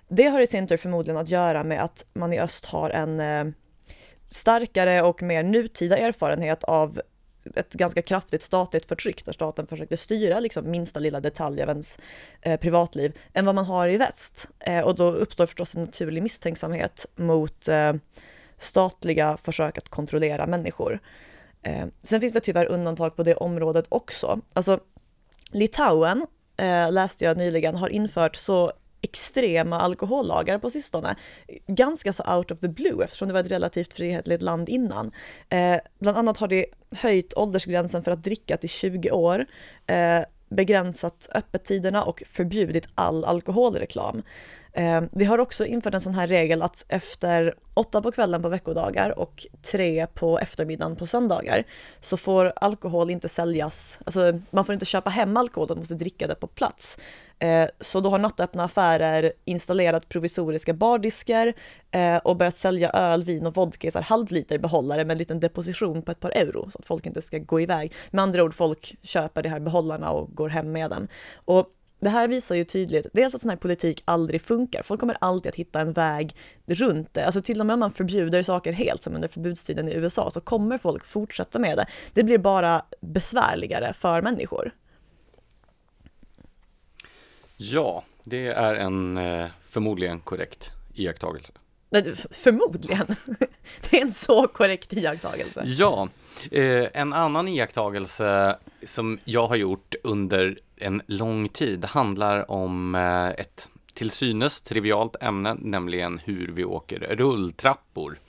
Det 0.09 0.27
har 0.27 0.40
i 0.40 0.46
sin 0.46 0.66
tur 0.66 0.77
förmodligen 0.77 1.20
att 1.20 1.29
göra 1.29 1.64
med 1.64 1.83
att 1.83 2.05
man 2.12 2.33
i 2.33 2.40
öst 2.40 2.64
har 2.64 2.90
en 2.90 3.20
eh, 3.20 3.44
starkare 4.31 5.03
och 5.03 5.22
mer 5.22 5.42
nutida 5.42 5.98
erfarenhet 5.98 6.64
av 6.64 7.01
ett 7.56 7.72
ganska 7.72 8.02
kraftigt 8.02 8.42
statligt 8.42 8.87
förtryck 8.87 9.24
där 9.24 9.32
staten 9.32 9.66
försökte 9.66 9.96
styra 9.96 10.40
liksom 10.40 10.70
minsta 10.70 11.00
lilla 11.00 11.20
detalj 11.20 11.62
av 11.62 11.68
ens 11.68 11.98
eh, 12.42 12.61
privatliv 12.61 13.18
än 13.32 13.46
vad 13.46 13.54
man 13.54 13.64
har 13.64 13.88
i 13.88 13.96
väst. 13.96 14.48
Eh, 14.58 14.80
och 14.80 14.94
då 14.94 15.11
uppstår 15.11 15.46
förstås 15.46 15.74
en 15.74 15.84
naturlig 15.84 16.22
misstänksamhet 16.22 17.06
mot 17.16 17.68
eh, 17.68 17.92
statliga 18.58 19.37
försök 19.42 19.78
att 19.78 19.88
kontrollera 19.88 20.46
människor. 20.46 21.00
Eh, 21.62 21.87
sen 22.02 22.20
finns 22.20 22.32
det 22.32 22.40
tyvärr 22.40 22.66
undantag 22.66 23.16
på 23.16 23.22
det 23.22 23.34
området 23.34 23.87
också. 23.88 24.40
Alltså 24.52 24.80
Litauen 25.50 26.26
eh, 26.56 26.92
läste 26.92 27.24
jag 27.24 27.37
nyligen 27.37 27.76
har 27.76 27.88
infört 27.88 28.37
så 28.37 28.72
extrema 29.08 29.80
alkohollagar 29.80 30.58
på 30.58 30.70
sistone. 30.70 31.16
Ganska 31.66 32.12
så 32.12 32.22
out 32.36 32.50
of 32.50 32.60
the 32.60 32.68
blue 32.68 33.04
eftersom 33.04 33.28
det 33.28 33.34
var 33.34 33.40
ett 33.40 33.52
relativt 33.52 33.94
frihetligt 33.94 34.42
land 34.42 34.68
innan. 34.68 35.12
Eh, 35.48 35.80
bland 35.98 36.18
annat 36.18 36.36
har 36.36 36.48
det 36.48 36.66
höjt 36.92 37.34
åldersgränsen 37.36 38.04
för 38.04 38.10
att 38.10 38.22
dricka 38.22 38.56
till 38.56 38.68
20 38.68 39.10
år, 39.10 39.46
eh, 39.86 40.24
begränsat 40.48 41.28
öppettiderna 41.34 42.02
och 42.02 42.22
förbjudit 42.26 42.88
all 42.94 43.24
alkoholreklam. 43.24 44.22
Eh, 44.78 45.02
det 45.12 45.24
har 45.24 45.38
också 45.38 45.66
infört 45.66 45.94
en 45.94 46.00
sån 46.00 46.14
här 46.14 46.26
regel 46.26 46.62
att 46.62 46.84
efter 46.88 47.54
åtta 47.74 48.02
på 48.02 48.12
kvällen 48.12 48.42
på 48.42 48.48
veckodagar 48.48 49.18
och 49.18 49.46
tre 49.72 50.06
på 50.06 50.38
eftermiddagen 50.38 50.96
på 50.96 51.06
söndagar 51.06 51.64
så 52.00 52.16
får 52.16 52.52
alkohol 52.56 53.10
inte 53.10 53.28
säljas, 53.28 54.00
alltså 54.04 54.40
man 54.50 54.64
får 54.64 54.72
inte 54.72 54.86
köpa 54.86 55.10
hem 55.10 55.36
alkohol, 55.36 55.68
man 55.68 55.78
måste 55.78 55.94
dricka 55.94 56.26
det 56.26 56.34
på 56.34 56.46
plats. 56.46 56.98
Eh, 57.38 57.68
Så 57.80 58.00
då 58.00 58.10
har 58.10 58.18
nattöppna 58.18 58.64
affärer 58.64 59.32
installerat 59.44 60.08
provisoriska 60.08 60.72
bardiskar 60.74 61.52
eh, 61.90 62.16
och 62.16 62.36
börjat 62.36 62.56
sälja 62.56 62.90
öl, 62.90 63.22
vin 63.22 63.46
och 63.46 63.54
vodka 63.54 63.88
i 63.88 63.90
halvliter 64.02 64.58
behållare 64.58 65.04
med 65.04 65.14
en 65.14 65.18
liten 65.18 65.40
deposition 65.40 66.02
på 66.02 66.12
ett 66.12 66.20
par 66.20 66.30
euro 66.30 66.70
så 66.70 66.78
att 66.78 66.86
folk 66.86 67.06
inte 67.06 67.22
ska 67.22 67.38
gå 67.38 67.60
iväg. 67.60 67.92
Med 68.10 68.22
andra 68.22 68.44
ord, 68.44 68.54
folk 68.54 68.96
köper 69.02 69.42
de 69.42 69.48
här 69.48 69.60
behållarna 69.60 70.10
och 70.10 70.34
går 70.34 70.48
hem 70.48 70.72
med 70.72 70.90
dem. 70.90 71.08
Och 71.34 71.66
det 72.00 72.08
här 72.08 72.28
visar 72.28 72.54
ju 72.54 72.64
tydligt, 72.64 73.06
dels 73.12 73.34
att 73.34 73.40
sån 73.40 73.50
här 73.50 73.56
politik 73.56 74.02
aldrig 74.04 74.42
funkar. 74.42 74.82
Folk 74.82 75.00
kommer 75.00 75.16
alltid 75.20 75.50
att 75.50 75.56
hitta 75.56 75.80
en 75.80 75.92
väg 75.92 76.37
runt 76.66 77.14
det. 77.14 77.24
Alltså 77.24 77.42
till 77.42 77.61
och 77.61 77.66
med 77.66 77.74
om 77.74 77.80
man 77.80 77.90
förbjuder 77.90 78.42
saker 78.42 78.72
helt, 78.72 79.02
som 79.02 79.14
under 79.14 79.28
förbudstiden 79.28 79.88
i 79.88 79.94
USA, 79.94 80.30
så 80.30 80.40
kommer 80.40 80.78
folk 80.78 81.06
fortsätta 81.06 81.58
med 81.58 81.76
det. 81.76 81.87
Det 82.12 82.22
blir 82.22 82.38
bara 82.38 82.82
besvärligare 83.00 83.92
för 83.92 84.22
människor. 84.22 84.74
Ja, 87.56 88.04
det 88.24 88.46
är 88.46 88.74
en 88.74 89.16
eh, 89.16 89.46
förmodligen 89.64 90.20
korrekt 90.20 90.70
iakttagelse. 90.94 91.52
Förmodligen. 92.31 93.07
Det 93.90 93.96
är 93.98 94.03
en 94.03 94.12
så 94.12 94.48
korrekt 94.48 94.92
iakttagelse. 94.92 95.62
Ja, 95.66 96.09
eh, 96.51 96.87
en 96.94 97.12
annan 97.12 97.48
iakttagelse 97.48 98.57
som 98.87 99.18
jag 99.24 99.47
har 99.47 99.57
gjort 99.57 99.95
under 100.03 100.59
en 100.76 101.03
lång 101.07 101.49
tid 101.49 101.84
handlar 101.84 102.51
om 102.51 102.95
eh, 102.95 103.28
ett 103.28 103.68
till 103.95 104.11
synes 104.11 104.61
trivialt 104.61 105.16
ämne, 105.20 105.55
nämligen 105.61 106.18
hur 106.24 106.51
vi 106.55 106.64
åker 106.64 106.99
rulltrappor. 106.99 108.18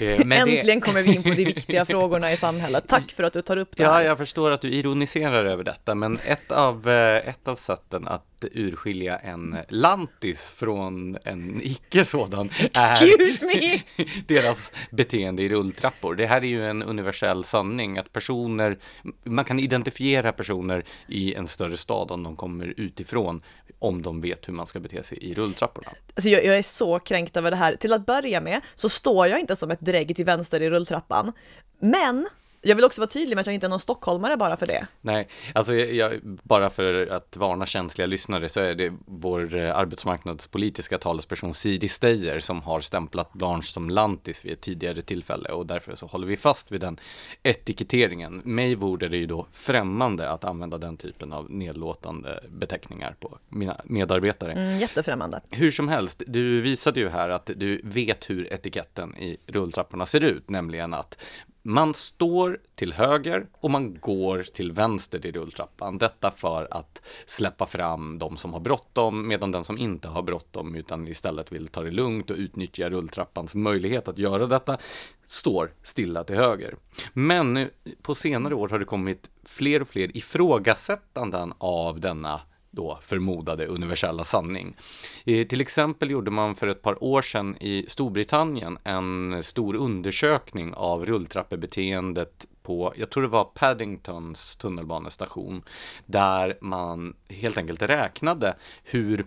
Eh, 0.00 0.20
Äntligen 0.20 0.80
kommer 0.80 1.02
vi 1.02 1.14
in 1.14 1.22
på 1.22 1.28
de 1.28 1.44
viktiga 1.44 1.84
frågorna 1.84 2.32
i 2.32 2.36
samhället. 2.36 2.84
Tack 2.88 3.12
för 3.12 3.22
att 3.22 3.32
du 3.32 3.42
tar 3.42 3.56
upp 3.56 3.76
det 3.76 3.82
Ja, 3.82 3.92
här. 3.92 4.00
jag 4.02 4.18
förstår 4.18 4.50
att 4.50 4.60
du 4.60 4.70
ironiserar 4.72 5.44
över 5.44 5.64
detta, 5.64 5.94
men 5.94 6.18
ett 6.26 6.52
av, 6.52 6.88
ett 6.88 7.48
av 7.48 7.56
sätten 7.56 8.08
att 8.08 8.35
urskilja 8.44 9.16
en 9.16 9.56
lantis 9.68 10.50
från 10.50 11.18
en 11.24 11.60
icke 11.62 12.04
sådan 12.04 12.50
är 12.58 12.64
Excuse 12.64 13.46
me! 13.46 13.82
deras 14.26 14.72
beteende 14.90 15.42
i 15.42 15.48
rulltrappor. 15.48 16.14
Det 16.14 16.26
här 16.26 16.36
är 16.36 16.48
ju 16.48 16.66
en 16.66 16.82
universell 16.82 17.44
sanning 17.44 17.98
att 17.98 18.12
personer, 18.12 18.78
man 19.24 19.44
kan 19.44 19.58
identifiera 19.58 20.32
personer 20.32 20.84
i 21.08 21.34
en 21.34 21.48
större 21.48 21.76
stad 21.76 22.10
om 22.10 22.22
de 22.22 22.36
kommer 22.36 22.74
utifrån, 22.76 23.42
om 23.78 24.02
de 24.02 24.20
vet 24.20 24.48
hur 24.48 24.52
man 24.52 24.66
ska 24.66 24.80
bete 24.80 25.02
sig 25.02 25.18
i 25.18 25.34
rulltrapporna. 25.34 25.88
Alltså 26.14 26.28
jag, 26.28 26.44
jag 26.44 26.58
är 26.58 26.62
så 26.62 26.98
kränkt 26.98 27.36
över 27.36 27.50
det 27.50 27.56
här. 27.56 27.74
Till 27.74 27.92
att 27.92 28.06
börja 28.06 28.40
med 28.40 28.60
så 28.74 28.88
står 28.88 29.26
jag 29.26 29.40
inte 29.40 29.56
som 29.56 29.70
ett 29.70 29.80
drägg 29.80 30.16
till 30.16 30.24
vänster 30.24 30.62
i 30.62 30.70
rulltrappan. 30.70 31.32
Men 31.78 32.26
jag 32.66 32.76
vill 32.76 32.84
också 32.84 33.00
vara 33.00 33.10
tydlig 33.10 33.36
med 33.36 33.40
att 33.40 33.46
jag 33.46 33.54
inte 33.54 33.66
är 33.66 33.68
någon 33.68 33.80
stockholmare 33.80 34.36
bara 34.36 34.56
för 34.56 34.66
det. 34.66 34.86
Nej, 35.00 35.28
alltså 35.52 35.74
jag, 35.74 36.20
bara 36.22 36.70
för 36.70 37.06
att 37.06 37.36
varna 37.36 37.66
känsliga 37.66 38.06
lyssnare 38.06 38.48
så 38.48 38.60
är 38.60 38.74
det 38.74 38.92
vår 39.06 39.54
eh, 39.54 39.78
arbetsmarknadspolitiska 39.78 40.98
talesperson 40.98 41.54
Siri 41.54 41.88
Steyer 41.88 42.40
som 42.40 42.62
har 42.62 42.80
stämplat 42.80 43.32
Blanche 43.32 43.62
som 43.62 43.90
lantis 43.90 44.44
vid 44.44 44.52
ett 44.52 44.60
tidigare 44.60 45.02
tillfälle 45.02 45.48
och 45.48 45.66
därför 45.66 45.94
så 45.94 46.06
håller 46.06 46.26
vi 46.26 46.36
fast 46.36 46.72
vid 46.72 46.80
den 46.80 47.00
etiketteringen. 47.42 48.42
Mig 48.44 48.74
vore 48.74 49.08
det 49.08 49.16
ju 49.16 49.26
då 49.26 49.46
främmande 49.52 50.30
att 50.30 50.44
använda 50.44 50.78
den 50.78 50.96
typen 50.96 51.32
av 51.32 51.50
nedlåtande 51.50 52.40
beteckningar 52.48 53.16
på 53.20 53.38
mina 53.48 53.80
medarbetare. 53.84 54.52
Mm, 54.52 54.78
jättefrämmande. 54.78 55.40
Hur 55.50 55.70
som 55.70 55.88
helst, 55.88 56.22
du 56.26 56.60
visade 56.60 57.00
ju 57.00 57.08
här 57.08 57.28
att 57.28 57.50
du 57.56 57.80
vet 57.84 58.30
hur 58.30 58.52
etiketten 58.52 59.16
i 59.16 59.36
rulltrapporna 59.46 60.06
ser 60.06 60.20
ut, 60.20 60.50
nämligen 60.50 60.94
att 60.94 61.18
man 61.66 61.94
står 61.94 62.60
till 62.74 62.92
höger 62.92 63.46
och 63.52 63.70
man 63.70 63.98
går 64.00 64.42
till 64.42 64.72
vänster 64.72 65.26
i 65.26 65.32
rulltrappan. 65.32 65.98
Detta 65.98 66.30
för 66.30 66.68
att 66.70 67.02
släppa 67.26 67.66
fram 67.66 68.18
de 68.18 68.36
som 68.36 68.52
har 68.52 68.60
bråttom, 68.60 69.28
medan 69.28 69.52
den 69.52 69.64
som 69.64 69.78
inte 69.78 70.08
har 70.08 70.22
bråttom 70.22 70.74
utan 70.74 71.08
istället 71.08 71.52
vill 71.52 71.68
ta 71.68 71.82
det 71.82 71.90
lugnt 71.90 72.30
och 72.30 72.36
utnyttja 72.36 72.90
rulltrappans 72.90 73.54
möjlighet 73.54 74.08
att 74.08 74.18
göra 74.18 74.46
detta, 74.46 74.78
står 75.26 75.72
stilla 75.82 76.24
till 76.24 76.36
höger. 76.36 76.76
Men 77.12 77.68
på 78.02 78.14
senare 78.14 78.54
år 78.54 78.68
har 78.68 78.78
det 78.78 78.84
kommit 78.84 79.30
fler 79.44 79.82
och 79.82 79.88
fler 79.88 80.16
ifrågasättanden 80.16 81.52
av 81.58 82.00
denna 82.00 82.40
då 82.76 82.98
förmodade 83.02 83.66
universella 83.66 84.24
sanning. 84.24 84.76
Eh, 85.24 85.46
till 85.46 85.60
exempel 85.60 86.10
gjorde 86.10 86.30
man 86.30 86.54
för 86.54 86.66
ett 86.66 86.82
par 86.82 87.04
år 87.04 87.22
sedan 87.22 87.56
i 87.60 87.84
Storbritannien 87.88 88.78
en 88.84 89.42
stor 89.42 89.76
undersökning 89.76 90.74
av 90.74 91.06
rulltrappebeteendet 91.06 92.46
på, 92.62 92.92
jag 92.96 93.10
tror 93.10 93.22
det 93.22 93.28
var 93.28 93.44
Paddingtons 93.44 94.56
tunnelbanestation, 94.56 95.62
där 96.06 96.58
man 96.60 97.16
helt 97.28 97.58
enkelt 97.58 97.82
räknade 97.82 98.56
hur 98.84 99.26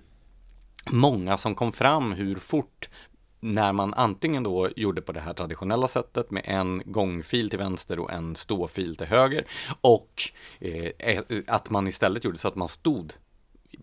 många 0.91 1.37
som 1.37 1.55
kom 1.55 1.71
fram, 1.71 2.11
hur 2.11 2.35
fort 2.35 2.89
när 3.39 3.73
man 3.73 3.93
antingen 3.93 4.43
då 4.43 4.69
gjorde 4.75 5.01
på 5.01 5.11
det 5.11 5.19
här 5.19 5.33
traditionella 5.33 5.87
sättet 5.87 6.31
med 6.31 6.43
en 6.45 6.81
gångfil 6.85 7.49
till 7.49 7.59
vänster 7.59 7.99
och 7.99 8.11
en 8.11 8.35
ståfil 8.35 8.95
till 8.95 9.07
höger 9.07 9.47
och 9.81 10.21
eh, 10.59 10.91
eh 10.99 11.23
att 11.47 11.69
man 11.69 11.87
istället 11.87 12.23
gjorde 12.23 12.37
så 12.37 12.47
att 12.47 12.55
man 12.55 12.67
stod 12.67 13.13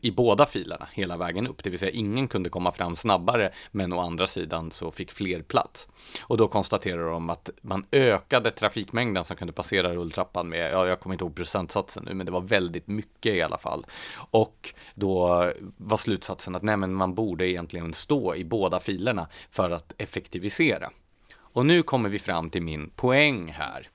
i 0.00 0.10
båda 0.10 0.46
filerna 0.46 0.88
hela 0.92 1.16
vägen 1.16 1.46
upp, 1.46 1.64
det 1.64 1.70
vill 1.70 1.78
säga 1.78 1.90
ingen 1.90 2.28
kunde 2.28 2.50
komma 2.50 2.72
fram 2.72 2.96
snabbare, 2.96 3.52
men 3.70 3.92
å 3.92 4.00
andra 4.00 4.26
sidan 4.26 4.70
så 4.70 4.90
fick 4.90 5.12
fler 5.12 5.42
plats. 5.42 5.88
Och 6.22 6.36
då 6.36 6.48
konstaterar 6.48 7.10
de 7.10 7.30
att 7.30 7.50
man 7.60 7.86
ökade 7.92 8.50
trafikmängden 8.50 9.24
som 9.24 9.36
kunde 9.36 9.52
passera 9.52 9.94
rulltrappan 9.94 10.48
med, 10.48 10.72
ja, 10.72 10.86
jag 10.86 11.00
kommer 11.00 11.14
inte 11.14 11.24
ihåg 11.24 11.36
procentsatsen 11.36 12.04
nu, 12.04 12.14
men 12.14 12.26
det 12.26 12.32
var 12.32 12.40
väldigt 12.40 12.86
mycket 12.86 13.34
i 13.34 13.42
alla 13.42 13.58
fall. 13.58 13.86
Och 14.30 14.74
då 14.94 15.44
var 15.76 15.96
slutsatsen 15.96 16.54
att 16.54 16.62
nej, 16.62 16.76
men 16.76 16.94
man 16.94 17.14
borde 17.14 17.48
egentligen 17.48 17.94
stå 17.94 18.34
i 18.34 18.44
båda 18.44 18.80
filerna 18.80 19.28
för 19.50 19.70
att 19.70 19.92
effektivisera. 19.98 20.90
Och 21.36 21.66
nu 21.66 21.82
kommer 21.82 22.08
vi 22.08 22.18
fram 22.18 22.50
till 22.50 22.62
min 22.62 22.90
poäng 22.90 23.52
här. 23.52 23.88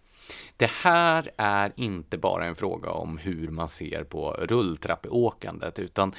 Det 0.58 0.72
här 0.72 1.32
är 1.38 1.74
inte 1.76 2.18
bara 2.18 2.46
en 2.46 2.56
fråga 2.56 2.90
om 2.90 3.18
hur 3.18 3.48
man 3.48 3.70
ser 3.70 4.04
på 4.04 4.32
rulltrappåkandet, 4.32 5.80
utan 5.80 6.14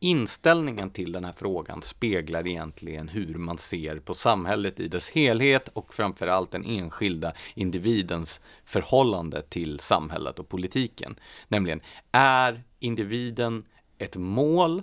inställningen 0.00 0.90
till 0.90 1.12
den 1.12 1.24
här 1.24 1.32
frågan 1.36 1.82
speglar 1.82 2.46
egentligen 2.46 3.08
hur 3.08 3.34
man 3.34 3.58
ser 3.58 3.98
på 3.98 4.14
samhället 4.14 4.80
i 4.80 4.88
dess 4.88 5.10
helhet 5.10 5.68
och 5.68 5.94
framförallt 5.94 6.50
den 6.50 6.64
enskilda 6.64 7.32
individens 7.54 8.40
förhållande 8.64 9.42
till 9.42 9.80
samhället 9.80 10.38
och 10.38 10.48
politiken. 10.48 11.16
Nämligen, 11.48 11.80
är 12.12 12.64
individen 12.78 13.64
ett 13.98 14.16
mål 14.16 14.82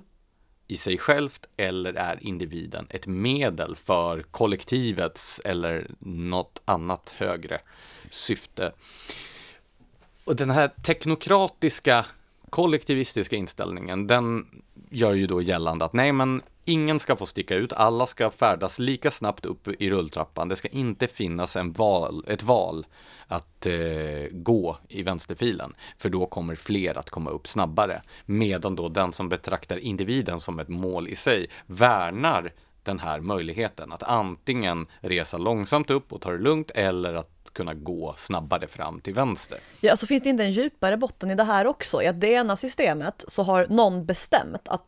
i 0.68 0.78
sig 0.78 0.98
självt 0.98 1.46
eller 1.58 1.94
är 1.94 2.24
individen 2.24 2.88
ett 2.90 3.08
medel 3.08 3.76
för 3.76 4.22
kollektivets 4.22 5.42
eller 5.46 5.92
något 6.00 6.62
annat 6.66 7.16
högre 7.18 7.60
syfte? 8.12 8.72
Och 10.24 10.36
den 10.36 10.49
här 10.49 10.68
teknokratiska 10.68 12.06
kollektivistiska 12.49 13.36
inställningen, 13.36 14.08
den 14.08 14.45
gör 14.89 15.14
ju 15.14 15.28
då 15.28 15.41
gällande 15.41 15.86
att 15.86 15.93
nej, 15.93 16.12
men 16.12 16.41
ingen 16.66 16.99
ska 16.99 17.16
få 17.16 17.26
sticka 17.26 17.56
ut, 17.56 17.74
alla 17.74 18.08
ska 18.08 18.30
färdas 18.30 18.80
lika 18.80 19.12
snabbt 19.12 19.45
upp 19.45 19.68
i 19.68 19.89
rulltrappan. 19.89 20.49
Det 20.49 20.56
ska 20.56 20.68
inte 20.68 21.08
finnas 21.08 21.56
en 21.56 21.72
val, 21.74 22.26
ett 22.28 22.43
val 22.43 22.86
att 23.28 23.66
eh, 23.66 24.28
gå 24.32 24.78
i 24.88 25.03
vänsterfilen, 25.03 25.76
för 25.97 26.10
då 26.10 26.26
kommer 26.26 26.56
fler 26.56 26.97
att 26.97 27.10
komma 27.10 27.30
upp 27.30 27.47
snabbare. 27.47 28.01
Medan 28.26 28.76
då 28.76 28.89
den 28.89 29.14
som 29.14 29.30
betraktar 29.30 29.78
individen 29.78 30.39
som 30.39 30.60
ett 30.60 30.70
mål 30.70 31.08
i 31.08 31.16
sig 31.16 31.47
värnar 31.66 32.53
den 32.86 33.00
här 33.00 33.20
möjligheten 33.20 33.92
att 33.92 34.04
antingen 34.04 34.88
resa 35.02 35.38
långsamt 35.38 35.90
upp 35.90 36.14
och 36.14 36.22
ta 36.22 36.32
det 36.32 36.38
lugnt 36.38 36.72
eller 36.72 37.14
att 37.14 37.32
kunna 37.54 37.74
gå 37.74 38.14
snabbare 38.18 38.68
fram 38.68 39.02
till 39.02 39.14
vänster. 39.14 39.58
Ja, 39.82 39.92
alltså 39.92 40.06
finns 40.06 40.24
det 40.24 40.30
inte 40.30 40.44
en 40.44 40.52
djupare 40.52 40.98
botten 40.98 41.32
i 41.32 41.36
det 41.36 41.44
här 41.44 41.68
också? 41.68 42.02
I 42.02 42.08
att 42.08 42.22
det 42.22 42.28
ena 42.28 42.56
systemet 42.56 43.26
så 43.28 43.44
har 43.44 43.68
någon 43.70 44.06
bestämt 44.06 44.68
att 44.68 44.84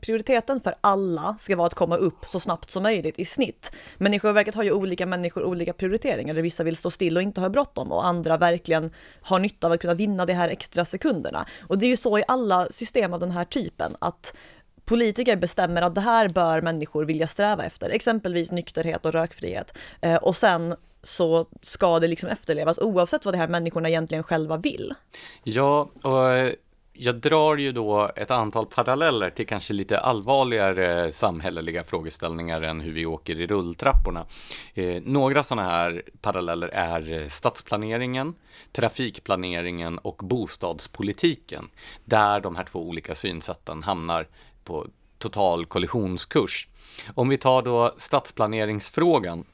prioriteten 0.00 0.60
för 0.60 0.74
alla 0.80 1.34
ska 1.38 1.56
vara 1.56 1.66
att 1.66 1.74
komma 1.74 1.96
upp 1.96 2.24
så 2.26 2.40
snabbt 2.40 2.70
som 2.70 2.82
möjligt 2.82 3.18
i 3.18 3.24
snitt. 3.24 3.72
Men 3.96 4.14
i 4.14 4.20
själva 4.20 4.32
verket 4.32 4.54
har 4.54 4.62
ju 4.62 4.72
olika 4.72 5.06
människor 5.06 5.44
olika 5.44 5.72
prioriteringar 5.72 6.34
där 6.34 6.42
vissa 6.42 6.64
vill 6.64 6.76
stå 6.76 6.90
still 6.90 7.16
och 7.16 7.22
inte 7.22 7.40
ha 7.40 7.48
bråttom 7.48 7.92
och 7.92 8.06
andra 8.06 8.36
verkligen 8.36 8.90
har 9.22 9.38
nytta 9.38 9.66
av 9.66 9.72
att 9.72 9.80
kunna 9.80 9.94
vinna 9.94 10.26
de 10.26 10.32
här 10.32 10.48
extra 10.48 10.84
sekunderna. 10.84 11.46
Och 11.68 11.78
det 11.78 11.86
är 11.86 11.90
ju 11.90 11.96
så 11.96 12.18
i 12.18 12.24
alla 12.28 12.66
system 12.70 13.14
av 13.14 13.20
den 13.20 13.30
här 13.30 13.44
typen 13.44 13.96
att 13.98 14.36
politiker 14.84 15.36
bestämmer 15.36 15.82
att 15.82 15.94
det 15.94 16.00
här 16.00 16.28
bör 16.28 16.60
människor 16.60 17.04
vilja 17.04 17.26
sträva 17.26 17.64
efter, 17.64 17.90
exempelvis 17.90 18.52
nykterhet 18.52 19.06
och 19.06 19.12
rökfrihet. 19.12 19.78
Eh, 20.00 20.16
och 20.16 20.36
sen 20.36 20.74
så 21.02 21.46
ska 21.62 22.00
det 22.00 22.08
liksom 22.08 22.28
efterlevas 22.28 22.78
oavsett 22.78 23.24
vad 23.24 23.34
de 23.34 23.38
här 23.38 23.48
människorna 23.48 23.88
egentligen 23.88 24.24
själva 24.24 24.56
vill. 24.56 24.94
Ja, 25.42 25.90
och 26.02 26.32
eh, 26.32 26.52
jag 26.96 27.14
drar 27.14 27.56
ju 27.56 27.72
då 27.72 28.10
ett 28.16 28.30
antal 28.30 28.66
paralleller 28.66 29.30
till 29.30 29.46
kanske 29.46 29.72
lite 29.72 29.98
allvarligare 29.98 31.12
samhälleliga 31.12 31.84
frågeställningar 31.84 32.62
än 32.62 32.80
hur 32.80 32.92
vi 32.92 33.06
åker 33.06 33.40
i 33.40 33.46
rulltrapporna. 33.46 34.26
Eh, 34.74 35.02
några 35.02 35.42
sådana 35.42 35.70
här 35.70 36.02
paralleller 36.20 36.68
är 36.68 37.28
stadsplaneringen, 37.28 38.34
trafikplaneringen 38.72 39.98
och 39.98 40.16
bostadspolitiken, 40.24 41.68
där 42.04 42.40
de 42.40 42.56
här 42.56 42.64
två 42.64 42.88
olika 42.88 43.14
synsätten 43.14 43.82
hamnar 43.82 44.26
på 44.64 44.86
total 45.18 45.66
kollisionskurs. 45.66 46.68
Om 47.14 47.28
vi 47.28 47.36
tar 47.36 47.62
då 47.62 47.94
stadsplaneringsfrågan, 47.98 49.44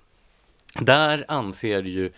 där 0.80 1.24
anser 1.28 1.82
ju 1.82 2.12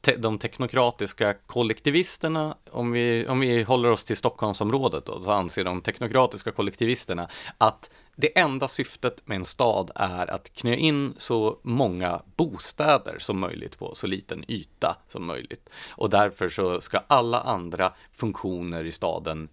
te 0.00 0.16
de 0.16 0.38
teknokratiska 0.38 1.34
kollektivisterna, 1.34 2.56
om 2.70 2.90
vi, 2.90 3.26
om 3.28 3.40
vi 3.40 3.62
håller 3.62 3.90
oss 3.90 4.04
till 4.04 4.16
Stockholmsområdet 4.16 5.06
då, 5.06 5.22
så 5.22 5.30
anser 5.30 5.64
de 5.64 5.80
teknokratiska 5.80 6.52
kollektivisterna 6.52 7.28
att 7.58 7.90
det 8.16 8.38
enda 8.38 8.68
syftet 8.68 9.22
med 9.26 9.36
en 9.36 9.44
stad 9.44 9.90
är 9.94 10.30
att 10.30 10.52
knö 10.54 10.74
in 10.74 11.14
så 11.18 11.58
många 11.62 12.22
bostäder 12.36 13.16
som 13.18 13.38
möjligt 13.38 13.78
på 13.78 13.94
så 13.94 14.06
liten 14.06 14.44
yta 14.48 14.96
som 15.08 15.26
möjligt. 15.26 15.68
Och 15.90 16.10
därför 16.10 16.48
så 16.48 16.80
ska 16.80 17.00
alla 17.06 17.40
andra 17.40 17.92
funktioner 18.12 18.84
i 18.84 18.92
staden 18.92 19.48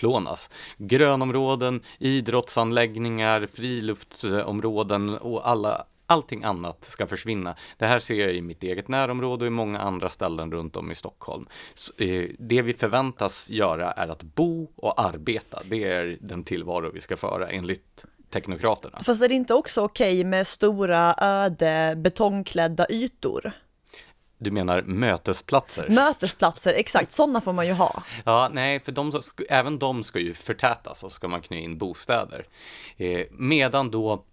utplånas. 0.00 0.50
Grönområden, 0.78 1.80
idrottsanläggningar, 1.98 3.48
friluftsområden 3.52 5.18
och 5.18 5.48
alla 5.48 5.84
allting 6.06 6.44
annat 6.44 6.84
ska 6.84 7.06
försvinna. 7.06 7.56
Det 7.78 7.86
här 7.86 7.98
ser 7.98 8.14
jag 8.14 8.34
i 8.34 8.42
mitt 8.42 8.62
eget 8.62 8.88
närområde 8.88 9.44
och 9.44 9.46
i 9.46 9.50
många 9.50 9.78
andra 9.78 10.08
ställen 10.08 10.52
runt 10.52 10.76
om 10.76 10.90
i 10.90 10.94
Stockholm. 10.94 11.46
Så, 11.74 11.92
eh, 12.02 12.30
det 12.38 12.62
vi 12.62 12.74
förväntas 12.74 13.50
göra 13.50 13.90
är 13.90 14.08
att 14.08 14.22
bo 14.22 14.68
och 14.76 15.00
arbeta. 15.00 15.58
Det 15.64 15.84
är 15.84 16.18
den 16.20 16.44
tillvaro 16.44 16.90
vi 16.94 17.00
ska 17.00 17.16
föra 17.16 17.48
enligt 17.48 18.04
teknokraterna. 18.30 18.98
Fast 19.02 19.22
är 19.22 19.28
det 19.28 19.34
inte 19.34 19.54
också 19.54 19.82
okej 19.84 20.24
med 20.24 20.46
stora 20.46 21.14
öde 21.18 21.94
betongklädda 21.96 22.86
ytor? 22.90 23.52
Du 24.42 24.50
menar 24.50 24.82
mötesplatser? 24.82 25.88
Mötesplatser, 25.88 26.74
exakt, 26.74 27.12
sådana 27.12 27.40
får 27.40 27.52
man 27.52 27.66
ju 27.66 27.72
ha. 27.72 28.02
Ja, 28.24 28.50
nej, 28.52 28.80
för 28.80 28.92
de, 28.92 29.12
även 29.48 29.78
de 29.78 30.04
ska 30.04 30.18
ju 30.18 30.34
förtätas 30.34 31.02
och 31.02 31.12
ska 31.12 31.28
man 31.28 31.40
knyta 31.40 31.64
in 31.64 31.78
bostäder. 31.78 32.46
Eh, 32.96 33.26
medan 33.30 33.90
då 33.90 34.24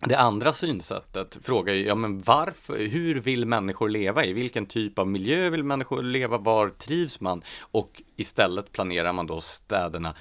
det 0.00 0.18
andra 0.18 0.52
synsättet 0.52 1.38
frågar 1.42 1.74
ju, 1.74 1.86
ja 1.86 1.94
men 1.94 2.22
varför, 2.22 2.78
hur 2.78 3.20
vill 3.20 3.46
människor 3.46 3.88
leva? 3.88 4.24
I 4.24 4.32
vilken 4.32 4.66
typ 4.66 4.98
av 4.98 5.08
miljö 5.08 5.50
vill 5.50 5.64
människor 5.64 6.02
leva? 6.02 6.38
Var 6.38 6.68
trivs 6.68 7.20
man? 7.20 7.42
Och 7.60 8.02
istället 8.16 8.72
planerar 8.72 9.12
man 9.12 9.26
då 9.26 9.40
städerna 9.40 10.14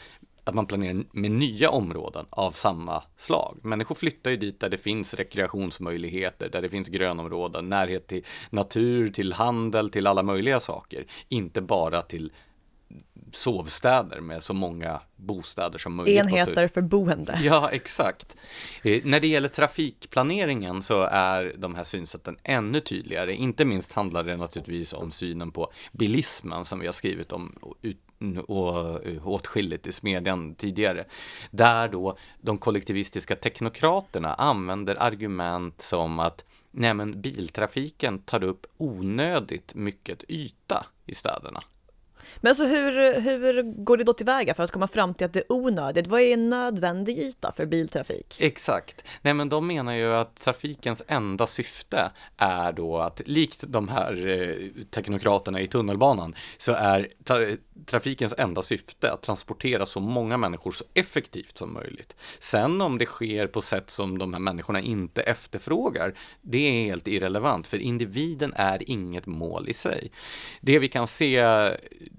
att 0.44 0.56
man 0.56 0.66
planerar 0.66 1.04
med 1.12 1.32
nya 1.32 1.70
områden 1.70 2.26
av 2.30 2.52
samma 2.52 3.04
slag. 3.18 3.58
Människor 3.64 3.96
flyttar 3.96 4.32
ju 4.32 4.38
dit 4.38 4.60
där 4.60 4.70
det 4.70 4.78
finns 4.78 5.14
rekreationsmöjligheter, 5.14 6.50
där 6.50 6.62
det 6.62 6.70
finns 6.70 6.88
grönområden, 6.88 7.70
närhet 7.70 8.08
till 8.08 8.26
natur, 8.50 9.08
till 9.08 9.34
handel, 9.34 9.90
till 9.90 10.08
alla 10.08 10.24
möjliga 10.24 10.60
saker. 10.60 11.06
Inte 11.30 11.62
bara 11.62 12.02
till 12.02 12.32
sovstäder 13.32 14.20
med 14.22 14.44
så 14.44 14.54
många 14.54 15.00
bostäder 15.16 15.80
som 15.80 15.96
möjligt. 15.96 16.20
Enheter 16.20 16.68
för 16.68 16.82
boende. 16.82 17.40
Ja, 17.44 17.70
exakt. 17.70 18.38
Eh, 18.84 19.02
när 19.04 19.20
det 19.20 19.28
gäller 19.28 19.48
trafikplaneringen 19.48 20.82
så 20.82 21.02
är 21.02 21.54
de 21.58 21.76
här 21.76 21.84
synsätten 21.84 22.38
ännu 22.44 22.80
tydligare. 22.80 23.36
Inte 23.36 23.66
minst 23.66 23.94
handlar 23.94 24.24
det 24.24 24.38
naturligtvis 24.38 24.94
om 24.94 25.12
synen 25.12 25.52
på 25.52 25.72
bilismen 25.92 26.66
som 26.66 26.80
vi 26.80 26.86
har 26.86 26.94
skrivit 26.94 27.32
om 27.32 27.56
och 28.48 29.02
åtskilligt 29.24 29.88
i 29.88 29.92
smedjan 29.92 30.56
tidigare. 30.56 31.06
Där 31.52 31.88
då 31.88 32.18
de 32.42 32.58
kollektivistiska 32.58 33.36
teknokraterna 33.36 34.34
använder 34.34 34.96
argument 35.00 35.82
som 35.82 36.20
att 36.20 36.46
nej 36.72 36.94
men 36.94 37.22
biltrafiken 37.22 38.20
tar 38.20 38.44
upp 38.44 38.66
onödigt 38.78 39.76
mycket 39.76 40.24
yta 40.30 40.86
i 41.06 41.16
städerna. 41.16 41.64
Men 42.38 42.50
alltså 42.50 42.66
hur, 42.66 43.22
hur 43.22 43.62
går 43.84 43.98
det 43.98 44.04
då 44.04 44.14
tillväga 44.14 44.54
för 44.54 44.64
att 44.64 44.72
komma 44.72 44.88
fram 44.88 45.14
till 45.14 45.26
att 45.26 45.34
det 45.34 45.40
är 45.40 45.52
onödigt? 45.52 46.08
Vad 46.08 46.22
är 46.22 46.34
en 46.34 46.50
nödvändig 46.50 47.18
yta 47.18 47.52
för 47.52 47.66
biltrafik? 47.66 48.38
Exakt. 48.40 49.04
Nej, 49.22 49.34
men 49.34 49.50
de 49.50 49.68
menar 49.68 49.94
ju 49.94 50.14
att 50.14 50.36
trafikens 50.36 51.04
enda 51.08 51.48
syfte 51.48 52.12
är 52.38 52.72
då 52.72 52.98
att 52.98 53.22
likt 53.26 53.64
de 53.68 53.88
här 53.88 54.28
eh, 54.28 54.84
teknokraterna 54.92 55.62
i 55.62 55.68
tunnelbanan 55.68 56.36
så 56.58 56.72
är 56.72 57.08
trafikens 57.86 58.34
enda 58.38 58.62
syfte 58.62 59.12
att 59.12 59.22
transportera 59.22 59.86
så 59.86 60.00
många 60.00 60.38
människor 60.38 60.72
så 60.72 60.86
effektivt 60.94 61.58
som 61.58 61.74
möjligt. 61.74 62.16
Sen 62.40 62.82
om 62.82 62.98
det 62.98 63.06
sker 63.06 63.48
på 63.48 63.62
sätt 63.62 63.90
som 63.90 64.18
de 64.18 64.34
här 64.34 64.40
människorna 64.40 64.82
inte 64.82 65.22
efterfrågar, 65.22 66.14
det 66.42 66.58
är 66.58 66.86
helt 66.86 67.08
irrelevant 67.08 67.68
för 67.68 67.78
individen 67.78 68.54
är 68.56 68.90
inget 68.90 69.26
mål 69.26 69.70
i 69.70 69.74
sig. 69.74 70.12
Det 70.62 70.80
vi 70.80 70.88
kan 70.88 71.08
se 71.08 71.44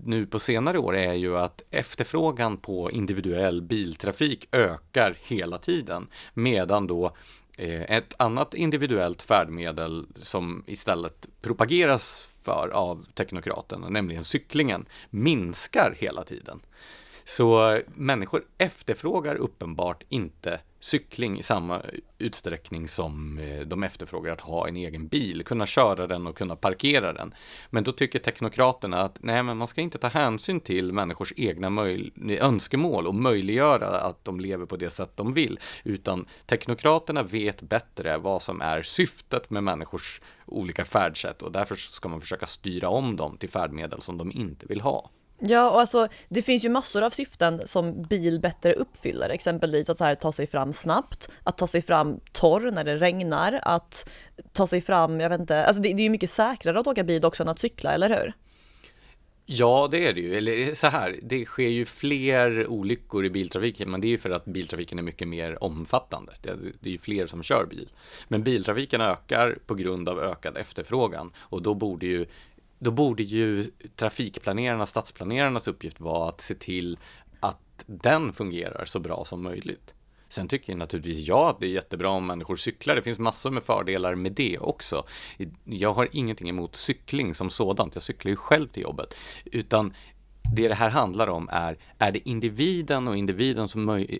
nu 0.04 0.26
på 0.26 0.38
senare 0.38 0.78
år 0.78 0.96
är 0.96 1.14
ju 1.14 1.38
att 1.38 1.62
efterfrågan 1.70 2.56
på 2.56 2.90
individuell 2.90 3.62
biltrafik 3.62 4.48
ökar 4.52 5.16
hela 5.22 5.58
tiden 5.58 6.06
medan 6.34 6.86
då 6.86 7.16
eh, 7.56 7.82
ett 7.82 8.14
annat 8.18 8.54
individuellt 8.54 9.22
färdmedel 9.22 10.06
som 10.16 10.64
istället 10.66 11.26
propageras 11.40 12.28
för 12.44 12.68
av 12.68 13.06
teknokraterna, 13.14 13.88
nämligen 13.88 14.24
cyklingen, 14.24 14.86
minskar 15.10 15.96
hela 15.98 16.24
tiden. 16.24 16.60
Så 17.24 17.80
människor 17.94 18.44
efterfrågar 18.58 19.34
uppenbart 19.34 20.04
inte 20.08 20.60
cykling 20.84 21.38
i 21.38 21.42
samma 21.42 21.82
utsträckning 22.18 22.88
som 22.88 23.38
eh, 23.38 23.60
de 23.60 23.82
efterfrågar 23.82 24.32
att 24.32 24.40
ha 24.40 24.68
en 24.68 24.76
egen 24.76 25.08
bil, 25.08 25.44
kunna 25.44 25.66
köra 25.66 26.06
den 26.06 26.26
och 26.26 26.36
kunna 26.36 26.56
parkera 26.56 27.12
den. 27.12 27.34
Men 27.70 27.84
då 27.84 27.92
tycker 27.92 28.18
teknokraterna 28.18 29.00
att 29.00 29.18
nej, 29.22 29.42
men 29.42 29.56
man 29.56 29.68
ska 29.68 29.80
inte 29.80 29.98
ta 29.98 30.08
hänsyn 30.08 30.60
till 30.60 30.92
människors 30.92 31.32
egna 31.36 31.68
önskemål 32.40 33.06
och 33.06 33.14
möjliggöra 33.14 33.86
att 33.86 34.24
de 34.24 34.40
lever 34.40 34.66
på 34.66 34.76
det 34.76 34.90
sätt 34.90 35.16
de 35.16 35.34
vill, 35.34 35.58
utan 35.84 36.26
teknokraterna 36.46 37.22
vet 37.22 37.62
bättre 37.62 38.18
vad 38.18 38.42
som 38.42 38.60
är 38.60 38.82
syftet 38.82 39.50
med 39.50 39.62
människors 39.62 40.20
olika 40.46 40.84
färdsätt 40.84 41.42
och 41.42 41.52
därför 41.52 41.76
ska 41.76 42.08
man 42.08 42.20
försöka 42.20 42.46
styra 42.46 42.88
om 42.88 43.16
dem 43.16 43.36
till 43.36 43.50
färdmedel 43.50 44.00
som 44.00 44.18
de 44.18 44.32
inte 44.32 44.66
vill 44.66 44.80
ha. 44.80 45.10
Ja, 45.38 45.70
och 45.70 45.80
alltså 45.80 46.08
det 46.28 46.42
finns 46.42 46.64
ju 46.64 46.68
massor 46.68 47.02
av 47.02 47.10
syften 47.10 47.62
som 47.66 48.02
bil 48.02 48.40
bättre 48.40 48.72
uppfyller, 48.72 49.30
exempelvis 49.30 49.90
att 49.90 49.98
så 49.98 50.04
här, 50.04 50.14
ta 50.14 50.32
sig 50.32 50.46
fram 50.46 50.72
snabbt, 50.72 51.28
att 51.42 51.58
ta 51.58 51.66
sig 51.66 51.82
fram 51.82 52.20
torr 52.32 52.70
när 52.70 52.84
det 52.84 52.96
regnar, 52.96 53.60
att 53.62 54.10
ta 54.52 54.66
sig 54.66 54.80
fram, 54.80 55.20
jag 55.20 55.30
vet 55.30 55.40
inte, 55.40 55.64
alltså 55.64 55.82
det, 55.82 55.88
det 55.88 56.02
är 56.02 56.04
ju 56.04 56.10
mycket 56.10 56.30
säkrare 56.30 56.80
att 56.80 56.86
åka 56.86 57.04
bil 57.04 57.24
också 57.24 57.42
än 57.42 57.48
att 57.48 57.58
cykla, 57.58 57.94
eller 57.94 58.08
hur? 58.08 58.32
Ja, 59.46 59.88
det 59.90 60.06
är 60.08 60.12
det 60.12 60.20
ju. 60.20 60.34
Eller 60.34 60.74
så 60.74 60.86
här, 60.86 61.16
det 61.22 61.44
sker 61.44 61.68
ju 61.68 61.84
fler 61.84 62.66
olyckor 62.66 63.24
i 63.24 63.30
biltrafiken, 63.30 63.90
men 63.90 64.00
det 64.00 64.06
är 64.06 64.10
ju 64.10 64.18
för 64.18 64.30
att 64.30 64.44
biltrafiken 64.44 64.98
är 64.98 65.02
mycket 65.02 65.28
mer 65.28 65.64
omfattande. 65.64 66.32
Det, 66.42 66.56
det 66.80 66.88
är 66.88 66.92
ju 66.92 66.98
fler 66.98 67.26
som 67.26 67.42
kör 67.42 67.66
bil. 67.66 67.88
Men 68.28 68.42
biltrafiken 68.42 69.00
ökar 69.00 69.58
på 69.66 69.74
grund 69.74 70.08
av 70.08 70.18
ökad 70.18 70.56
efterfrågan 70.56 71.32
och 71.36 71.62
då 71.62 71.74
borde 71.74 72.06
ju 72.06 72.26
då 72.84 72.90
borde 72.90 73.22
ju 73.22 73.70
trafikplanerarnas, 73.96 74.90
stadsplanerarnas 74.90 75.68
uppgift 75.68 76.00
vara 76.00 76.28
att 76.28 76.40
se 76.40 76.54
till 76.54 76.98
att 77.40 77.84
den 77.86 78.32
fungerar 78.32 78.84
så 78.84 79.00
bra 79.00 79.24
som 79.24 79.42
möjligt. 79.42 79.94
Sen 80.28 80.48
tycker 80.48 80.72
jag 80.72 80.78
naturligtvis 80.78 81.26
jag 81.26 81.48
att 81.48 81.60
det 81.60 81.66
är 81.66 81.70
jättebra 81.70 82.08
om 82.08 82.26
människor 82.26 82.56
cyklar. 82.56 82.96
Det 82.96 83.02
finns 83.02 83.18
massor 83.18 83.50
med 83.50 83.62
fördelar 83.62 84.14
med 84.14 84.32
det 84.32 84.58
också. 84.58 85.04
Jag 85.64 85.94
har 85.94 86.08
ingenting 86.12 86.48
emot 86.48 86.76
cykling 86.76 87.34
som 87.34 87.50
sådant. 87.50 87.94
Jag 87.94 88.02
cyklar 88.02 88.30
ju 88.30 88.36
själv 88.36 88.68
till 88.68 88.82
jobbet. 88.82 89.14
Utan 89.44 89.94
det 90.54 90.68
det 90.68 90.74
här 90.74 90.90
handlar 90.90 91.26
om 91.26 91.48
är, 91.52 91.78
är 91.98 92.12
det 92.12 92.28
individen 92.28 93.08
och 93.08 93.16
individens 93.16 93.74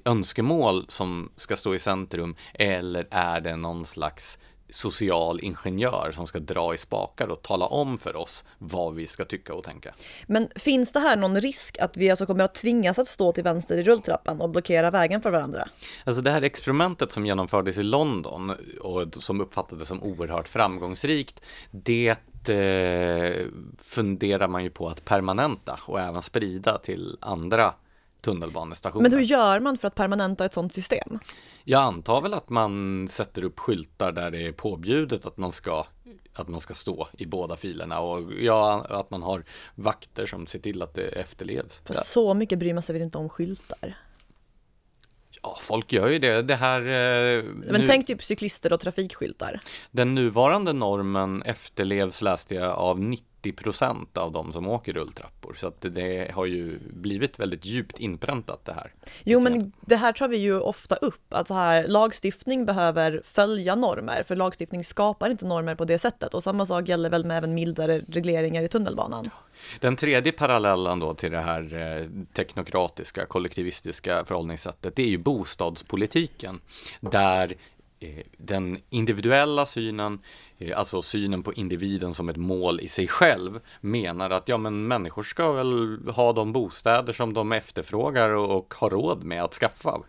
önskemål 0.04 0.86
som 0.88 1.32
ska 1.36 1.56
stå 1.56 1.74
i 1.74 1.78
centrum 1.78 2.36
eller 2.54 3.08
är 3.10 3.40
det 3.40 3.56
någon 3.56 3.84
slags 3.84 4.38
social 4.70 5.40
ingenjör 5.42 6.12
som 6.14 6.26
ska 6.26 6.38
dra 6.38 6.74
i 6.74 6.78
spakar 6.78 7.28
och 7.28 7.42
tala 7.42 7.66
om 7.66 7.98
för 7.98 8.16
oss 8.16 8.44
vad 8.58 8.94
vi 8.94 9.06
ska 9.06 9.24
tycka 9.24 9.54
och 9.54 9.64
tänka. 9.64 9.94
Men 10.26 10.48
finns 10.56 10.92
det 10.92 11.00
här 11.00 11.16
någon 11.16 11.40
risk 11.40 11.78
att 11.78 11.96
vi 11.96 12.10
alltså 12.10 12.26
kommer 12.26 12.44
att 12.44 12.54
tvingas 12.54 12.98
att 12.98 13.08
stå 13.08 13.32
till 13.32 13.44
vänster 13.44 13.78
i 13.78 13.82
rulltrappan 13.82 14.40
och 14.40 14.50
blockera 14.50 14.90
vägen 14.90 15.22
för 15.22 15.30
varandra? 15.30 15.68
Alltså 16.04 16.22
det 16.22 16.30
här 16.30 16.42
experimentet 16.42 17.12
som 17.12 17.26
genomfördes 17.26 17.78
i 17.78 17.82
London 17.82 18.52
och 18.80 19.14
som 19.22 19.40
uppfattades 19.40 19.88
som 19.88 20.02
oerhört 20.02 20.48
framgångsrikt, 20.48 21.44
det 21.70 22.16
eh, 22.48 23.46
funderar 23.78 24.48
man 24.48 24.64
ju 24.64 24.70
på 24.70 24.88
att 24.88 25.04
permanenta 25.04 25.80
och 25.86 26.00
även 26.00 26.22
sprida 26.22 26.78
till 26.78 27.16
andra 27.20 27.74
tunnelbanestationer. 28.24 29.02
Men 29.02 29.12
hur 29.12 29.24
gör 29.24 29.60
man 29.60 29.78
för 29.78 29.88
att 29.88 29.94
permanenta 29.94 30.44
ett 30.44 30.54
sådant 30.54 30.74
system? 30.74 31.18
Jag 31.64 31.82
antar 31.82 32.20
väl 32.20 32.34
att 32.34 32.50
man 32.50 33.06
sätter 33.08 33.44
upp 33.44 33.60
skyltar 33.60 34.12
där 34.12 34.30
det 34.30 34.46
är 34.46 34.52
påbjudet 34.52 35.26
att 35.26 35.36
man 35.36 35.52
ska 35.52 35.86
att 36.36 36.48
man 36.48 36.60
ska 36.60 36.74
stå 36.74 37.08
i 37.12 37.26
båda 37.26 37.56
filerna 37.56 38.00
och 38.00 38.32
ja, 38.32 38.86
att 38.88 39.10
man 39.10 39.22
har 39.22 39.44
vakter 39.74 40.26
som 40.26 40.46
ser 40.46 40.58
till 40.58 40.82
att 40.82 40.94
det 40.94 41.08
efterlevs. 41.08 41.82
För 41.84 41.94
så 41.94 42.34
mycket 42.34 42.58
bryr 42.58 42.74
man 42.74 42.82
sig 42.82 42.92
väl 42.92 43.02
inte 43.02 43.18
om 43.18 43.28
skyltar? 43.28 43.96
Ja, 45.42 45.58
folk 45.60 45.92
gör 45.92 46.08
ju 46.08 46.18
det. 46.18 46.42
Det 46.42 46.56
här... 46.56 46.80
Eh, 46.80 47.44
Men 47.44 47.80
nu... 47.80 47.86
tänk 47.86 48.06
typ 48.06 48.22
cyklister 48.22 48.72
och 48.72 48.80
trafikskyltar. 48.80 49.60
Den 49.90 50.14
nuvarande 50.14 50.72
normen 50.72 51.42
efterlevs 51.42 52.22
läste 52.22 52.54
jag 52.54 52.70
av 52.70 53.00
90 53.00 53.33
90 53.44 54.18
av 54.18 54.32
de 54.32 54.52
som 54.52 54.68
åker 54.68 54.92
rulltrappor. 54.92 55.54
Så 55.58 55.66
att 55.66 55.80
det 55.80 56.30
har 56.34 56.46
ju 56.46 56.78
blivit 56.78 57.38
väldigt 57.38 57.64
djupt 57.66 57.98
inpräntat 57.98 58.64
det 58.64 58.72
här. 58.72 58.92
Jo, 59.24 59.40
men 59.40 59.72
det 59.80 59.96
här 59.96 60.12
tar 60.12 60.28
vi 60.28 60.36
ju 60.36 60.60
ofta 60.60 60.96
upp, 60.96 61.34
att 61.34 61.48
så 61.48 61.54
här, 61.54 61.88
lagstiftning 61.88 62.66
behöver 62.66 63.22
följa 63.24 63.74
normer, 63.74 64.22
för 64.22 64.36
lagstiftning 64.36 64.84
skapar 64.84 65.30
inte 65.30 65.46
normer 65.46 65.74
på 65.74 65.84
det 65.84 65.98
sättet. 65.98 66.34
Och 66.34 66.42
samma 66.42 66.66
sak 66.66 66.88
gäller 66.88 67.10
väl 67.10 67.24
med 67.24 67.36
även 67.36 67.54
mildare 67.54 68.02
regleringar 68.08 68.62
i 68.62 68.68
tunnelbanan. 68.68 69.30
Den 69.80 69.96
tredje 69.96 70.32
parallellen 70.32 70.98
då 70.98 71.14
till 71.14 71.30
det 71.30 71.40
här 71.40 71.74
eh, 71.74 72.24
teknokratiska, 72.32 73.26
kollektivistiska 73.26 74.24
förhållningssättet, 74.24 74.96
det 74.96 75.02
är 75.02 75.06
ju 75.06 75.18
bostadspolitiken, 75.18 76.60
där 77.00 77.54
Eh, 78.04 78.22
den 78.36 78.78
individuella 78.90 79.66
synen, 79.66 80.18
eh, 80.58 80.78
alltså 80.78 81.02
synen 81.02 81.42
på 81.42 81.52
individen 81.52 82.14
som 82.14 82.28
ett 82.28 82.36
mål 82.36 82.80
i 82.80 82.88
sig 82.88 83.08
själv, 83.08 83.60
menar 83.80 84.30
att 84.30 84.48
ja, 84.48 84.58
men 84.58 84.88
människor 84.88 85.22
ska 85.22 85.52
väl 85.52 85.98
ha 86.08 86.32
de 86.32 86.52
bostäder 86.52 87.12
som 87.12 87.34
de 87.34 87.52
efterfrågar 87.52 88.30
och, 88.30 88.56
och 88.58 88.74
har 88.76 88.90
råd 88.90 89.24
med 89.24 89.44
att 89.44 89.54
skaffa. 89.54 90.00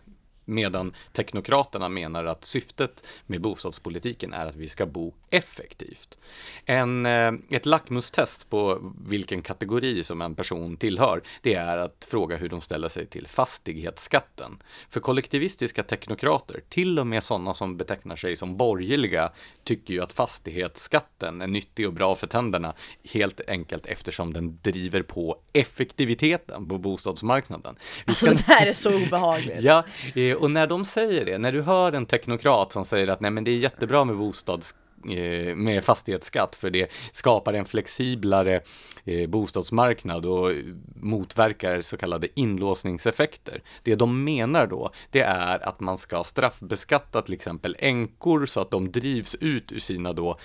Medan 0.48 0.94
teknokraterna 1.12 1.88
menar 1.88 2.24
att 2.24 2.44
syftet 2.44 3.04
med 3.26 3.40
bostadspolitiken 3.40 4.32
är 4.32 4.46
att 4.46 4.56
vi 4.56 4.68
ska 4.68 4.86
bo 4.86 5.14
effektivt. 5.30 6.18
En, 6.64 7.06
eh, 7.06 7.32
ett 7.50 7.66
lackmustest 7.66 8.50
på 8.50 8.92
vilken 9.08 9.42
kategori 9.42 10.04
som 10.04 10.22
en 10.22 10.34
person 10.34 10.76
tillhör, 10.76 11.22
det 11.42 11.54
är 11.54 11.76
att 11.76 12.06
fråga 12.10 12.36
hur 12.36 12.48
de 12.48 12.60
ställer 12.60 12.88
sig 12.88 13.06
till 13.06 13.26
fastighetsskatten. 13.26 14.62
För 14.90 15.00
kollektivistiska 15.00 15.82
teknokrater, 15.82 16.60
till 16.68 16.98
och 16.98 17.06
med 17.06 17.22
sådana 17.22 17.54
som 17.54 17.76
betecknar 17.76 18.16
sig 18.16 18.36
som 18.36 18.56
borgerliga, 18.56 19.32
tycker 19.64 19.94
ju 19.94 20.02
att 20.02 20.12
fastighetsskatten 20.12 21.42
är 21.42 21.46
nyttig 21.46 21.86
och 21.86 21.92
bra 21.92 22.14
för 22.14 22.26
tänderna, 22.26 22.74
helt 23.12 23.40
enkelt 23.48 23.86
eftersom 23.86 24.32
den 24.32 24.58
driver 24.62 25.02
på 25.02 25.36
effektiviteten 25.52 26.68
på 26.68 26.78
bostadsmarknaden. 26.78 27.76
Vi 28.06 28.14
ska... 28.14 28.30
Alltså 28.30 28.44
det 28.46 28.52
här 28.52 28.66
är 28.66 28.72
så 28.72 28.96
obehagligt. 28.96 29.56
ja, 29.62 29.84
eh, 30.14 30.35
Eh, 30.36 30.42
och 30.42 30.50
när 30.50 30.66
de 30.66 30.84
säger 30.84 31.24
det, 31.24 31.38
när 31.38 31.52
du 31.52 31.62
hör 31.62 31.92
en 31.92 32.06
teknokrat 32.06 32.72
som 32.72 32.84
säger 32.84 33.08
att 33.08 33.20
nej 33.20 33.30
men 33.30 33.44
det 33.44 33.50
är 33.50 33.56
jättebra 33.56 34.04
med 34.04 34.16
bostads 34.16 34.74
eh, 35.10 35.54
med 35.56 35.84
fastighetsskatt 35.84 36.56
för 36.56 36.70
det 36.70 36.90
skapar 37.12 37.54
en 37.54 37.64
flexiblare 37.64 38.60
eh, 39.04 39.28
bostadsmarknad 39.28 40.26
och 40.26 40.52
motverkar 40.94 41.80
så 41.80 41.96
kallade 41.96 42.28
inlåsningseffekter. 42.34 43.62
Det 43.82 43.94
de 43.94 44.24
menar 44.24 44.66
då, 44.66 44.90
det 45.10 45.20
är 45.20 45.68
att 45.68 45.80
man 45.80 45.98
ska 45.98 46.24
straffbeskatta 46.24 47.22
till 47.22 47.34
exempel 47.34 47.76
änkor 47.78 48.46
så 48.46 48.60
att 48.60 48.70
de 48.70 48.92
drivs 48.92 49.34
ut 49.40 49.72
ur 49.72 49.78
sina 49.78 50.12
då 50.12 50.38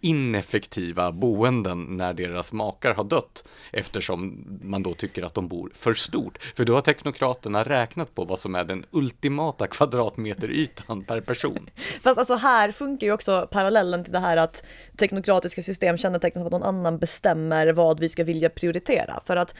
ineffektiva 0.00 1.12
boenden 1.12 1.82
när 1.96 2.12
deras 2.12 2.52
makar 2.52 2.94
har 2.94 3.04
dött 3.04 3.44
eftersom 3.72 4.44
man 4.62 4.82
då 4.82 4.94
tycker 4.94 5.22
att 5.22 5.34
de 5.34 5.48
bor 5.48 5.72
för 5.74 5.94
stort. 5.94 6.38
För 6.56 6.64
då 6.64 6.74
har 6.74 6.80
teknokraterna 6.80 7.64
räknat 7.64 8.14
på 8.14 8.24
vad 8.24 8.38
som 8.38 8.54
är 8.54 8.64
den 8.64 8.84
ultimata 8.90 9.66
kvadratmeterytan 9.66 11.04
per 11.04 11.20
person. 11.20 11.70
Fast 12.02 12.18
alltså 12.18 12.34
här 12.34 12.72
funkar 12.72 13.06
ju 13.06 13.12
också 13.12 13.48
parallellen 13.50 14.04
till 14.04 14.12
det 14.12 14.18
här 14.18 14.36
att 14.36 14.64
teknokratiska 14.96 15.62
system 15.62 15.98
kännetecknas 15.98 16.40
av 16.40 16.46
att 16.46 16.52
någon 16.52 16.62
annan 16.62 16.98
bestämmer 16.98 17.72
vad 17.72 18.00
vi 18.00 18.08
ska 18.08 18.24
vilja 18.24 18.50
prioritera. 18.50 19.20
För 19.24 19.36
att 19.36 19.54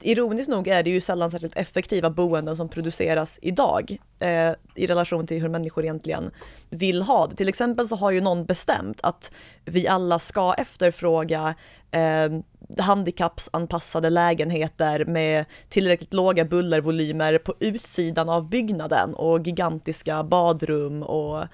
ironiskt 0.00 0.48
nog 0.48 0.68
är 0.68 0.82
det 0.82 0.90
ju 0.90 1.00
sällan 1.00 1.30
särskilt 1.30 1.56
effektiva 1.56 2.10
boenden 2.10 2.56
som 2.56 2.68
produceras 2.68 3.38
idag 3.42 3.98
eh, 4.20 4.52
i 4.74 4.86
relation 4.86 5.26
till 5.26 5.42
hur 5.42 5.48
människor 5.48 5.84
egentligen 5.84 6.30
vill 6.70 7.02
ha 7.02 7.26
det. 7.26 7.36
Till 7.36 7.48
exempel 7.48 7.88
så 7.88 7.96
har 7.96 8.10
ju 8.10 8.20
någon 8.20 8.44
bestämt 8.44 9.00
att 9.02 9.32
vi 9.64 9.88
alla 9.88 10.18
ska 10.18 10.54
efterfråga 10.54 11.54
eh, 11.90 12.40
handikappsanpassade 12.78 14.10
lägenheter 14.10 15.04
med 15.04 15.44
tillräckligt 15.68 16.14
låga 16.14 16.44
bullervolymer 16.44 17.38
på 17.38 17.54
utsidan 17.60 18.28
av 18.28 18.48
byggnaden 18.48 19.14
och 19.14 19.46
gigantiska 19.46 20.24
badrum 20.24 21.02
och 21.02 21.46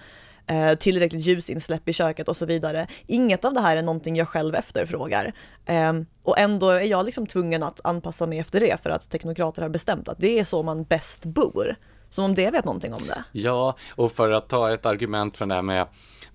eh, 0.47 0.75
tillräckligt 0.79 1.27
ljusinsläpp 1.27 1.89
i 1.89 1.93
köket 1.93 2.29
och 2.29 2.37
så 2.37 2.47
vidare. 2.47 2.87
Inget 3.07 3.45
av 3.45 3.55
det 3.55 3.61
här 3.61 3.77
är 3.77 3.83
någonting 3.83 4.17
jag 4.17 4.29
själv 4.29 4.55
efterfrågar. 4.55 5.33
Eh, 5.67 5.93
och 6.23 6.39
ändå 6.39 6.71
är 6.71 6.81
jag 6.81 7.07
liksom 7.07 7.27
tvungen 7.27 7.63
att 7.63 7.81
anpassa 7.85 8.27
mig 8.27 8.39
efter 8.39 8.61
det 8.61 8.83
för 8.83 8.91
att 8.91 9.11
teknokrater 9.11 9.63
har 9.63 9.69
bestämt 9.69 10.09
att 10.09 10.19
det 10.19 10.39
är 10.39 10.45
så 10.45 10.63
man 10.63 10.85
bäst 10.85 11.25
bor. 11.25 11.77
Som 12.09 12.25
om 12.25 12.35
det 12.35 12.51
vet 12.51 12.65
någonting 12.65 12.95
om 12.95 13.07
det. 13.07 13.25
Ja, 13.33 13.77
och 13.95 14.13
för 14.13 14.31
att 14.31 14.49
ta 14.49 14.73
ett 14.73 14.87
argument 14.87 15.37
från 15.37 15.49
det 15.49 15.55
här 15.55 15.63
med 15.63 15.87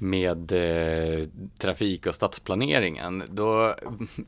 med 0.02 0.52
eh, 0.52 1.26
trafik 1.60 2.06
och 2.06 2.16
stadsplaneringen, 2.16 3.24
då 3.30 3.76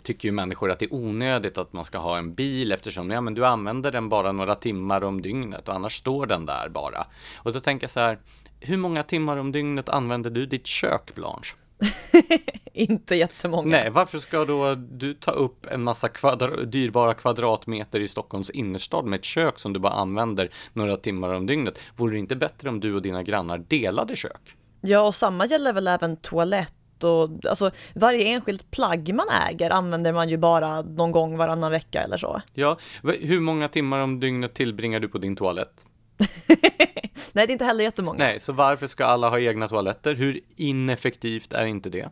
tycker 0.03 0.27
ju 0.27 0.31
människor 0.31 0.71
att 0.71 0.79
det 0.79 0.85
är 0.85 0.93
onödigt 0.93 1.57
att 1.57 1.73
man 1.73 1.85
ska 1.85 1.97
ha 1.97 2.17
en 2.17 2.33
bil 2.33 2.71
eftersom 2.71 3.11
ja, 3.11 3.21
men 3.21 3.33
du 3.33 3.45
använder 3.45 3.91
den 3.91 4.09
bara 4.09 4.31
några 4.31 4.55
timmar 4.55 5.03
om 5.03 5.21
dygnet 5.21 5.67
och 5.67 5.75
annars 5.75 5.97
står 5.97 6.25
den 6.25 6.45
där 6.45 6.69
bara. 6.69 7.05
Och 7.35 7.53
då 7.53 7.59
tänker 7.59 7.83
jag 7.83 7.91
så 7.91 7.99
här, 7.99 8.19
hur 8.59 8.77
många 8.77 9.03
timmar 9.03 9.37
om 9.37 9.51
dygnet 9.51 9.89
använder 9.89 10.29
du 10.29 10.45
ditt 10.45 10.67
kök, 10.67 11.15
Blanche? 11.15 11.55
inte 12.73 13.15
jättemånga. 13.15 13.69
Nej, 13.69 13.89
varför 13.89 14.19
ska 14.19 14.45
då 14.45 14.75
du 14.75 15.13
ta 15.13 15.31
upp 15.31 15.65
en 15.71 15.83
massa 15.83 16.09
kvadra 16.09 16.63
dyrbara 16.63 17.13
kvadratmeter 17.13 17.99
i 17.99 18.07
Stockholms 18.07 18.49
innerstad 18.49 19.05
med 19.05 19.19
ett 19.19 19.25
kök 19.25 19.59
som 19.59 19.73
du 19.73 19.79
bara 19.79 19.93
använder 19.93 20.53
några 20.73 20.97
timmar 20.97 21.33
om 21.33 21.45
dygnet? 21.45 21.79
Vore 21.95 22.13
det 22.13 22.19
inte 22.19 22.35
bättre 22.35 22.69
om 22.69 22.79
du 22.79 22.95
och 22.95 23.01
dina 23.01 23.23
grannar 23.23 23.57
delade 23.57 24.15
kök? 24.15 24.55
Ja, 24.81 25.01
och 25.01 25.15
samma 25.15 25.45
gäller 25.45 25.73
väl 25.73 25.87
även 25.87 26.17
toalett 26.17 26.73
och 27.03 27.29
alltså 27.49 27.71
varje 27.95 28.27
enskilt 28.27 28.71
plagg 28.71 29.13
man 29.13 29.25
äger 29.49 29.69
använder 29.69 30.13
man 30.13 30.29
ju 30.29 30.37
bara 30.37 30.81
någon 30.81 31.11
gång 31.11 31.37
varannan 31.37 31.71
vecka 31.71 32.01
eller 32.01 32.17
så. 32.17 32.41
Ja, 32.53 32.77
hur 33.03 33.39
många 33.39 33.67
timmar 33.67 33.99
om 33.99 34.19
dygnet 34.19 34.53
tillbringar 34.53 34.99
du 34.99 35.07
på 35.07 35.17
din 35.17 35.35
toalett? 35.35 35.85
Nej, 37.35 37.47
det 37.47 37.51
är 37.51 37.53
inte 37.53 37.65
heller 37.65 37.83
jättemånga. 37.83 38.17
Nej, 38.17 38.39
så 38.39 38.53
varför 38.53 38.87
ska 38.87 39.05
alla 39.05 39.29
ha 39.29 39.39
egna 39.39 39.67
toaletter? 39.67 40.15
Hur 40.15 40.39
ineffektivt 40.55 41.53
är 41.53 41.65
inte 41.65 41.89
det? 41.89 42.09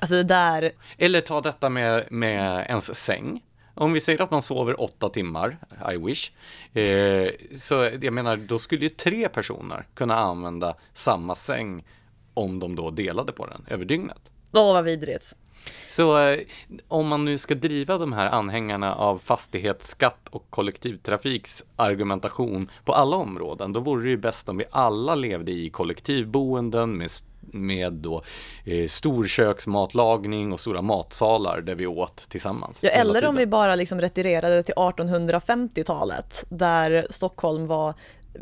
Alltså 0.00 0.14
det 0.14 0.22
där... 0.22 0.72
Eller 0.98 1.20
ta 1.20 1.40
detta 1.40 1.68
med, 1.68 2.04
med 2.10 2.66
ens 2.68 2.96
säng. 2.96 3.42
Om 3.74 3.92
vi 3.92 4.00
säger 4.00 4.22
att 4.22 4.30
man 4.30 4.42
sover 4.42 4.80
åtta 4.80 5.08
timmar, 5.08 5.58
I 5.92 5.96
wish, 5.96 6.30
eh, 6.78 7.30
så 7.58 7.90
jag 8.00 8.14
menar, 8.14 8.36
då 8.36 8.58
skulle 8.58 8.82
ju 8.82 8.88
tre 8.88 9.28
personer 9.28 9.86
kunna 9.94 10.14
använda 10.14 10.74
samma 10.92 11.34
säng 11.34 11.84
om 12.34 12.60
de 12.60 12.76
då 12.76 12.90
delade 12.90 13.32
på 13.32 13.46
den 13.46 13.66
över 13.68 13.84
dygnet. 13.84 14.20
Åh, 14.52 14.72
vad 14.72 14.84
vidrigt. 14.84 15.34
Så 15.88 16.18
eh, 16.18 16.38
om 16.88 17.08
man 17.08 17.24
nu 17.24 17.38
ska 17.38 17.54
driva 17.54 17.98
de 17.98 18.12
här 18.12 18.26
anhängarna 18.26 18.94
av 18.94 19.18
fastighetsskatt 19.18 20.28
och 20.30 20.46
kollektivtrafiks 20.50 21.64
argumentation 21.76 22.70
på 22.84 22.92
alla 22.92 23.16
områden, 23.16 23.72
då 23.72 23.80
vore 23.80 24.04
det 24.04 24.10
ju 24.10 24.16
bäst 24.16 24.48
om 24.48 24.56
vi 24.56 24.64
alla 24.70 25.14
levde 25.14 25.52
i 25.52 25.70
kollektivboenden 25.70 26.98
med 26.98 27.10
med 27.52 27.92
då 27.92 28.22
eh, 28.64 28.88
storköksmatlagning 28.88 30.52
och 30.52 30.60
stora 30.60 30.82
matsalar 30.82 31.60
där 31.60 31.74
vi 31.74 31.86
åt 31.86 32.16
tillsammans. 32.16 32.78
Ja, 32.82 32.90
eller 32.90 33.24
om 33.24 33.36
vi 33.36 33.46
bara 33.46 33.74
liksom 33.74 34.00
retirerade 34.00 34.62
till 34.62 34.74
1850-talet 34.74 36.44
där 36.48 37.06
Stockholm 37.10 37.66
var 37.66 37.94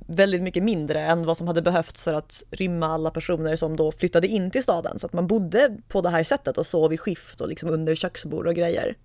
väldigt 0.07 0.43
mycket 0.43 0.63
mindre 0.63 1.01
än 1.01 1.27
vad 1.27 1.37
som 1.37 1.47
hade 1.47 1.63
behövts 1.63 2.05
för 2.05 2.15
att 2.15 2.43
rymma 2.51 2.87
alla 2.87 3.11
personer 3.11 3.57
som 3.57 3.77
då 3.77 3.93
flyttade 3.93 4.29
in 4.29 4.51
till 4.51 4.63
staden. 4.63 4.99
Så 4.99 5.07
att 5.07 5.13
man 5.13 5.27
bodde 5.27 5.77
på 5.89 6.01
det 6.01 6.11
här 6.11 6.25
sättet 6.25 6.59
och 6.59 6.67
sov 6.67 6.93
i 6.93 6.99
skift 6.99 7.41
och 7.41 7.49
liksom 7.49 7.69
under 7.69 7.95
köksbord 7.95 8.47
och 8.47 8.55
grejer. 8.55 8.97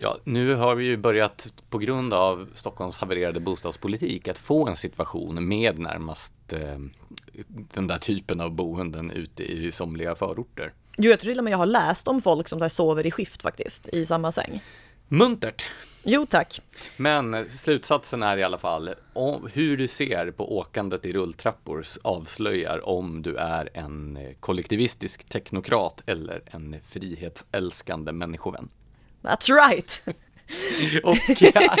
Ja, 0.00 0.18
nu 0.24 0.54
har 0.54 0.74
vi 0.74 0.84
ju 0.84 0.96
börjat 0.96 1.52
på 1.70 1.78
grund 1.78 2.14
av 2.14 2.48
Stockholms 2.54 2.98
havererade 2.98 3.40
bostadspolitik 3.40 4.28
att 4.28 4.38
få 4.38 4.68
en 4.68 4.76
situation 4.76 5.48
med 5.48 5.78
närmast 5.78 6.34
eh, 6.52 6.78
den 7.74 7.86
där 7.86 7.98
typen 7.98 8.40
av 8.40 8.50
boenden 8.50 9.10
ute 9.10 9.42
i 9.42 9.72
somliga 9.72 10.14
förorter. 10.14 10.72
Jo, 10.98 11.10
jag 11.10 11.20
tror 11.20 11.30
till 11.30 11.38
och 11.38 11.44
med 11.44 11.52
jag 11.52 11.58
har 11.58 11.66
läst 11.66 12.08
om 12.08 12.22
folk 12.22 12.48
som 12.48 12.70
sover 12.70 13.06
i 13.06 13.10
skift 13.10 13.42
faktiskt, 13.42 13.88
i 13.88 14.06
samma 14.06 14.32
säng. 14.32 14.62
Muntert! 15.10 15.64
Jo 16.02 16.26
tack. 16.26 16.60
Men 16.96 17.50
slutsatsen 17.50 18.22
är 18.22 18.36
i 18.36 18.42
alla 18.42 18.58
fall, 18.58 18.90
om, 19.12 19.50
hur 19.52 19.76
du 19.76 19.88
ser 19.88 20.30
på 20.30 20.58
åkandet 20.58 21.06
i 21.06 21.12
rulltrappor 21.12 21.84
avslöjar 22.02 22.88
om 22.88 23.22
du 23.22 23.36
är 23.36 23.68
en 23.74 24.18
kollektivistisk 24.40 25.28
teknokrat 25.28 26.02
eller 26.06 26.42
en 26.46 26.76
frihetsälskande 26.88 28.12
människovän. 28.12 28.68
That's 29.22 29.68
right! 29.68 30.02
Och 31.04 31.16
ja, 31.40 31.76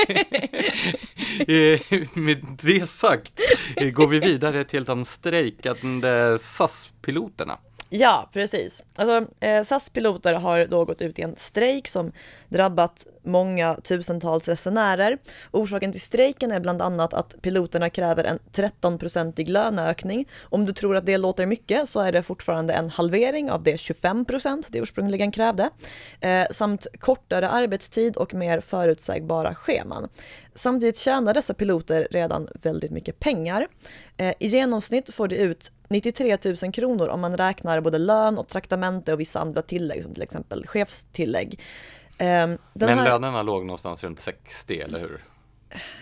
eh, 1.54 1.80
med 2.14 2.46
det 2.62 2.90
sagt 2.90 3.40
eh, 3.76 3.90
går 3.90 4.08
vi 4.08 4.18
vidare 4.18 4.64
till 4.64 4.84
de 4.84 5.04
strejkande 5.04 6.38
SAS-piloterna. 6.38 7.58
Ja, 7.90 8.28
precis. 8.32 8.82
Alltså, 8.96 9.26
eh, 9.40 9.62
SAS-piloter 9.62 10.34
har 10.34 10.66
då 10.66 10.84
gått 10.84 11.00
ut 11.00 11.18
i 11.18 11.22
en 11.22 11.36
strejk 11.36 11.88
som 11.88 12.12
drabbat 12.48 13.06
många 13.22 13.74
tusentals 13.74 14.48
resenärer. 14.48 15.18
Orsaken 15.50 15.92
till 15.92 16.00
strejken 16.00 16.52
är 16.52 16.60
bland 16.60 16.82
annat 16.82 17.14
att 17.14 17.42
piloterna 17.42 17.90
kräver 17.90 18.24
en 18.24 18.38
13-procentig 18.52 19.48
löneökning. 19.48 20.28
Om 20.42 20.64
du 20.64 20.72
tror 20.72 20.96
att 20.96 21.06
det 21.06 21.16
låter 21.16 21.46
mycket 21.46 21.88
så 21.88 22.00
är 22.00 22.12
det 22.12 22.22
fortfarande 22.22 22.74
en 22.74 22.90
halvering 22.90 23.50
av 23.50 23.62
det 23.62 23.80
25 23.80 24.24
procent 24.24 24.66
det 24.70 24.78
ursprungligen 24.78 25.32
krävde. 25.32 25.70
Eh, 26.20 26.46
samt 26.50 26.86
kortare 27.00 27.48
arbetstid 27.48 28.16
och 28.16 28.34
mer 28.34 28.60
förutsägbara 28.60 29.54
scheman. 29.54 30.08
Samtidigt 30.54 30.98
tjänar 30.98 31.34
dessa 31.34 31.54
piloter 31.54 32.08
redan 32.10 32.48
väldigt 32.62 32.90
mycket 32.90 33.18
pengar. 33.18 33.66
Eh, 34.16 34.34
I 34.40 34.46
genomsnitt 34.48 35.14
får 35.14 35.28
de 35.28 35.36
ut 35.36 35.70
93 35.88 36.38
000 36.62 36.72
kronor 36.72 37.08
om 37.08 37.20
man 37.20 37.36
räknar 37.36 37.80
både 37.80 37.98
lön 37.98 38.38
och 38.38 38.48
traktamente 38.48 39.12
och 39.12 39.20
vissa 39.20 39.40
andra 39.40 39.62
tillägg 39.62 40.02
som 40.02 40.14
till 40.14 40.22
exempel 40.22 40.66
chefstillägg. 40.66 41.60
Um, 42.20 42.58
Men 42.72 42.88
här... 42.88 43.04
lönerna 43.04 43.42
låg 43.42 43.66
någonstans 43.66 44.04
runt 44.04 44.20
60 44.20 44.80
eller 44.80 44.98
hur? 44.98 45.24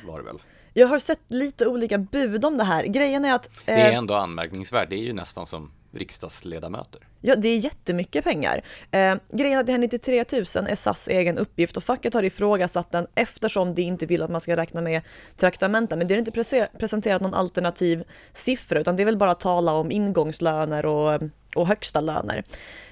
Var 0.06 0.18
det 0.18 0.24
väl? 0.24 0.42
Jag 0.72 0.86
har 0.86 0.98
sett 0.98 1.30
lite 1.30 1.66
olika 1.66 1.98
bud 1.98 2.44
om 2.44 2.58
det 2.58 2.64
här. 2.64 2.84
Grejen 2.84 3.24
är 3.24 3.34
att... 3.34 3.46
Eh... 3.46 3.52
Det 3.64 3.72
är 3.72 3.92
ändå 3.92 4.14
anmärkningsvärt. 4.14 4.90
Det 4.90 4.96
är 4.96 5.04
ju 5.04 5.12
nästan 5.12 5.46
som 5.46 5.72
riksdagsledamöter. 5.92 7.08
Ja, 7.26 7.36
det 7.36 7.48
är 7.48 7.58
jättemycket 7.58 8.24
pengar. 8.24 8.62
Eh, 8.90 9.14
grejen 9.32 9.56
är 9.56 9.60
att 9.60 9.66
det 9.66 9.72
här 9.72 9.78
93 9.78 10.24
000 10.32 10.40
är 10.68 10.74
SAS 10.74 11.08
egen 11.08 11.38
uppgift 11.38 11.76
och 11.76 11.84
facket 11.84 12.14
har 12.14 12.22
ifrågasatt 12.22 12.92
den 12.92 13.06
eftersom 13.14 13.74
de 13.74 13.82
inte 13.82 14.06
vill 14.06 14.22
att 14.22 14.30
man 14.30 14.40
ska 14.40 14.56
räkna 14.56 14.80
med 14.80 15.02
traktamenten. 15.36 15.98
Men 15.98 16.08
det 16.08 16.14
är 16.14 16.18
inte 16.18 16.66
presenterat 16.78 17.22
någon 17.22 17.34
alternativ 17.34 18.04
siffra 18.32 18.80
utan 18.80 18.96
det 18.96 19.02
är 19.02 19.04
väl 19.04 19.16
bara 19.16 19.30
att 19.30 19.40
tala 19.40 19.72
om 19.72 19.90
ingångslöner 19.90 20.86
och, 20.86 21.22
och 21.54 21.66
högsta 21.66 22.00
löner. 22.00 22.44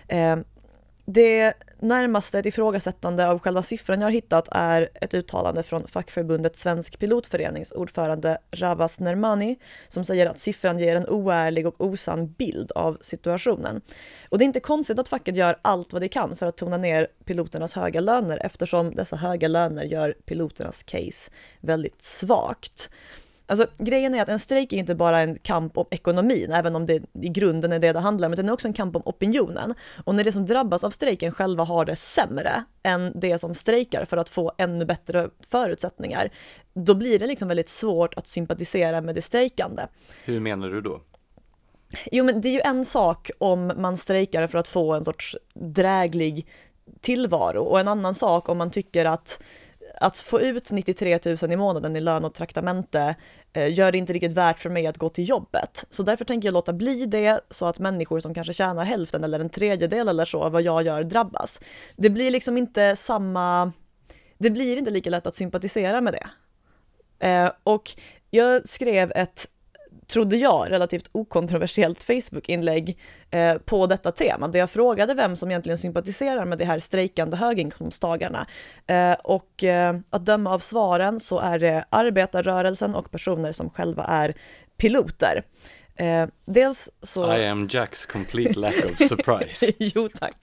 Eh, 0.08 0.36
det 1.04 1.54
närmaste 1.84 2.38
ett 2.38 2.46
ifrågasättande 2.46 3.28
av 3.28 3.38
själva 3.38 3.62
siffran 3.62 4.00
jag 4.00 4.06
har 4.06 4.12
hittat 4.12 4.48
är 4.50 4.88
ett 4.94 5.14
uttalande 5.14 5.62
från 5.62 5.86
fackförbundet 5.86 6.56
Svensk 6.56 6.98
pilotförenings 6.98 7.72
ordförande 7.72 8.38
Ravas 8.50 9.00
Nermani 9.00 9.56
som 9.88 10.04
säger 10.04 10.26
att 10.26 10.38
siffran 10.38 10.78
ger 10.78 10.96
en 10.96 11.08
oärlig 11.08 11.66
och 11.66 11.80
osann 11.80 12.32
bild 12.32 12.72
av 12.72 12.98
situationen. 13.00 13.80
Och 14.28 14.38
det 14.38 14.44
är 14.44 14.46
inte 14.46 14.60
konstigt 14.60 14.98
att 14.98 15.08
facket 15.08 15.36
gör 15.36 15.58
allt 15.62 15.92
vad 15.92 16.02
det 16.02 16.08
kan 16.08 16.36
för 16.36 16.46
att 16.46 16.56
tona 16.56 16.76
ner 16.76 17.08
piloternas 17.24 17.72
höga 17.72 18.00
löner 18.00 18.38
eftersom 18.44 18.94
dessa 18.94 19.16
höga 19.16 19.48
löner 19.48 19.84
gör 19.84 20.12
piloternas 20.26 20.82
case 20.82 21.30
väldigt 21.60 22.02
svagt. 22.02 22.90
Alltså, 23.46 23.66
grejen 23.78 24.14
är 24.14 24.22
att 24.22 24.28
en 24.28 24.38
strejk 24.38 24.72
är 24.72 24.76
inte 24.76 24.94
bara 24.94 25.20
en 25.20 25.38
kamp 25.38 25.78
om 25.78 25.86
ekonomin, 25.90 26.52
även 26.52 26.76
om 26.76 26.86
det 26.86 27.02
i 27.22 27.28
grunden 27.28 27.72
är 27.72 27.78
det 27.78 27.92
det 27.92 28.00
handlar 28.00 28.28
om, 28.28 28.32
utan 28.32 28.46
det 28.46 28.50
är 28.50 28.54
också 28.54 28.68
en 28.68 28.74
kamp 28.74 28.96
om 28.96 29.02
opinionen. 29.04 29.74
Och 30.04 30.14
när 30.14 30.24
det 30.24 30.32
som 30.32 30.46
drabbas 30.46 30.84
av 30.84 30.90
strejken 30.90 31.32
själva 31.32 31.64
har 31.64 31.84
det 31.84 31.96
sämre 31.96 32.64
än 32.82 33.12
det 33.20 33.38
som 33.38 33.54
strejkar 33.54 34.04
för 34.04 34.16
att 34.16 34.28
få 34.28 34.52
ännu 34.58 34.84
bättre 34.84 35.28
förutsättningar, 35.48 36.30
då 36.74 36.94
blir 36.94 37.18
det 37.18 37.26
liksom 37.26 37.48
väldigt 37.48 37.68
svårt 37.68 38.14
att 38.14 38.26
sympatisera 38.26 39.00
med 39.00 39.14
det 39.14 39.22
strejkande. 39.22 39.82
Hur 40.24 40.40
menar 40.40 40.68
du 40.68 40.80
då? 40.80 41.00
Jo, 42.12 42.24
men 42.24 42.40
det 42.40 42.48
är 42.48 42.52
ju 42.52 42.60
en 42.60 42.84
sak 42.84 43.30
om 43.38 43.72
man 43.76 43.96
strejkar 43.96 44.46
för 44.46 44.58
att 44.58 44.68
få 44.68 44.92
en 44.92 45.04
sorts 45.04 45.36
dräglig 45.54 46.46
tillvaro 47.00 47.62
och 47.62 47.80
en 47.80 47.88
annan 47.88 48.14
sak 48.14 48.48
om 48.48 48.58
man 48.58 48.70
tycker 48.70 49.04
att 49.04 49.42
att 50.00 50.18
få 50.18 50.40
ut 50.40 50.70
93 50.70 51.18
000 51.42 51.52
i 51.52 51.56
månaden 51.56 51.96
i 51.96 52.00
lön 52.00 52.24
och 52.24 52.34
traktamente 52.34 53.16
eh, 53.52 53.74
gör 53.74 53.92
det 53.92 53.98
inte 53.98 54.12
riktigt 54.12 54.32
värt 54.32 54.58
för 54.58 54.70
mig 54.70 54.86
att 54.86 54.98
gå 54.98 55.08
till 55.08 55.28
jobbet. 55.28 55.84
Så 55.90 56.02
därför 56.02 56.24
tänker 56.24 56.48
jag 56.48 56.52
låta 56.52 56.72
bli 56.72 57.06
det 57.06 57.40
så 57.50 57.66
att 57.66 57.78
människor 57.78 58.20
som 58.20 58.34
kanske 58.34 58.52
tjänar 58.52 58.84
hälften 58.84 59.24
eller 59.24 59.40
en 59.40 59.50
tredjedel 59.50 60.08
eller 60.08 60.24
så 60.24 60.42
av 60.42 60.52
vad 60.52 60.62
jag 60.62 60.82
gör 60.82 61.04
drabbas. 61.04 61.60
Det 61.96 62.10
blir 62.10 62.30
liksom 62.30 62.56
inte 62.56 62.96
samma, 62.96 63.72
det 64.38 64.50
blir 64.50 64.76
inte 64.76 64.90
lika 64.90 65.10
lätt 65.10 65.26
att 65.26 65.34
sympatisera 65.34 66.00
med 66.00 66.12
det. 66.12 66.28
Eh, 67.28 67.52
och 67.64 67.90
jag 68.30 68.68
skrev 68.68 69.12
ett 69.14 69.48
trodde 70.14 70.36
jag, 70.36 70.70
relativt 70.70 71.08
okontroversiellt 71.12 72.02
Facebook-inlägg 72.02 72.98
eh, 73.30 73.54
på 73.54 73.86
detta 73.86 74.12
tema, 74.12 74.48
där 74.48 74.58
jag 74.58 74.70
frågade 74.70 75.14
vem 75.14 75.36
som 75.36 75.50
egentligen 75.50 75.78
sympatiserar 75.78 76.44
med 76.44 76.58
de 76.58 76.64
här 76.64 76.78
strejkande 76.78 77.36
höginkomsttagarna. 77.36 78.46
Eh, 78.86 79.12
och 79.24 79.64
eh, 79.64 79.96
att 80.10 80.26
döma 80.26 80.54
av 80.54 80.58
svaren 80.58 81.20
så 81.20 81.38
är 81.38 81.58
det 81.58 81.84
arbetarrörelsen 81.90 82.94
och 82.94 83.10
personer 83.10 83.52
som 83.52 83.70
själva 83.70 84.04
är 84.04 84.34
piloter. 84.76 85.44
Eh, 85.96 86.28
dels 86.44 86.90
så... 87.02 87.36
I 87.36 87.46
am 87.46 87.68
Jacks 87.70 88.06
complete 88.06 88.58
lack 88.58 88.84
of 88.84 89.08
surprise. 89.08 89.72
jo, 89.78 90.08
tack. 90.08 90.36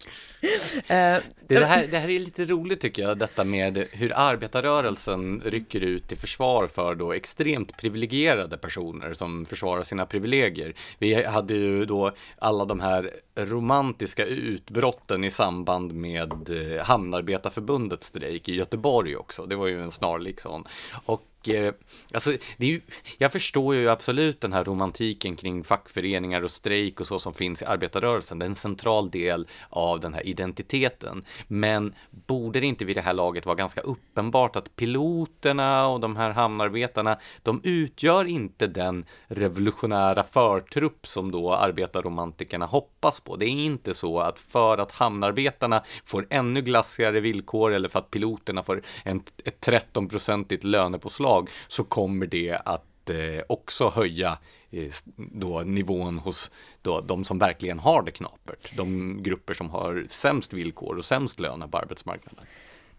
Eh, 0.87 1.17
det, 1.47 1.65
här, 1.65 1.87
det 1.91 1.99
här 1.99 2.09
är 2.09 2.19
lite 2.19 2.45
roligt 2.45 2.81
tycker 2.81 3.01
jag, 3.01 3.17
detta 3.17 3.43
med 3.43 3.87
hur 3.91 4.13
arbetarrörelsen 4.15 5.41
rycker 5.45 5.81
ut 5.81 6.07
till 6.07 6.17
försvar 6.17 6.67
för 6.67 6.95
då 6.95 7.13
extremt 7.13 7.77
privilegierade 7.77 8.57
personer 8.57 9.13
som 9.13 9.45
försvarar 9.45 9.83
sina 9.83 10.05
privilegier. 10.05 10.73
Vi 10.99 11.25
hade 11.25 11.53
ju 11.53 11.85
då 11.85 12.11
alla 12.37 12.65
de 12.65 12.79
här 12.79 13.11
romantiska 13.35 14.25
utbrotten 14.25 15.23
i 15.23 15.31
samband 15.31 15.93
med 15.93 16.49
eh, 16.49 16.83
Hamnarbetarförbundets 16.83 18.07
strejk 18.07 18.49
i 18.49 18.55
Göteborg 18.55 19.15
också. 19.15 19.45
Det 19.45 19.55
var 19.55 19.67
ju 19.67 19.83
en 19.83 19.91
snarlik 19.91 20.39
sån. 20.39 20.67
Och 21.05 21.49
eh, 21.49 21.73
alltså, 22.13 22.31
det 22.57 22.65
är 22.65 22.69
ju, 22.69 22.81
jag 23.17 23.31
förstår 23.31 23.75
ju 23.75 23.89
absolut 23.89 24.41
den 24.41 24.53
här 24.53 24.63
romantiken 24.63 25.35
kring 25.35 25.63
fackföreningar 25.63 26.41
och 26.41 26.51
strejk 26.51 26.99
och 26.99 27.07
så 27.07 27.19
som 27.19 27.33
finns 27.33 27.61
i 27.61 27.65
arbetarrörelsen. 27.65 28.39
Det 28.39 28.45
är 28.45 28.49
en 28.49 28.55
central 28.55 29.11
del 29.11 29.47
av 29.69 29.99
den 29.99 30.13
här 30.13 30.27
identiteten. 30.27 31.23
Men 31.47 31.93
borde 32.09 32.59
det 32.59 32.65
inte 32.65 32.85
vid 32.85 32.95
det 32.95 33.01
här 33.01 33.13
laget 33.13 33.45
vara 33.45 33.55
ganska 33.55 33.81
uppenbart 33.81 34.55
att 34.55 34.75
piloterna 34.75 35.87
och 35.87 35.99
de 35.99 36.15
här 36.15 36.31
hamnarbetarna, 36.31 37.17
de 37.43 37.61
utgör 37.63 38.25
inte 38.25 38.67
den 38.67 39.05
revolutionära 39.27 40.23
förtrupp 40.23 41.07
som 41.07 41.31
då 41.31 41.53
arbetarromantikerna 41.53 42.65
hoppas 42.65 43.20
på. 43.23 43.35
Det 43.35 43.45
är 43.45 43.49
inte 43.49 43.93
så 43.93 44.19
att 44.19 44.39
för 44.39 44.77
att 44.77 44.91
hamnarbetarna 44.91 45.83
får 46.05 46.27
ännu 46.29 46.61
glassigare 46.61 47.19
villkor 47.19 47.73
eller 47.73 47.89
för 47.89 47.99
att 47.99 48.11
piloterna 48.11 48.63
får 48.63 48.81
en, 49.03 49.23
ett 49.45 49.65
13-procentigt 49.67 50.65
lönepåslag 50.65 51.49
så 51.67 51.83
kommer 51.83 52.25
det 52.25 52.57
att 52.65 53.09
eh, 53.09 53.43
också 53.49 53.89
höja 53.89 54.37
eh, 54.71 54.91
då 55.15 55.61
nivån 55.61 56.17
hos 56.17 56.51
då 56.81 57.01
de 57.01 57.23
som 57.23 57.39
verkligen 57.39 57.79
har 57.79 58.03
det 58.03 58.11
knapert. 58.11 58.77
De 58.77 59.17
grupper 59.23 59.53
som 59.53 59.69
har 59.69 60.05
sämst 60.09 60.53
villkor 60.53 60.97
och 60.97 61.05
sämst 61.05 61.39
löner 61.39 61.67
på 61.67 61.77
arbetsmarknaden. 61.77 62.45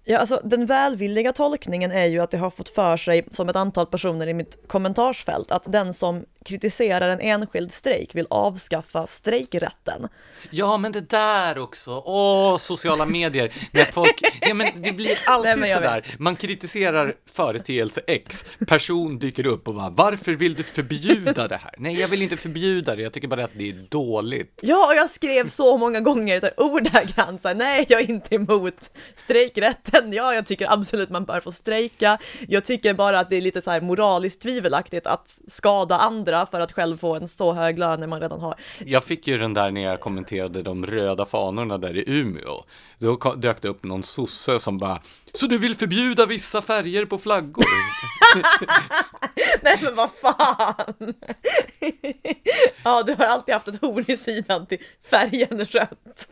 Ja, 0.05 0.19
alltså 0.19 0.41
den 0.45 0.67
välvilliga 0.67 1.33
tolkningen 1.33 1.93
är 1.93 2.07
ju 2.07 2.21
att 2.21 2.31
det 2.31 2.39
har 2.39 2.51
fått 2.51 2.69
för 2.69 2.97
sig, 2.97 3.27
som 3.31 3.49
ett 3.49 3.57
antal 3.57 3.87
personer 3.87 4.27
i 4.27 4.35
mitt 4.35 4.69
kommentarsfält, 4.69 5.51
att 5.51 5.73
den 5.73 5.95
som 5.95 6.25
kritiserar 6.45 7.09
en 7.09 7.21
enskild 7.21 7.73
strejk 7.73 8.15
vill 8.15 8.27
avskaffa 8.31 9.07
strejkrätten. 9.07 10.09
Ja, 10.51 10.77
men 10.77 10.93
det 10.93 11.11
där 11.11 11.59
också, 11.59 12.03
åh, 12.05 12.57
sociala 12.57 13.07
medier, 13.07 13.53
när 13.71 13.85
folk, 13.85 14.21
ja 14.41 14.55
men 14.55 14.83
det 14.83 14.93
blir 14.93 15.19
alltid 15.27 15.59
Nej, 15.59 15.75
sådär, 15.75 16.05
man 16.19 16.37
kritiserar 16.37 17.15
företeelse 17.33 18.01
X, 18.07 18.45
person 18.67 19.19
dyker 19.19 19.47
upp 19.47 19.69
och 19.69 19.75
bara, 19.75 19.91
varför 19.91 20.33
vill 20.33 20.55
du 20.55 20.63
förbjuda 20.63 21.49
det 21.49 21.57
här? 21.57 21.75
Nej, 21.79 22.01
jag 22.01 22.09
vill 22.09 22.23
inte 22.23 22.37
förbjuda 22.37 22.97
det, 22.97 23.03
jag 23.03 23.13
tycker 23.13 23.29
bara 23.29 23.45
att 23.45 23.53
det 23.55 23.69
är 23.69 23.75
dåligt. 23.89 24.61
Ja, 24.63 24.87
och 24.87 24.95
jag 24.95 25.11
skrev 25.11 25.47
så 25.47 25.77
många 25.77 26.01
gånger 26.01 26.51
ordagrant, 26.57 27.45
nej, 27.57 27.87
jag 27.89 28.01
är 28.01 28.11
inte 28.11 28.35
emot 28.35 28.91
strejkrätten 29.15 29.73
rätten. 29.93 30.13
Ja, 30.13 30.35
jag 30.35 30.47
tycker 30.47 30.73
absolut 30.73 31.11
man 31.11 31.25
bör 31.25 31.41
få 31.41 31.53
strejka. 31.53 32.19
Jag 32.49 32.65
tycker 32.65 32.95
bara 32.95 33.21
att 33.21 33.31
det 33.31 33.37
är 33.37 33.41
lite 33.41 33.63
så 33.63 33.71
här 33.71 33.81
moraliskt 33.81 34.43
tvivelaktigt 34.43 35.07
att 35.07 35.41
skada 35.49 35.99
andra 35.99 36.32
för 36.47 36.61
att 36.61 36.73
själv 36.73 36.97
få 36.97 37.15
en 37.15 37.29
så 37.29 37.53
hög 37.53 37.79
lön 37.79 38.01
när 38.01 38.07
man 38.07 38.21
redan 38.21 38.41
har. 38.41 38.55
Jag 38.87 39.05
fick 39.05 39.27
ju 39.27 39.39
den 39.39 39.55
där 39.55 39.71
när 39.71 39.81
jag 39.81 40.01
kommenterade 40.01 40.63
de 40.63 40.87
röda 40.87 41.27
fanorna 41.27 41.79
där 41.79 41.97
i 41.97 42.05
Umeå. 42.07 42.65
Då 42.99 43.35
dök 43.37 43.63
det 43.63 43.69
upp 43.69 43.85
någon 43.85 44.03
sosse 44.03 44.59
som 44.59 44.79
bara 44.79 45.01
Så 45.33 45.47
du 45.47 45.59
vill 45.59 45.77
förbjuda 45.77 46.27
vissa 46.27 46.63
färger 46.63 47.05
på 47.05 47.19
flaggor? 47.19 47.65
Nej 49.63 49.79
men 49.83 49.95
vad 49.95 50.11
fan! 50.21 50.95
ja, 52.85 53.03
du 53.03 53.15
har 53.15 53.25
alltid 53.25 53.55
haft 53.55 53.69
ett 53.69 53.81
horn 53.81 54.05
i 54.09 54.17
sidan 54.17 54.67
till 54.67 54.79
färgen 55.11 55.65
rött. 55.65 56.29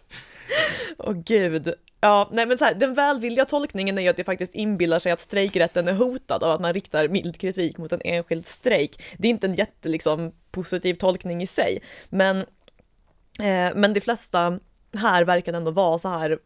Åh 0.99 1.11
oh, 1.11 1.23
gud. 1.27 1.75
Ja, 2.01 2.29
nej 2.33 2.47
men 2.47 2.59
så 2.59 2.65
här, 2.65 2.75
den 2.75 2.95
välvilliga 2.95 3.45
tolkningen 3.45 3.99
är 3.99 4.03
ju 4.03 4.09
att 4.09 4.17
det 4.17 4.25
faktiskt 4.25 4.55
inbillar 4.55 4.99
sig 4.99 5.13
att 5.13 5.21
strejkrätten 5.21 5.89
är 5.89 5.93
hotad 5.93 6.43
av 6.43 6.51
att 6.51 6.61
man 6.61 6.75
riktar 6.75 7.09
mild 7.09 7.41
kritik 7.41 7.79
mot 7.79 7.93
en 7.93 8.01
enskild 8.05 8.47
strejk. 8.47 9.03
Det 9.19 9.29
är 9.29 9.31
inte 9.31 9.47
en 9.47 9.55
jätte 9.55 9.89
liksom, 9.89 10.33
positiv 10.51 10.95
tolkning 10.95 11.43
i 11.43 11.47
sig, 11.47 11.83
men, 12.09 12.39
eh, 13.39 13.75
men 13.75 13.93
de 13.93 14.01
flesta 14.01 14.59
här 14.97 15.25
verkar 15.25 15.53
ändå 15.53 15.71
vara 15.71 15.99
så 15.99 16.09
här 16.09 16.39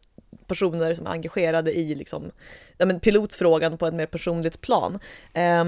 personer 0.47 0.93
som 0.93 1.07
är 1.07 1.11
engagerade 1.11 1.73
i 1.73 1.95
liksom, 1.95 2.31
ja, 2.77 2.85
men 2.85 2.99
pilotfrågan 2.99 3.77
på 3.77 3.87
ett 3.87 3.93
mer 3.93 4.05
personligt 4.05 4.61
plan. 4.61 4.99
Eh, 5.33 5.65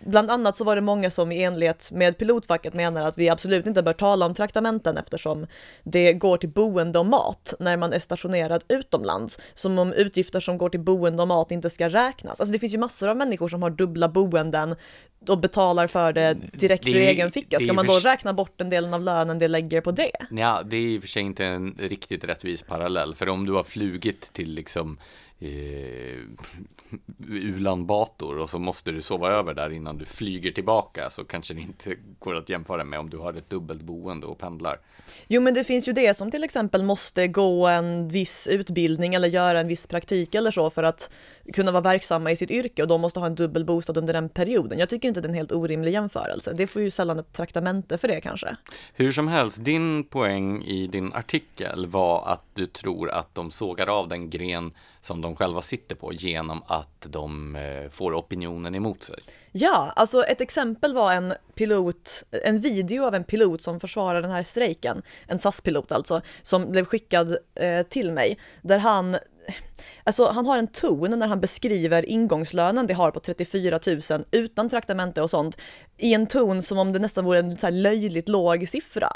Bland 0.00 0.30
annat 0.30 0.56
så 0.56 0.64
var 0.64 0.76
det 0.76 0.82
många 0.82 1.10
som 1.10 1.32
i 1.32 1.42
enlighet 1.42 1.90
med 1.92 2.18
pilotfacket 2.18 2.74
menar 2.74 3.02
att 3.02 3.18
vi 3.18 3.28
absolut 3.28 3.66
inte 3.66 3.82
bör 3.82 3.92
tala 3.92 4.26
om 4.26 4.34
traktamenten 4.34 4.96
eftersom 4.96 5.46
det 5.84 6.12
går 6.12 6.36
till 6.36 6.48
boende 6.48 6.98
och 6.98 7.06
mat 7.06 7.54
när 7.60 7.76
man 7.76 7.92
är 7.92 7.98
stationerad 7.98 8.64
utomlands. 8.68 9.38
Som 9.54 9.78
om 9.78 9.92
utgifter 9.92 10.40
som 10.40 10.58
går 10.58 10.68
till 10.68 10.80
boende 10.80 11.22
och 11.22 11.28
mat 11.28 11.50
inte 11.50 11.70
ska 11.70 11.88
räknas. 11.88 12.40
Alltså 12.40 12.52
det 12.52 12.58
finns 12.58 12.74
ju 12.74 12.78
massor 12.78 13.08
av 13.08 13.16
människor 13.16 13.48
som 13.48 13.62
har 13.62 13.70
dubbla 13.70 14.08
boenden 14.08 14.76
och 15.28 15.38
betalar 15.38 15.86
för 15.86 16.12
det 16.12 16.36
direkt 16.52 16.84
det 16.84 16.90
är, 16.90 16.96
ur 16.96 17.00
egen 17.00 17.32
ficka. 17.32 17.60
Ska 17.60 17.72
man 17.72 17.86
då 17.86 17.98
räkna 17.98 18.32
bort 18.32 18.52
den 18.56 18.70
delen 18.70 18.94
av 18.94 19.02
lönen 19.02 19.38
det 19.38 19.48
lägger 19.48 19.80
på 19.80 19.90
det? 19.90 20.10
Ja, 20.30 20.62
det 20.64 20.76
är 20.76 20.80
i 20.80 20.98
och 20.98 21.02
för 21.02 21.08
sig 21.08 21.22
inte 21.22 21.44
en 21.44 21.74
riktigt 21.78 22.24
rättvis 22.24 22.62
parallell. 22.62 23.14
För 23.14 23.28
om 23.28 23.46
du 23.46 23.52
har 23.52 23.64
flugit 23.64 24.32
till 24.32 24.54
liksom 24.54 24.98
eh, 25.38 26.18
Ulan 27.28 27.86
Bator 27.86 28.38
och 28.38 28.50
så 28.50 28.58
måste 28.58 28.92
du 28.92 29.02
sova 29.02 29.30
över 29.30 29.54
där 29.54 29.70
innan 29.70 29.98
du 29.98 30.04
flyger 30.04 30.52
tillbaka 30.52 31.10
så 31.10 31.24
kanske 31.24 31.54
det 31.54 31.60
inte 31.60 31.96
går 32.18 32.34
att 32.34 32.48
jämföra 32.48 32.84
med 32.84 32.98
om 32.98 33.10
du 33.10 33.18
har 33.18 33.34
ett 33.34 33.50
dubbelt 33.50 33.82
boende 33.82 34.26
och 34.26 34.38
pendlar. 34.38 34.78
Jo, 35.28 35.40
men 35.40 35.54
det 35.54 35.64
finns 35.64 35.88
ju 35.88 35.92
det 35.92 36.16
som 36.16 36.30
till 36.30 36.44
exempel 36.44 36.82
måste 36.82 37.28
gå 37.28 37.66
en 37.66 38.08
viss 38.08 38.46
utbildning 38.46 39.14
eller 39.14 39.28
göra 39.28 39.60
en 39.60 39.68
viss 39.68 39.86
praktik 39.86 40.34
eller 40.34 40.50
så 40.50 40.70
för 40.70 40.82
att 40.82 41.10
kunna 41.52 41.72
vara 41.72 41.82
verksamma 41.82 42.30
i 42.30 42.36
sitt 42.36 42.50
yrke 42.50 42.82
och 42.82 42.88
de 42.88 43.00
måste 43.00 43.20
ha 43.20 43.26
en 43.26 43.34
dubbel 43.34 43.64
bostad 43.64 43.96
under 43.96 44.12
den 44.12 44.28
perioden. 44.28 44.78
Jag 44.78 44.88
tycker 44.88 45.08
inte 45.08 45.20
det 45.20 45.26
är 45.26 45.28
en 45.28 45.34
helt 45.34 45.52
orimlig 45.52 45.92
jämförelse. 45.92 46.52
Det 46.56 46.66
får 46.66 46.82
ju 46.82 46.90
sällan 46.90 47.18
ett 47.18 47.32
traktamente 47.32 47.98
för 47.98 48.08
det 48.08 48.20
kanske. 48.20 48.56
Hur 48.94 49.12
som 49.12 49.28
helst, 49.28 49.64
din 49.64 50.04
poäng 50.04 50.62
i 50.62 50.86
din 50.86 51.12
artikel 51.12 51.86
var 51.86 52.28
att 52.28 52.44
du 52.54 52.66
tror 52.66 53.10
att 53.10 53.34
de 53.34 53.50
sågar 53.50 53.86
av 53.86 54.08
den 54.08 54.30
gren 54.30 54.72
som 55.00 55.20
de 55.20 55.36
själva 55.36 55.62
sitter 55.62 55.94
på 55.94 56.12
genom 56.12 56.62
att 56.66 57.06
de 57.10 57.56
eh, 57.56 57.90
får 57.90 58.14
opinionen 58.14 58.74
emot 58.74 59.02
sig. 59.02 59.18
Ja, 59.58 59.92
alltså 59.96 60.24
ett 60.24 60.40
exempel 60.40 60.94
var 60.94 61.12
en 61.12 61.34
pilot, 61.54 62.24
en 62.44 62.60
video 62.60 63.04
av 63.04 63.14
en 63.14 63.24
pilot 63.24 63.62
som 63.62 63.80
försvarar 63.80 64.22
den 64.22 64.30
här 64.30 64.42
strejken, 64.42 65.02
en 65.26 65.38
SAS-pilot 65.38 65.92
alltså, 65.92 66.20
som 66.42 66.70
blev 66.70 66.84
skickad 66.84 67.36
eh, 67.54 67.82
till 67.82 68.12
mig, 68.12 68.38
där 68.62 68.78
han 68.78 69.16
Alltså 70.04 70.28
han 70.28 70.46
har 70.46 70.58
en 70.58 70.66
ton 70.66 71.18
när 71.18 71.26
han 71.26 71.40
beskriver 71.40 72.10
ingångslönen 72.10 72.86
de 72.86 72.94
har 72.94 73.10
på 73.10 73.20
34 73.20 73.80
000 74.10 74.24
utan 74.30 74.68
traktamente 74.68 75.22
och 75.22 75.30
sånt 75.30 75.56
i 75.98 76.14
en 76.14 76.26
ton 76.26 76.62
som 76.62 76.78
om 76.78 76.92
det 76.92 76.98
nästan 76.98 77.24
vore 77.24 77.38
en 77.38 77.58
så 77.58 77.66
här 77.66 77.72
löjligt 77.72 78.28
låg 78.28 78.68
siffra. 78.68 79.08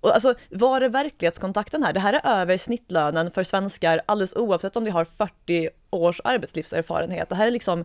Och 0.00 0.14
alltså, 0.14 0.34
var 0.50 0.80
är 0.80 0.88
verklighetskontakten 0.88 1.82
här? 1.82 1.92
Det 1.92 2.00
här 2.00 2.12
är 2.12 2.40
över 2.40 2.56
snittlönen 2.56 3.30
för 3.30 3.42
svenskar 3.42 4.00
alldeles 4.06 4.36
oavsett 4.36 4.76
om 4.76 4.84
de 4.84 4.90
har 4.90 5.04
40 5.04 5.68
års 5.90 6.20
arbetslivserfarenhet. 6.24 7.28
Det 7.28 7.34
här 7.34 7.46
är 7.46 7.50
liksom, 7.50 7.84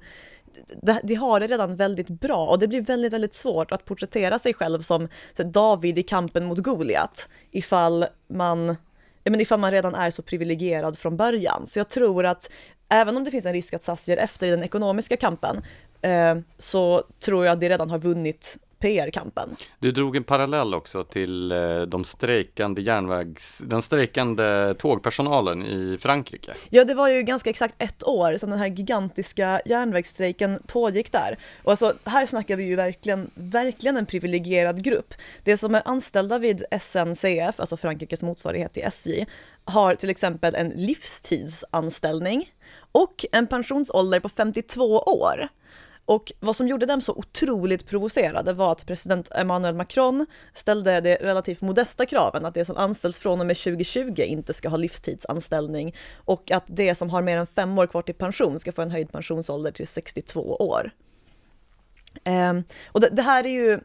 de 1.04 1.16
har 1.16 1.40
det 1.40 1.48
redan 1.48 1.76
väldigt 1.76 2.10
bra 2.10 2.48
och 2.48 2.60
det 2.60 2.68
blir 2.68 2.82
väldigt, 2.82 3.14
väldigt 3.14 3.34
svårt 3.34 3.72
att 3.72 3.86
porträttera 3.86 4.40
sig 4.40 4.54
själv 4.54 4.80
som 4.80 5.08
David 5.36 5.98
i 5.98 6.04
kampen 6.04 6.46
mot 6.46 6.58
Goliat 6.58 7.30
ifall 7.52 8.06
man, 8.28 8.76
men 9.24 9.42
ifall 9.42 9.60
man 9.60 9.72
redan 9.72 9.96
är 9.96 10.12
så 10.12 10.22
privilegierad 10.22 10.98
från 10.98 11.18
början. 11.18 11.68
Så 11.68 11.80
jag 11.80 11.90
tror 11.90 12.26
att 12.26 12.50
även 12.90 13.18
om 13.18 13.24
det 13.24 13.32
finns 13.32 13.46
en 13.46 13.54
risk 13.54 13.74
att 13.74 13.84
SAS 13.84 14.10
ger 14.10 14.18
efter 14.18 14.48
i 14.48 14.50
den 14.50 14.64
ekonomiska 14.64 15.18
kampen 15.18 15.64
eh, 16.02 16.38
så 16.58 17.04
tror 17.20 17.46
jag 17.46 17.54
att 17.54 17.60
de 17.60 17.70
redan 17.70 17.90
har 17.90 18.00
vunnit 18.00 18.58
PR-kampen. 18.82 19.56
Du 19.80 19.92
drog 19.92 20.16
en 20.16 20.24
parallell 20.24 20.74
också 20.74 21.04
till 21.04 21.52
eh, 21.52 21.82
de 21.82 22.04
strejkande 22.04 22.82
järnvägs, 22.82 23.62
den 23.66 23.82
strejkande 23.82 24.74
tågpersonalen 24.74 25.64
i 25.66 25.98
Frankrike. 25.98 26.54
Ja, 26.70 26.84
det 26.84 26.94
var 26.94 27.08
ju 27.08 27.22
ganska 27.22 27.50
exakt 27.50 27.76
ett 27.78 28.04
år 28.04 28.38
sedan 28.38 28.50
den 28.50 28.60
här 28.60 28.68
gigantiska 28.68 29.62
järnvägsstrejken 29.66 30.60
pågick 30.68 31.12
där. 31.12 31.38
Och 31.64 31.72
alltså, 31.72 31.94
här 32.06 32.26
snackar 32.26 32.56
vi 32.56 32.64
ju 32.64 32.76
verkligen, 32.76 33.32
verkligen 33.34 33.98
en 33.98 34.06
privilegierad 34.06 34.84
grupp. 34.84 35.14
Det 35.44 35.58
som 35.58 35.76
är 35.76 35.82
anställda 35.86 36.40
vid 36.40 36.64
SNCF, 36.82 37.60
alltså 37.60 37.78
Frankrikes 37.78 38.24
motsvarighet 38.24 38.74
till 38.74 38.84
SJ, 38.84 39.26
har 39.66 39.96
till 39.96 40.10
exempel 40.10 40.56
en 40.56 40.70
livstidsanställning 40.70 42.50
och 42.92 43.26
en 43.32 43.48
pensionsålder 43.48 44.20
på 44.20 44.30
52 44.30 45.00
år. 45.00 45.50
Och 46.12 46.32
vad 46.40 46.56
som 46.56 46.68
gjorde 46.68 46.86
dem 46.86 47.02
så 47.02 47.14
otroligt 47.14 47.88
provocerade 47.88 48.54
var 48.54 48.72
att 48.72 48.86
president 48.86 49.32
Emmanuel 49.36 49.76
Macron 49.76 50.26
ställde 50.54 51.02
det 51.02 51.16
relativt 51.16 51.62
modesta 51.62 52.06
kraven 52.06 52.46
att 52.46 52.54
det 52.54 52.66
som 52.66 52.78
anställs 52.78 53.20
från 53.20 53.40
och 53.40 53.46
med 53.46 53.58
2020 53.58 54.22
inte 54.22 54.54
ska 54.54 54.70
ha 54.70 54.78
livstidsanställning 54.78 55.96
och 56.16 56.52
att 56.52 56.64
det 56.68 56.96
som 56.96 57.10
har 57.10 57.22
mer 57.22 57.38
än 57.38 57.48
fem 57.48 57.78
år 57.78 57.88
kvar 57.88 58.02
till 58.02 58.16
pension 58.16 58.60
ska 58.60 58.72
få 58.72 58.82
en 58.82 58.92
höjd 58.92 59.12
pensionsålder 59.12 59.72
till 59.72 59.88
62 59.88 60.56
år. 60.56 60.92
Um, 62.26 62.64
och 62.88 63.02
det, 63.02 63.10
det, 63.10 63.22
här 63.22 63.44
är 63.44 63.50
ju, 63.50 63.80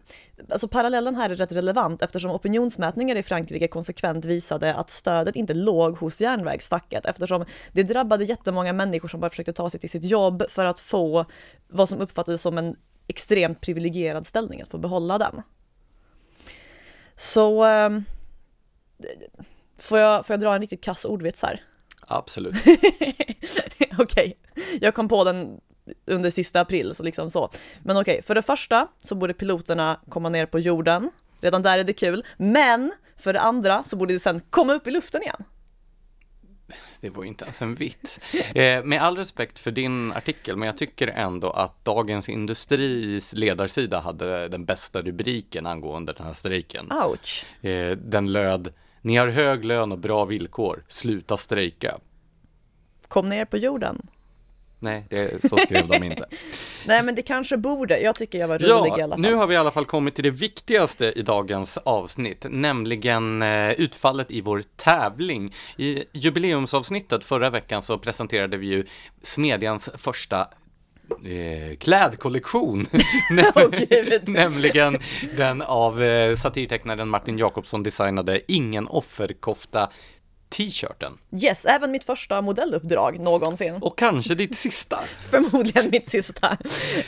alltså 0.50 0.68
parallellen 0.68 1.14
här 1.14 1.30
är 1.30 1.34
rätt 1.34 1.52
relevant 1.52 2.02
eftersom 2.02 2.30
opinionsmätningar 2.30 3.16
i 3.16 3.22
Frankrike 3.22 3.68
konsekvent 3.68 4.24
visade 4.24 4.74
att 4.74 4.90
stödet 4.90 5.36
inte 5.36 5.54
låg 5.54 5.98
hos 5.98 6.20
järnvägsfacket 6.20 7.06
eftersom 7.06 7.44
det 7.72 7.82
drabbade 7.82 8.24
jättemånga 8.24 8.72
människor 8.72 9.08
som 9.08 9.20
bara 9.20 9.30
försökte 9.30 9.52
ta 9.52 9.70
sig 9.70 9.80
till 9.80 9.90
sitt 9.90 10.04
jobb 10.04 10.42
för 10.48 10.64
att 10.64 10.80
få 10.80 11.24
vad 11.68 11.88
som 11.88 12.00
uppfattades 12.00 12.42
som 12.42 12.58
en 12.58 12.76
extremt 13.08 13.60
privilegierad 13.60 14.26
ställning, 14.26 14.62
att 14.62 14.68
få 14.68 14.78
behålla 14.78 15.18
den. 15.18 15.42
Så 17.16 17.64
um, 17.64 18.04
får, 19.78 19.98
jag, 19.98 20.26
får 20.26 20.34
jag 20.34 20.40
dra 20.40 20.54
en 20.54 20.60
riktigt 20.60 20.84
kass 20.84 21.04
ordvits 21.04 21.42
här? 21.42 21.62
Absolut. 22.00 22.54
Okej, 23.98 23.98
okay. 23.98 24.34
jag 24.80 24.94
kom 24.94 25.08
på 25.08 25.24
den 25.24 25.60
under 26.06 26.30
sista 26.30 26.60
april, 26.60 26.94
så 26.94 27.02
liksom 27.02 27.30
så. 27.30 27.50
Men 27.82 27.96
okej, 27.96 28.12
okay, 28.12 28.22
för 28.22 28.34
det 28.34 28.42
första 28.42 28.88
så 29.02 29.14
borde 29.14 29.34
piloterna 29.34 30.00
komma 30.08 30.28
ner 30.28 30.46
på 30.46 30.58
jorden. 30.58 31.10
Redan 31.40 31.62
där 31.62 31.78
är 31.78 31.84
det 31.84 31.92
kul. 31.92 32.24
Men 32.36 32.92
för 33.16 33.32
det 33.32 33.40
andra 33.40 33.84
så 33.84 33.96
borde 33.96 34.12
det 34.12 34.18
sen 34.18 34.40
komma 34.50 34.72
upp 34.74 34.86
i 34.86 34.90
luften 34.90 35.22
igen. 35.22 35.44
Det 37.00 37.10
var 37.10 37.24
inte 37.24 37.44
ens 37.44 37.62
en 37.62 37.74
vits. 37.74 38.20
Eh, 38.54 38.84
med 38.84 39.02
all 39.02 39.16
respekt 39.16 39.58
för 39.58 39.70
din 39.70 40.12
artikel, 40.12 40.56
men 40.56 40.66
jag 40.66 40.78
tycker 40.78 41.08
ändå 41.08 41.50
att 41.50 41.84
Dagens 41.84 42.28
Industris 42.28 43.32
ledarsida 43.32 44.00
hade 44.00 44.48
den 44.48 44.64
bästa 44.64 45.02
rubriken 45.02 45.66
angående 45.66 46.12
den 46.12 46.26
här 46.26 46.34
strejken. 46.34 46.92
Ouch. 46.92 47.64
Eh, 47.64 47.96
den 47.96 48.32
löd 48.32 48.72
Ni 49.00 49.16
har 49.16 49.28
hög 49.28 49.64
lön 49.64 49.92
och 49.92 49.98
bra 49.98 50.24
villkor, 50.24 50.84
sluta 50.88 51.36
strejka. 51.36 51.98
Kom 53.08 53.28
ner 53.28 53.44
på 53.44 53.56
jorden. 53.56 54.06
Nej, 54.86 55.04
det, 55.10 55.48
så 55.48 55.56
skrev 55.56 55.88
de 55.88 56.04
inte. 56.04 56.24
Nej, 56.86 57.02
men 57.02 57.14
det 57.14 57.22
kanske 57.22 57.56
borde. 57.56 57.98
Jag 57.98 58.14
tycker 58.14 58.38
jag 58.38 58.48
var 58.48 58.58
rolig 58.58 58.92
ja, 58.92 58.98
i 58.98 59.02
alla 59.02 59.14
fall. 59.14 59.22
Nu 59.22 59.34
har 59.34 59.46
vi 59.46 59.54
i 59.54 59.56
alla 59.56 59.70
fall 59.70 59.84
kommit 59.84 60.14
till 60.14 60.24
det 60.24 60.30
viktigaste 60.30 61.12
i 61.16 61.22
dagens 61.22 61.78
avsnitt, 61.78 62.46
nämligen 62.50 63.42
eh, 63.42 63.70
utfallet 63.70 64.30
i 64.30 64.40
vår 64.40 64.62
tävling. 64.76 65.54
I 65.76 66.04
jubileumsavsnittet 66.12 67.24
förra 67.24 67.50
veckan 67.50 67.82
så 67.82 67.98
presenterade 67.98 68.56
vi 68.56 68.66
ju 68.66 68.84
Smedjans 69.22 69.90
första 69.94 70.40
eh, 71.10 71.76
klädkollektion. 71.76 72.86
Nämligen 74.26 74.98
den 75.36 75.62
av 75.62 76.02
eh, 76.02 76.36
satirtecknaren 76.36 77.08
Martin 77.08 77.38
Jakobsson 77.38 77.82
designade 77.82 78.40
Ingen 78.48 78.88
offerkofta 78.88 79.90
t-shirten. 80.56 81.18
Yes, 81.32 81.66
även 81.66 81.90
mitt 81.90 82.04
första 82.04 82.42
modelluppdrag 82.42 83.20
någonsin. 83.20 83.74
Och 83.80 83.98
kanske 83.98 84.34
ditt 84.34 84.58
sista. 84.58 85.00
Förmodligen 85.30 85.90
mitt 85.90 86.08
sista. 86.08 86.56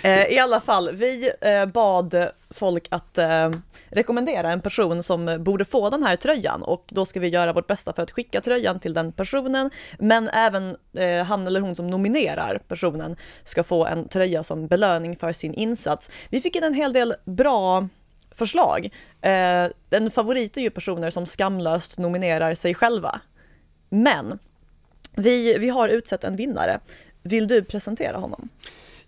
Eh, 0.02 0.26
I 0.26 0.38
alla 0.38 0.60
fall, 0.60 0.90
vi 0.92 1.30
eh, 1.40 1.66
bad 1.66 2.28
folk 2.50 2.86
att 2.90 3.18
eh, 3.18 3.50
rekommendera 3.88 4.52
en 4.52 4.60
person 4.60 5.02
som 5.02 5.36
borde 5.40 5.64
få 5.64 5.90
den 5.90 6.02
här 6.02 6.16
tröjan 6.16 6.62
och 6.62 6.84
då 6.88 7.04
ska 7.04 7.20
vi 7.20 7.28
göra 7.28 7.52
vårt 7.52 7.66
bästa 7.66 7.92
för 7.92 8.02
att 8.02 8.10
skicka 8.10 8.40
tröjan 8.40 8.80
till 8.80 8.94
den 8.94 9.12
personen. 9.12 9.70
Men 9.98 10.28
även 10.28 10.76
han 11.26 11.46
eller 11.46 11.60
hon 11.60 11.74
som 11.74 11.86
nominerar 11.86 12.60
personen 12.68 13.16
ska 13.44 13.62
få 13.62 13.86
en 13.86 14.08
tröja 14.08 14.42
som 14.42 14.66
belöning 14.66 15.16
för 15.16 15.32
sin 15.32 15.54
insats. 15.54 16.10
Vi 16.30 16.40
fick 16.40 16.56
in 16.56 16.64
en 16.64 16.74
hel 16.74 16.92
del 16.92 17.14
bra 17.24 17.88
förslag. 18.38 18.84
Eh, 19.20 19.70
en 19.90 20.10
favorit 20.10 20.56
är 20.56 20.60
ju 20.60 20.70
personer 20.70 21.10
som 21.10 21.26
skamlöst 21.26 21.98
nominerar 21.98 22.54
sig 22.54 22.74
själva. 22.74 23.20
Men 23.88 24.38
vi, 25.14 25.58
vi 25.58 25.68
har 25.68 25.88
utsett 25.88 26.24
en 26.24 26.36
vinnare. 26.36 26.80
Vill 27.22 27.48
du 27.48 27.64
presentera 27.64 28.16
honom? 28.16 28.48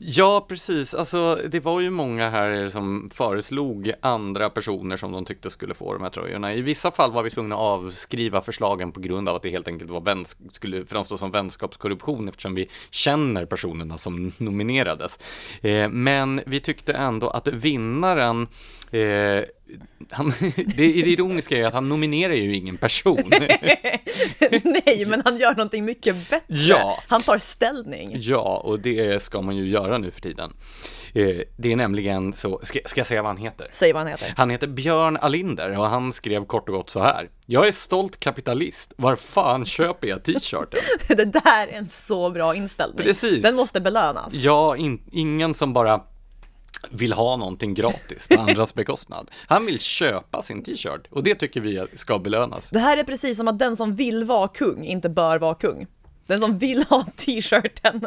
Ja, 0.02 0.46
precis. 0.48 0.94
Alltså, 0.94 1.38
det 1.48 1.60
var 1.60 1.80
ju 1.80 1.90
många 1.90 2.30
här 2.30 2.68
som 2.68 3.10
föreslog 3.14 3.92
andra 4.00 4.50
personer 4.50 4.96
som 4.96 5.12
de 5.12 5.24
tyckte 5.24 5.50
skulle 5.50 5.74
få 5.74 5.92
de 5.92 6.02
här 6.02 6.10
tröjorna. 6.10 6.54
I 6.54 6.62
vissa 6.62 6.90
fall 6.90 7.12
var 7.12 7.22
vi 7.22 7.30
tvungna 7.30 7.54
att 7.54 7.60
avskriva 7.60 8.40
förslagen 8.40 8.92
på 8.92 9.00
grund 9.00 9.28
av 9.28 9.36
att 9.36 9.42
det 9.42 9.50
helt 9.50 9.68
enkelt 9.68 9.90
var 9.90 10.00
vänsk- 10.00 10.38
skulle 10.52 10.86
framstå 10.86 11.18
som 11.18 11.30
vänskapskorruption 11.30 12.28
eftersom 12.28 12.54
vi 12.54 12.68
känner 12.90 13.44
personerna 13.44 13.98
som 13.98 14.32
nominerades. 14.38 15.18
Eh, 15.62 15.88
men 15.88 16.40
vi 16.46 16.60
tyckte 16.60 16.92
ändå 16.92 17.28
att 17.28 17.48
vinnaren 17.48 18.48
eh, 18.90 19.44
han, 20.10 20.32
det, 20.76 20.84
ironiska 20.84 21.56
är 21.56 21.64
att 21.64 21.74
han 21.74 21.88
nominerar 21.88 22.32
ju 22.32 22.56
ingen 22.56 22.76
person. 22.76 23.22
Nej, 24.64 25.04
men 25.06 25.22
han 25.24 25.38
gör 25.38 25.50
någonting 25.50 25.84
mycket 25.84 26.30
bättre. 26.30 26.44
Ja. 26.48 27.02
Han 27.08 27.22
tar 27.22 27.38
ställning. 27.38 28.10
Ja, 28.14 28.62
och 28.64 28.80
det 28.80 29.22
ska 29.22 29.42
man 29.42 29.56
ju 29.56 29.68
göra 29.68 29.98
nu 29.98 30.10
för 30.10 30.20
tiden. 30.20 30.52
Eh, 31.14 31.36
det 31.56 31.72
är 31.72 31.76
nämligen 31.76 32.32
så, 32.32 32.60
ska, 32.62 32.78
ska 32.86 33.00
jag 33.00 33.06
säga 33.06 33.22
vad 33.22 33.30
han 33.30 33.36
heter? 33.36 33.68
Säg 33.72 33.92
vad 33.92 34.02
han 34.02 34.10
heter. 34.10 34.34
Han 34.36 34.50
heter 34.50 34.66
Björn 34.66 35.16
Alinder 35.16 35.78
och 35.78 35.86
han 35.86 36.12
skrev 36.12 36.44
kort 36.44 36.68
och 36.68 36.74
gott 36.74 36.90
så 36.90 37.00
här. 37.00 37.30
Jag 37.46 37.68
är 37.68 37.72
stolt 37.72 38.20
kapitalist, 38.20 38.92
var 38.96 39.16
fan 39.16 39.64
köper 39.64 40.08
jag 40.08 40.22
t-shirten? 40.24 40.80
det 41.08 41.24
där 41.24 41.66
är 41.66 41.72
en 41.72 41.86
så 41.86 42.30
bra 42.30 42.54
inställning. 42.54 43.06
Precis. 43.06 43.42
Den 43.42 43.56
måste 43.56 43.80
belönas. 43.80 44.34
Ja, 44.34 44.76
in, 44.76 45.02
ingen 45.12 45.54
som 45.54 45.72
bara 45.72 46.00
vill 46.90 47.12
ha 47.12 47.36
någonting 47.36 47.74
gratis 47.74 48.28
på 48.28 48.40
andras 48.40 48.74
bekostnad. 48.74 49.30
Han 49.46 49.66
vill 49.66 49.80
köpa 49.80 50.42
sin 50.42 50.62
t-shirt 50.62 51.06
och 51.10 51.22
det 51.22 51.34
tycker 51.34 51.60
vi 51.60 51.86
ska 51.94 52.18
belönas. 52.18 52.70
Det 52.70 52.78
här 52.78 52.96
är 52.96 53.04
precis 53.04 53.36
som 53.36 53.48
att 53.48 53.58
den 53.58 53.76
som 53.76 53.94
vill 53.94 54.24
vara 54.24 54.48
kung 54.48 54.84
inte 54.84 55.08
bör 55.08 55.38
vara 55.38 55.54
kung. 55.54 55.86
Den 56.26 56.40
som 56.40 56.58
vill 56.58 56.84
ha 56.84 57.06
t-shirten. 57.16 58.00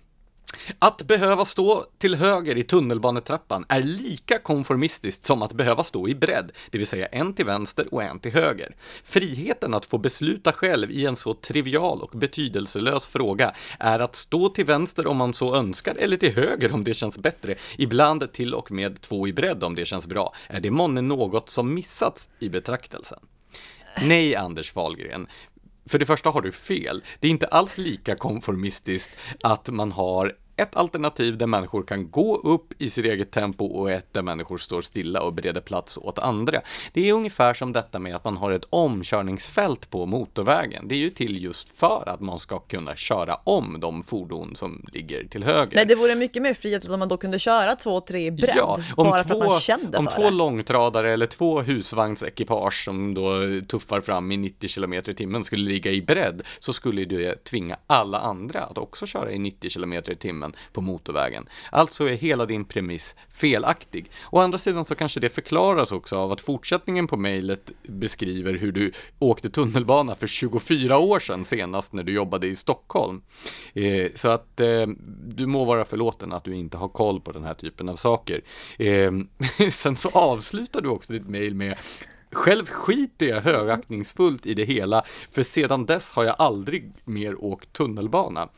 Att 0.79 1.01
behöva 1.01 1.45
stå 1.45 1.85
till 1.97 2.15
höger 2.15 2.57
i 2.57 2.63
tunnelbanetrappan 2.63 3.65
är 3.69 3.81
lika 3.81 4.39
konformistiskt 4.39 5.25
som 5.25 5.41
att 5.41 5.53
behöva 5.53 5.83
stå 5.83 6.09
i 6.09 6.15
bredd, 6.15 6.51
det 6.71 6.77
vill 6.77 6.87
säga 6.87 7.05
en 7.05 7.33
till 7.33 7.45
vänster 7.45 7.93
och 7.93 8.03
en 8.03 8.19
till 8.19 8.31
höger. 8.31 8.75
Friheten 9.03 9.73
att 9.73 9.85
få 9.85 9.97
besluta 9.97 10.53
själv 10.53 10.91
i 10.91 11.05
en 11.05 11.15
så 11.15 11.33
trivial 11.33 12.01
och 12.01 12.19
betydelselös 12.19 13.07
fråga 13.07 13.53
är 13.79 13.99
att 13.99 14.15
stå 14.15 14.49
till 14.49 14.65
vänster 14.65 15.07
om 15.07 15.17
man 15.17 15.33
så 15.33 15.55
önskar 15.55 15.95
eller 15.95 16.17
till 16.17 16.33
höger 16.33 16.73
om 16.73 16.83
det 16.83 16.93
känns 16.93 17.17
bättre, 17.17 17.55
ibland 17.77 18.31
till 18.31 18.53
och 18.53 18.71
med 18.71 19.01
två 19.01 19.27
i 19.27 19.33
bredd 19.33 19.63
om 19.63 19.75
det 19.75 19.85
känns 19.85 20.07
bra. 20.07 20.33
Är 20.47 20.59
det 20.59 20.71
månne 20.71 21.01
något 21.01 21.49
som 21.49 21.73
missats 21.73 22.29
i 22.39 22.49
betraktelsen? 22.49 23.19
Nej, 24.01 24.35
Anders 24.35 24.75
Wahlgren. 24.75 25.27
För 25.85 25.99
det 25.99 26.05
första 26.05 26.29
har 26.29 26.41
du 26.41 26.51
fel. 26.51 27.03
Det 27.19 27.27
är 27.27 27.31
inte 27.31 27.47
alls 27.47 27.77
lika 27.77 28.15
konformistiskt 28.15 29.11
att 29.41 29.69
man 29.69 29.91
har 29.91 30.33
ett 30.57 30.75
alternativ 30.75 31.37
där 31.37 31.47
människor 31.47 31.83
kan 31.83 32.11
gå 32.11 32.37
upp 32.37 32.73
i 32.81 32.89
sitt 32.89 33.05
eget 33.05 33.31
tempo 33.31 33.65
och 33.65 33.91
ett 33.91 34.13
där 34.13 34.21
människor 34.21 34.57
står 34.57 34.81
stilla 34.81 35.21
och 35.21 35.33
bereder 35.33 35.61
plats 35.61 35.97
åt 35.97 36.19
andra. 36.19 36.61
Det 36.93 37.09
är 37.09 37.13
ungefär 37.13 37.53
som 37.53 37.73
detta 37.73 37.99
med 37.99 38.15
att 38.15 38.23
man 38.23 38.37
har 38.37 38.51
ett 38.51 38.65
omkörningsfält 38.69 39.89
på 39.89 40.05
motorvägen. 40.05 40.87
Det 40.87 40.95
är 40.95 40.99
ju 40.99 41.09
till 41.09 41.43
just 41.43 41.77
för 41.77 42.09
att 42.09 42.19
man 42.19 42.39
ska 42.39 42.59
kunna 42.59 42.95
köra 42.95 43.35
om 43.43 43.77
de 43.79 44.03
fordon 44.03 44.55
som 44.55 44.85
ligger 44.93 45.23
till 45.23 45.43
höger. 45.43 45.75
Nej, 45.75 45.85
det 45.85 45.95
vore 45.95 46.15
mycket 46.15 46.41
mer 46.41 46.53
frihet 46.53 46.89
om 46.89 46.99
man 46.99 47.09
då 47.09 47.17
kunde 47.17 47.39
köra 47.39 47.75
två, 47.75 48.01
tre 48.01 48.25
i 48.25 48.31
bredd, 48.31 48.83
om 48.95 49.09
bara 49.09 49.23
två, 49.23 49.27
för 49.27 49.41
att 49.41 49.49
man 49.49 49.59
kände 49.59 49.97
om 49.97 50.05
för 50.05 50.11
två 50.11 50.23
det. 50.23 50.29
långtradare 50.29 51.13
eller 51.13 51.27
två 51.27 51.61
husvagnsekipage 51.61 52.83
som 52.83 53.13
då 53.13 53.41
tuffar 53.67 54.01
fram 54.01 54.31
i 54.31 54.37
90 54.37 54.69
km 54.69 54.93
i 54.93 55.01
timmen 55.01 55.43
skulle 55.43 55.69
ligga 55.69 55.91
i 55.91 56.01
bredd 56.01 56.41
så 56.59 56.73
skulle 56.73 57.05
det 57.05 57.43
tvinga 57.43 57.77
alla 57.87 58.19
andra 58.19 58.63
att 58.63 58.77
också 58.77 59.05
köra 59.05 59.31
i 59.31 59.39
90 59.39 59.69
km 59.69 59.93
i 59.93 60.01
timmen 60.01 60.46
på 60.73 60.81
motorvägen. 60.81 61.49
Alltså 61.71 62.09
är 62.09 62.13
hela 62.13 62.45
din 62.45 62.65
premiss 62.65 63.15
felaktig. 63.29 64.11
Å 64.31 64.39
andra 64.39 64.57
sidan 64.57 64.85
så 64.85 64.95
kanske 64.95 65.19
det 65.19 65.29
förklaras 65.29 65.91
också 65.91 66.17
av 66.17 66.31
att 66.31 66.41
fortsättningen 66.41 67.07
på 67.07 67.17
mejlet 67.17 67.71
beskriver 67.83 68.53
hur 68.53 68.71
du 68.71 68.91
åkte 69.19 69.49
tunnelbana 69.49 70.15
för 70.15 70.27
24 70.27 70.97
år 70.97 71.19
sedan 71.19 71.45
senast 71.45 71.93
när 71.93 72.03
du 72.03 72.13
jobbade 72.13 72.47
i 72.47 72.55
Stockholm. 72.55 73.21
Eh, 73.73 74.11
så 74.15 74.29
att 74.29 74.59
eh, 74.59 74.87
du 75.27 75.45
må 75.45 75.65
vara 75.65 75.85
förlåten 75.85 76.33
att 76.33 76.43
du 76.43 76.55
inte 76.55 76.77
har 76.77 76.87
koll 76.87 77.21
på 77.21 77.31
den 77.31 77.43
här 77.43 77.53
typen 77.53 77.89
av 77.89 77.95
saker. 77.95 78.41
Eh, 78.77 79.11
sen 79.71 79.95
så 79.95 80.09
avslutar 80.09 80.81
du 80.81 80.89
också 80.89 81.13
ditt 81.13 81.27
mejl 81.27 81.55
med 81.55 81.77
själv 82.31 82.65
skiter 82.65 83.25
jag 83.25 83.41
högaktningsfullt 83.41 84.45
i 84.45 84.53
det 84.53 84.63
hela, 84.63 85.05
för 85.31 85.43
sedan 85.43 85.85
dess 85.85 86.13
har 86.13 86.23
jag 86.23 86.35
aldrig 86.39 86.93
mer 87.05 87.43
åkt 87.43 87.73
tunnelbana. 87.73 88.49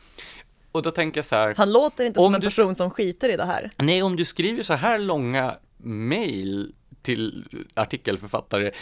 Och 0.72 0.82
då 0.82 0.90
tänker 0.90 1.18
jag 1.18 1.24
så 1.26 1.34
här, 1.34 1.54
Han 1.56 1.72
låter 1.72 2.04
inte 2.06 2.20
Om 2.20 2.24
som 2.26 2.34
en 2.34 2.40
du- 2.40 2.46
person 2.46 2.74
som 2.74 2.90
skiter 2.90 3.28
i 3.28 3.36
det 3.36 3.44
här. 3.44 3.70
nej 3.76 4.02
om 4.02 4.16
du 4.16 4.24
skriver 4.24 4.62
så 4.62 4.74
här 4.74 4.98
långa 4.98 5.56
mejl 5.78 6.72
till 7.02 7.44
artikelförfattare 7.74 8.72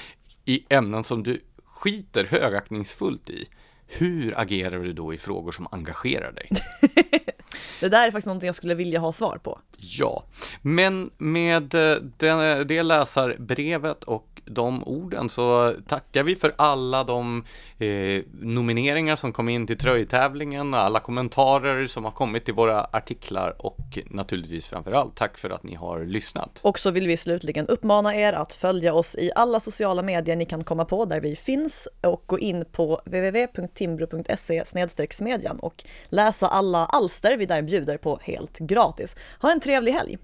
i 0.44 0.64
ämnen 0.68 1.04
som 1.04 1.22
du 1.22 1.40
skiter 1.64 2.24
högaktningsfullt 2.24 3.30
i, 3.30 3.48
hur 3.86 4.40
agerar 4.40 4.78
du 4.78 4.92
då 4.92 5.14
i 5.14 5.18
frågor 5.18 5.52
som 5.52 5.66
engagerar 5.70 6.32
dig? 6.32 6.48
Det 7.80 7.88
där 7.88 8.06
är 8.06 8.10
faktiskt 8.10 8.26
någonting 8.26 8.48
jag 8.48 8.54
skulle 8.54 8.74
vilja 8.74 9.00
ha 9.00 9.12
svar 9.12 9.38
på. 9.42 9.58
Ja, 9.76 10.24
men 10.62 11.10
med 11.18 11.74
eh, 11.74 11.96
det, 12.16 12.64
det 12.64 12.82
läsarbrevet 12.82 14.04
och 14.04 14.38
de 14.50 14.84
orden 14.88 15.28
så 15.28 15.74
tackar 15.88 16.22
vi 16.22 16.36
för 16.36 16.54
alla 16.58 17.04
de 17.04 17.44
eh, 17.78 18.22
nomineringar 18.40 19.16
som 19.16 19.32
kom 19.32 19.48
in 19.48 19.66
till 19.66 19.78
tröjtävlingen, 19.78 20.74
alla 20.74 21.00
kommentarer 21.00 21.86
som 21.86 22.04
har 22.04 22.10
kommit 22.10 22.44
till 22.44 22.54
våra 22.54 22.84
artiklar 22.84 23.66
och 23.66 23.98
naturligtvis 24.06 24.66
framför 24.66 24.92
allt 24.92 25.16
tack 25.16 25.38
för 25.38 25.50
att 25.50 25.62
ni 25.62 25.74
har 25.74 26.04
lyssnat. 26.04 26.60
Och 26.62 26.78
så 26.78 26.90
vill 26.90 27.06
vi 27.06 27.16
slutligen 27.16 27.66
uppmana 27.66 28.16
er 28.16 28.32
att 28.32 28.52
följa 28.52 28.94
oss 28.94 29.16
i 29.18 29.30
alla 29.34 29.60
sociala 29.60 30.02
medier 30.02 30.36
ni 30.36 30.44
kan 30.44 30.64
komma 30.64 30.84
på 30.84 31.04
där 31.04 31.20
vi 31.20 31.36
finns 31.36 31.88
och 32.00 32.22
gå 32.26 32.38
in 32.38 32.64
på 32.72 33.00
www.timbro.se 33.04 34.64
smedjan 35.10 35.58
och 35.58 35.84
läsa 36.08 36.48
alla 36.48 36.86
alster 36.86 37.36
vi 37.36 37.46
där 37.46 37.62
bjuder 37.68 38.00
på 38.02 38.18
helt 38.22 38.58
gratis. 38.58 39.16
Ha 39.44 39.52
en 39.52 39.60
trevlig 39.60 39.92
helg! 39.92 40.18